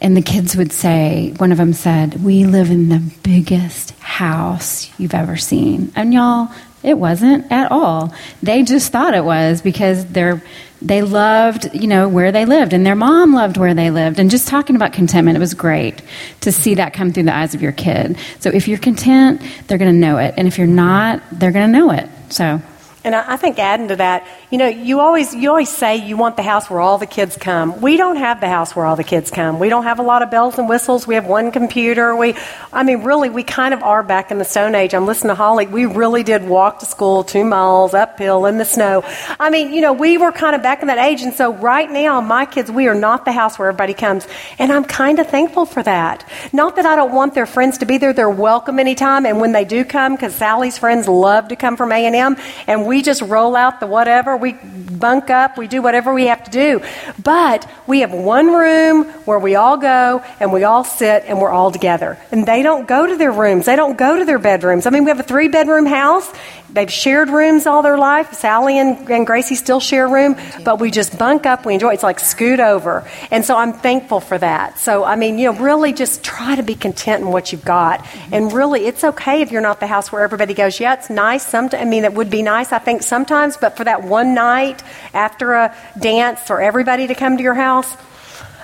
[0.01, 4.91] and the kids would say, one of them said, We live in the biggest house
[4.99, 5.91] you've ever seen.
[5.95, 6.49] And y'all,
[6.83, 8.13] it wasn't at all.
[8.41, 10.41] They just thought it was because they're,
[10.81, 14.17] they loved, you know, where they lived, and their mom loved where they lived.
[14.17, 16.01] And just talking about contentment, it was great
[16.41, 18.17] to see that come through the eyes of your kid.
[18.39, 20.33] So if you're content, they're going to know it.
[20.37, 22.09] And if you're not, they're going to know it.
[22.29, 22.59] So
[23.03, 26.35] And I, think adding to that, you know, you always you always say you want
[26.35, 27.81] the house where all the kids come.
[27.81, 29.57] We don't have the house where all the kids come.
[29.57, 31.07] We don't have a lot of bells and whistles.
[31.07, 32.15] We have one computer.
[32.15, 32.35] We,
[32.71, 34.93] I mean, really, we kind of are back in the Stone Age.
[34.93, 35.65] I'm listening to Holly.
[35.65, 39.03] We really did walk to school two miles uphill in the snow.
[39.39, 41.23] I mean, you know, we were kind of back in that age.
[41.23, 44.27] And so right now, my kids, we are not the house where everybody comes,
[44.59, 46.23] and I'm kind of thankful for that.
[46.53, 48.13] Not that I don't want their friends to be there.
[48.13, 51.91] They're welcome anytime, and when they do come, because Sally's friends love to come from
[51.91, 52.37] A and M,
[52.67, 54.35] and we just roll out the whatever.
[54.35, 55.57] We bunk up.
[55.57, 56.81] We do whatever we have to do.
[57.23, 61.51] But we have one room where we all go and we all sit and we're
[61.51, 62.17] all together.
[62.33, 63.65] And they don't go to their rooms.
[63.65, 64.85] They don't go to their bedrooms.
[64.87, 66.29] I mean, we have a three bedroom house.
[66.73, 68.33] They've shared rooms all their life.
[68.33, 71.65] Sally and, and Gracie still share a room, but we just bunk up.
[71.65, 71.95] We enjoy it.
[71.95, 73.07] It's like scoot over.
[73.29, 74.79] And so I'm thankful for that.
[74.79, 78.05] So, I mean, you know, really just try to be content in what you've got.
[78.31, 81.45] And really, it's okay if you're not the house where everybody goes, yeah, it's nice.
[81.45, 84.81] Sometimes, I mean, it would be nice, I think, sometimes, but for that one night
[85.13, 87.95] after a dance for everybody to come to your house,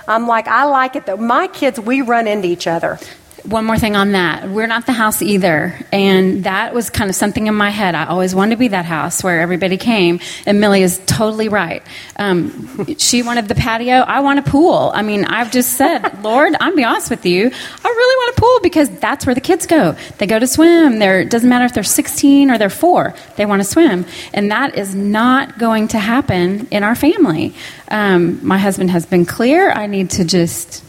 [0.06, 1.18] I'm like, I like it though.
[1.18, 2.98] My kids, we run into each other.
[3.44, 4.48] One more thing on that.
[4.48, 5.78] We're not the house either.
[5.92, 7.94] And that was kind of something in my head.
[7.94, 10.20] I always wanted to be that house where everybody came.
[10.44, 11.82] And Millie is totally right.
[12.16, 13.94] Um, she wanted the patio.
[13.94, 14.90] I want a pool.
[14.94, 17.46] I mean, I've just said, Lord, I'm be honest with you.
[17.46, 19.96] I really want a pool because that's where the kids go.
[20.18, 20.98] They go to swim.
[20.98, 23.14] They're, it doesn't matter if they're 16 or they're four.
[23.36, 24.04] They want to swim.
[24.32, 27.54] And that is not going to happen in our family.
[27.88, 29.70] Um, my husband has been clear.
[29.70, 30.84] I need to just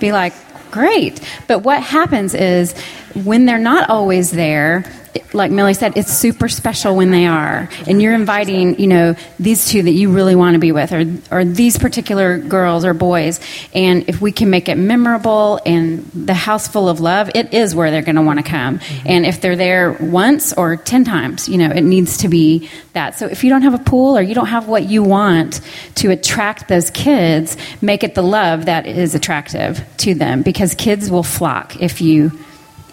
[0.00, 0.32] be like,
[0.76, 1.20] great.
[1.46, 2.78] But what happens is
[3.24, 4.84] when they're not always there,
[5.32, 7.68] like Millie said, it's super special when they are.
[7.86, 11.04] And you're inviting, you know, these two that you really want to be with, or,
[11.30, 13.40] or these particular girls or boys.
[13.74, 17.74] And if we can make it memorable and the house full of love, it is
[17.74, 18.78] where they're going to want to come.
[18.78, 19.08] Mm-hmm.
[19.08, 23.18] And if they're there once or 10 times, you know, it needs to be that.
[23.18, 25.60] So if you don't have a pool or you don't have what you want
[25.96, 31.10] to attract those kids, make it the love that is attractive to them because kids
[31.10, 32.32] will flock if you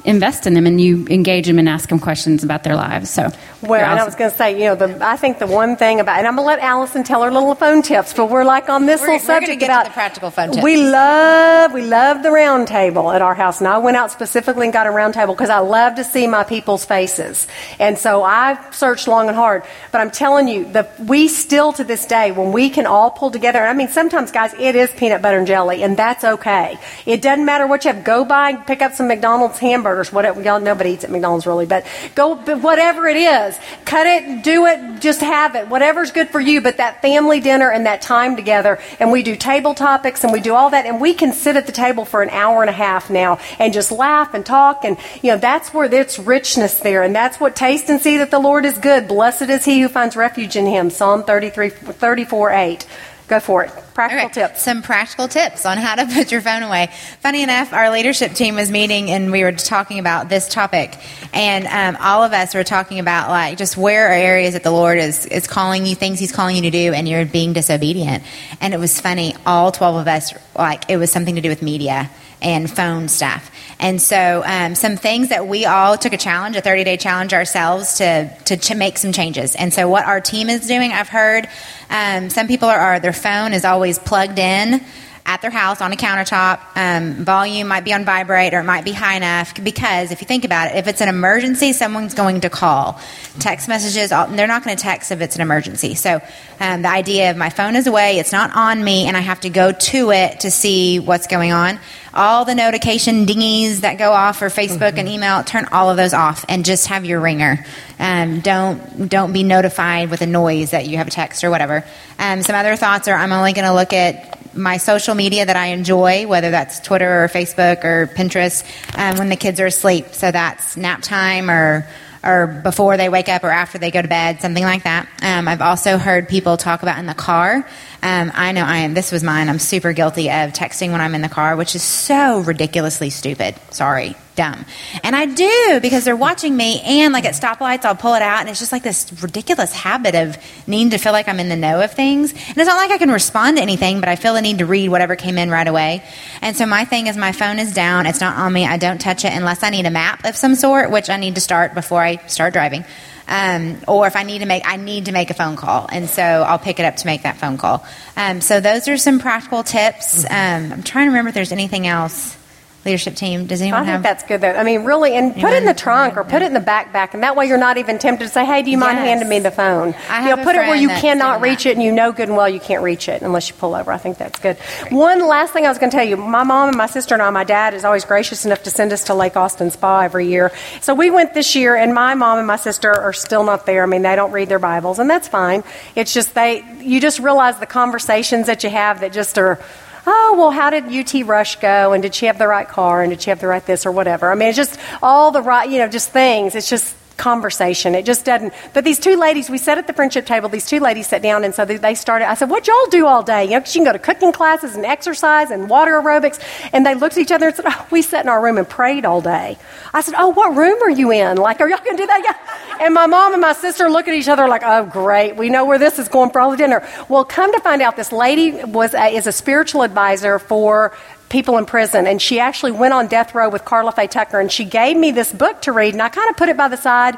[0.06, 3.10] invest in them and you engage them and ask them questions about their lives.
[3.10, 3.32] So,
[3.62, 6.00] well, and I was going to say, you know, the, I think the one thing
[6.00, 8.70] about, and I'm going to let Allison tell her little phone tips, but we're like
[8.70, 10.64] on this we're, little subject get about the practical phone tips.
[10.64, 14.66] We love, we love the round table at our house, and I went out specifically
[14.66, 17.48] and got a round table because I love to see my people's faces,
[17.80, 19.64] and so I searched long and hard.
[19.92, 23.32] But I'm telling you, the we still to this day, when we can all pull
[23.32, 26.78] together, I mean, sometimes guys, it is peanut butter and jelly, and that's okay.
[27.06, 28.04] It doesn't matter what you have.
[28.04, 29.60] Go buy, pick up some McDonald's
[29.94, 30.42] hamburgers, whatever.
[30.42, 35.00] Y'all, nobody eats at McDonald's really, but go, whatever it is, cut it, do it,
[35.00, 36.62] just have it, whatever's good for you.
[36.62, 40.42] But that family dinner and that time together, and we do table topics and we
[40.42, 42.74] do all that, and we can sit at the table for an hour and a
[42.74, 47.04] half now and just laugh and talk, and you know that's where there's richness there,
[47.04, 49.08] and that's what taste and see that the Lord is good.
[49.08, 50.90] Blessed is he who finds refuge in Him.
[50.90, 52.88] Psalm 33, 34, 8.
[53.28, 53.72] Go for it.
[53.94, 54.48] Practical okay.
[54.48, 54.62] tips.
[54.62, 56.90] Some practical tips on how to put your phone away.
[57.22, 60.98] Funny enough, our leadership team was meeting and we were talking about this topic,
[61.34, 64.72] and um, all of us were talking about like just where are areas that the
[64.72, 68.24] Lord is is calling you, things He's calling you to do, and you're being disobedient.
[68.60, 69.36] And it was funny.
[69.46, 72.10] All twelve of us, like it was something to do with media
[72.44, 73.50] and phone stuff.
[73.80, 77.34] And so, um, some things that we all took a challenge, a 30 day challenge
[77.34, 79.56] ourselves to, to make some changes.
[79.56, 81.50] And so, what our team is doing, I've heard
[81.90, 84.84] um, some people are, are, their phone is always plugged in
[85.26, 86.60] at their house on a countertop.
[86.76, 90.28] Um, volume might be on vibrate or it might be high enough because if you
[90.28, 93.00] think about it, if it's an emergency, someone's going to call.
[93.40, 95.96] Text messages, they're not going to text if it's an emergency.
[95.96, 96.22] So
[96.60, 99.40] um, the idea of my phone is away, it's not on me, and I have
[99.42, 101.80] to go to it to see what's going on.
[102.14, 105.00] All the notification dingies that go off for Facebook mm-hmm.
[105.00, 107.66] and email, turn all of those off and just have your ringer.
[107.98, 111.84] Um, don't don't be notified with a noise that you have a text or whatever.
[112.20, 115.56] Um, some other thoughts are I'm only going to look at my social media that
[115.56, 118.64] I enjoy, whether that's Twitter or Facebook or Pinterest,
[118.98, 120.08] um, when the kids are asleep.
[120.14, 121.88] So that's nap time or
[122.24, 125.10] or before they wake up or after they go to bed, something like that.
[125.22, 127.68] Um, I've also heard people talk about in the car.
[128.02, 128.94] Um, I know I am.
[128.94, 129.50] This was mine.
[129.50, 133.56] I'm super guilty of texting when I'm in the car, which is so ridiculously stupid.
[133.72, 134.66] Sorry, dumb.
[135.04, 138.42] And I do because they're watching me, and like at stoplights, I'll pull it out,
[138.42, 140.38] and it's just like this ridiculous habit of
[140.68, 142.32] needing to feel like I'm in the know of things.
[142.32, 144.66] And it's not like I can respond to anything, but I feel the need to
[144.66, 146.04] read whatever came in right away.
[146.42, 148.06] And so my thing is my phone is down.
[148.06, 148.66] It's not on me.
[148.66, 151.36] I don't touch it unless I need a map of some sort, which I need
[151.36, 152.86] to start before I start driving.
[153.26, 156.10] Um, or if I need to make, I need to make a phone call, and
[156.10, 157.86] so I'll pick it up to make that phone call.
[158.18, 160.26] Um, so those are some practical tips.
[160.26, 162.38] Um, I'm trying to remember if there's anything else
[162.86, 163.46] leadership team.
[163.48, 163.94] Does anyone I have?
[164.02, 164.52] think that's good though.
[164.52, 167.14] I mean, really, and put it in the trunk or put it in the backpack,
[167.14, 169.08] and that way you're not even tempted to say, "Hey, do you mind Yes.
[169.08, 171.72] handing me the phone?" I you know, put it where you cannot reach that.
[171.72, 173.92] it, and you know good and well you can't reach it unless you pull over.
[173.92, 174.58] I think that's good.
[174.90, 177.22] One last thing I was going to tell you: my mom and my sister and
[177.22, 180.28] I, my dad is always gracious enough to send us to Lake Austin Spa every
[180.28, 180.52] year.
[180.82, 183.84] So we went this year, and my mom and my sister are still not there.
[183.84, 185.64] I mean, they don't read their Bibles, and that's fine.
[185.96, 189.60] It's just they, you just realize the conversations that you have that just are
[190.06, 191.94] oh, well, how did UT Rush go?
[191.94, 193.02] And did she have the right car?
[193.02, 194.32] And did she have the right this or whatever?
[194.32, 196.56] I mean, it's just all the right, you know, just things.
[196.56, 197.96] It's just conversation.
[197.96, 198.54] It just doesn't.
[198.74, 200.50] But these two ladies, we sat at the friendship table.
[200.50, 202.30] These two ladies sat down, and so they- started.
[202.30, 203.46] I said, "What y'all do all day?
[203.46, 206.40] You know, 'cause you can go to cooking classes and exercise and water aerobics."
[206.74, 208.68] And they looked at each other and said, oh, "We sat in our room and
[208.68, 209.58] prayed all day."
[209.94, 211.38] I said, "Oh, what room are you in?
[211.38, 212.86] Like, are y'all gonna do that?" Yeah.
[212.86, 215.36] And my mom and my sister look at each other like, "Oh, great.
[215.36, 217.96] We know where this is going for all the dinner." Well, come to find out,
[217.96, 220.92] this lady was a, is a spiritual advisor for
[221.34, 222.06] people in prison.
[222.08, 225.12] And she actually went on death row with Karla Faye Tucker, and she gave me
[225.12, 227.18] this book to read, and I kind of put it by the side.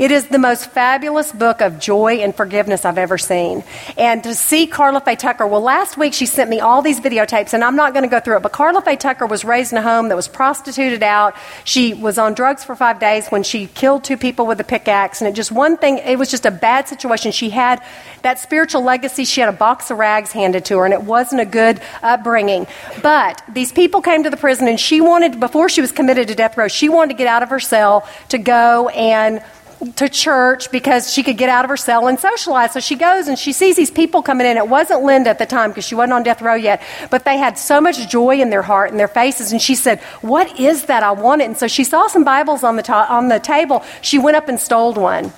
[0.00, 3.62] It is the most fabulous book of joy and forgiveness I've ever seen.
[3.98, 7.52] And to see Karla Faye Tucker, well, last week she sent me all these videotapes,
[7.52, 9.78] and I'm not going to go through it, but Karla Faye Tucker was raised in
[9.78, 11.36] a home that was prostituted out.
[11.64, 15.20] She was on drugs for five days when she killed two people with a pickaxe,
[15.20, 17.30] and it just one thing, it was just a bad situation.
[17.30, 17.84] She had
[18.22, 19.26] that spiritual legacy.
[19.26, 22.66] She had a box of rags handed to her, and it wasn't a good upbringing.
[23.02, 26.34] But these people came to the prison, and she wanted, before she was committed to
[26.34, 29.42] death row, she wanted to get out of her cell to go and
[29.96, 32.72] to church because she could get out of her cell and socialize.
[32.72, 34.56] So she goes and she sees these people coming in.
[34.56, 37.38] It wasn't Linda at the time because she wasn't on death row yet, but they
[37.38, 39.52] had so much joy in their heart and their faces.
[39.52, 41.02] And she said, "What is that?
[41.02, 43.82] I want it." And so she saw some Bibles on the on the table.
[44.02, 45.32] She went up and stole one.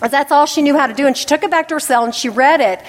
[0.00, 1.06] That's all she knew how to do.
[1.06, 2.80] And she took it back to her cell and she read it.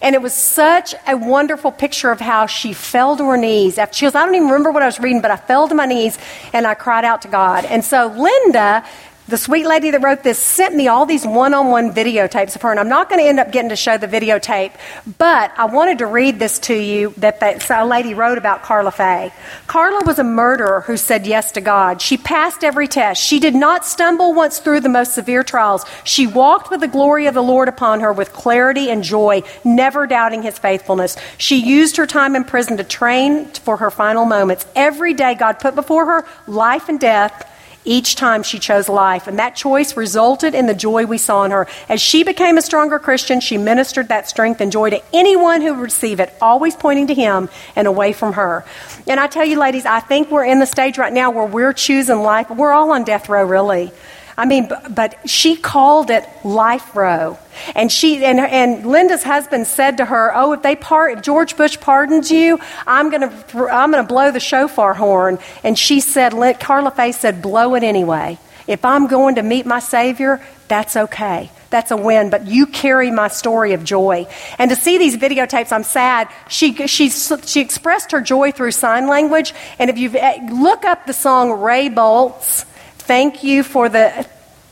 [0.00, 3.76] And it was such a wonderful picture of how she fell to her knees.
[3.76, 5.74] After she goes, I don't even remember what I was reading, but I fell to
[5.74, 6.18] my knees
[6.52, 7.64] and I cried out to God.
[7.66, 8.84] And so Linda,
[9.26, 12.62] the sweet lady that wrote this, sent me all these one on one videotapes of
[12.62, 12.70] her.
[12.70, 14.72] And I'm not going to end up getting to show the videotape,
[15.18, 19.32] but I wanted to read this to you that a lady wrote about Karla Faye.
[19.66, 22.02] Karla was a murderer who said yes to God.
[22.02, 23.22] She passed every test.
[23.22, 25.86] She did not stumble once through the most severe trials.
[26.04, 30.06] She walked with the glory of the Lord upon her with clarity and joy, never
[30.06, 31.16] doubting his faithfulness.
[31.38, 34.66] She used her time in prison to train for her final moments.
[34.76, 37.50] Every day, God put before her life and death.
[37.84, 41.50] Each time she chose life, and that choice resulted in the joy we saw in
[41.50, 41.66] her.
[41.88, 45.74] As she became a stronger Christian, she ministered that strength and joy to anyone who
[45.74, 48.64] would receive it, always pointing to Him and away from her.
[49.06, 51.74] And I tell you, ladies, I think we're in the stage right now where we're
[51.74, 52.48] choosing life.
[52.48, 53.92] We're all on death row, really.
[54.36, 57.38] I mean, but she called it life row.
[57.74, 61.56] And she and, and Linda's husband said to her, "Oh, if they part, if George
[61.56, 66.90] Bush pardons you, I'm to I'm to blow the shofar horn." And she said, Karla
[66.90, 68.38] Faye said, "Blow it anyway.
[68.66, 73.10] If I'm going to meet my Savior, that's okay." That's a win, but you carry
[73.10, 74.28] my story of joy.
[74.60, 76.28] And to see these videotapes, I'm sad.
[76.48, 79.52] She, she, she expressed her joy through sign language.
[79.80, 82.64] And if you eh, look up the song Ray Boltz,
[83.06, 84.26] thank you for the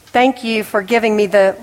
[0.06, 1.56] thank you for giving me the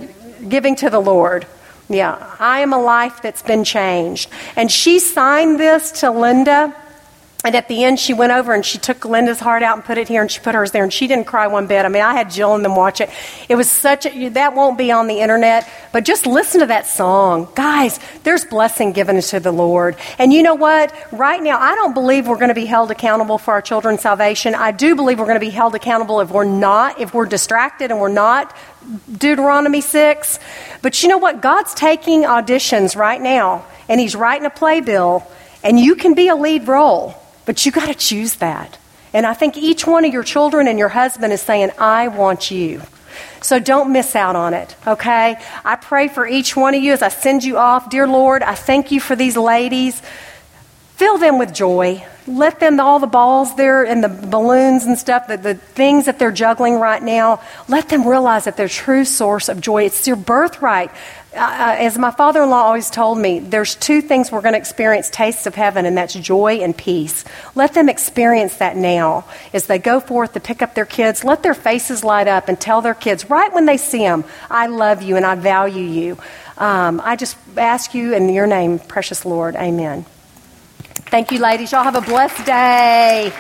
[0.48, 1.46] giving to the lord.
[1.90, 4.30] Yeah i am a life that's been changed.
[4.56, 6.76] And she signed this to linda
[7.46, 9.98] and at the end, she went over and she took Linda's heart out and put
[9.98, 11.86] it here, and she put hers there, and she didn't cry one bit.
[11.86, 13.10] I mean, I had Jill and them watch it.
[13.48, 16.86] It was such a, that won't be on the internet, but just listen to that
[16.86, 17.48] song.
[17.56, 19.96] Guys, there's blessing given to the Lord.
[20.18, 20.94] And you know what?
[21.14, 24.54] Right now, I don't believe we're going to be held accountable for our children's salvation.
[24.54, 27.90] I do believe we're going to be held accountable if we're not, if we're distracted
[27.90, 28.54] and we're not
[29.18, 30.40] Deuteronomy 6.
[30.82, 31.42] But you know what?
[31.42, 35.26] God's taking auditions right now, and He's writing a playbill,
[35.64, 37.16] and you can be a lead role.
[37.50, 38.78] But you got to choose that.
[39.12, 42.52] And I think each one of your children and your husband is saying, I want
[42.52, 42.84] you.
[43.42, 45.36] So don't miss out on it, okay?
[45.66, 47.90] I pray for each one of you as I send you off.
[47.90, 50.00] Dear Lord, I thank you for these ladies.
[50.98, 52.06] Fill them with joy.
[52.28, 56.20] Let them, all the balls there and the balloons and stuff, the, the things that
[56.20, 60.18] they're juggling right now, let them realize that their true source of joy, it's your
[60.18, 60.92] birthright.
[61.32, 64.60] Uh, as my father in law always told me, there's two things we're going to
[64.60, 67.24] experience tastes of heaven, and that's joy and peace.
[67.54, 71.24] Let them experience that now as they go forth to pick up their kids.
[71.24, 74.68] Let their faces light up and tell their kids, right when they see them, I
[74.68, 76.18] love you and I value you.
[76.58, 80.06] Um, I just ask you in your name, precious Lord, amen.
[81.12, 81.72] Thank you, ladies.
[81.72, 83.32] Y'all have a blessed day.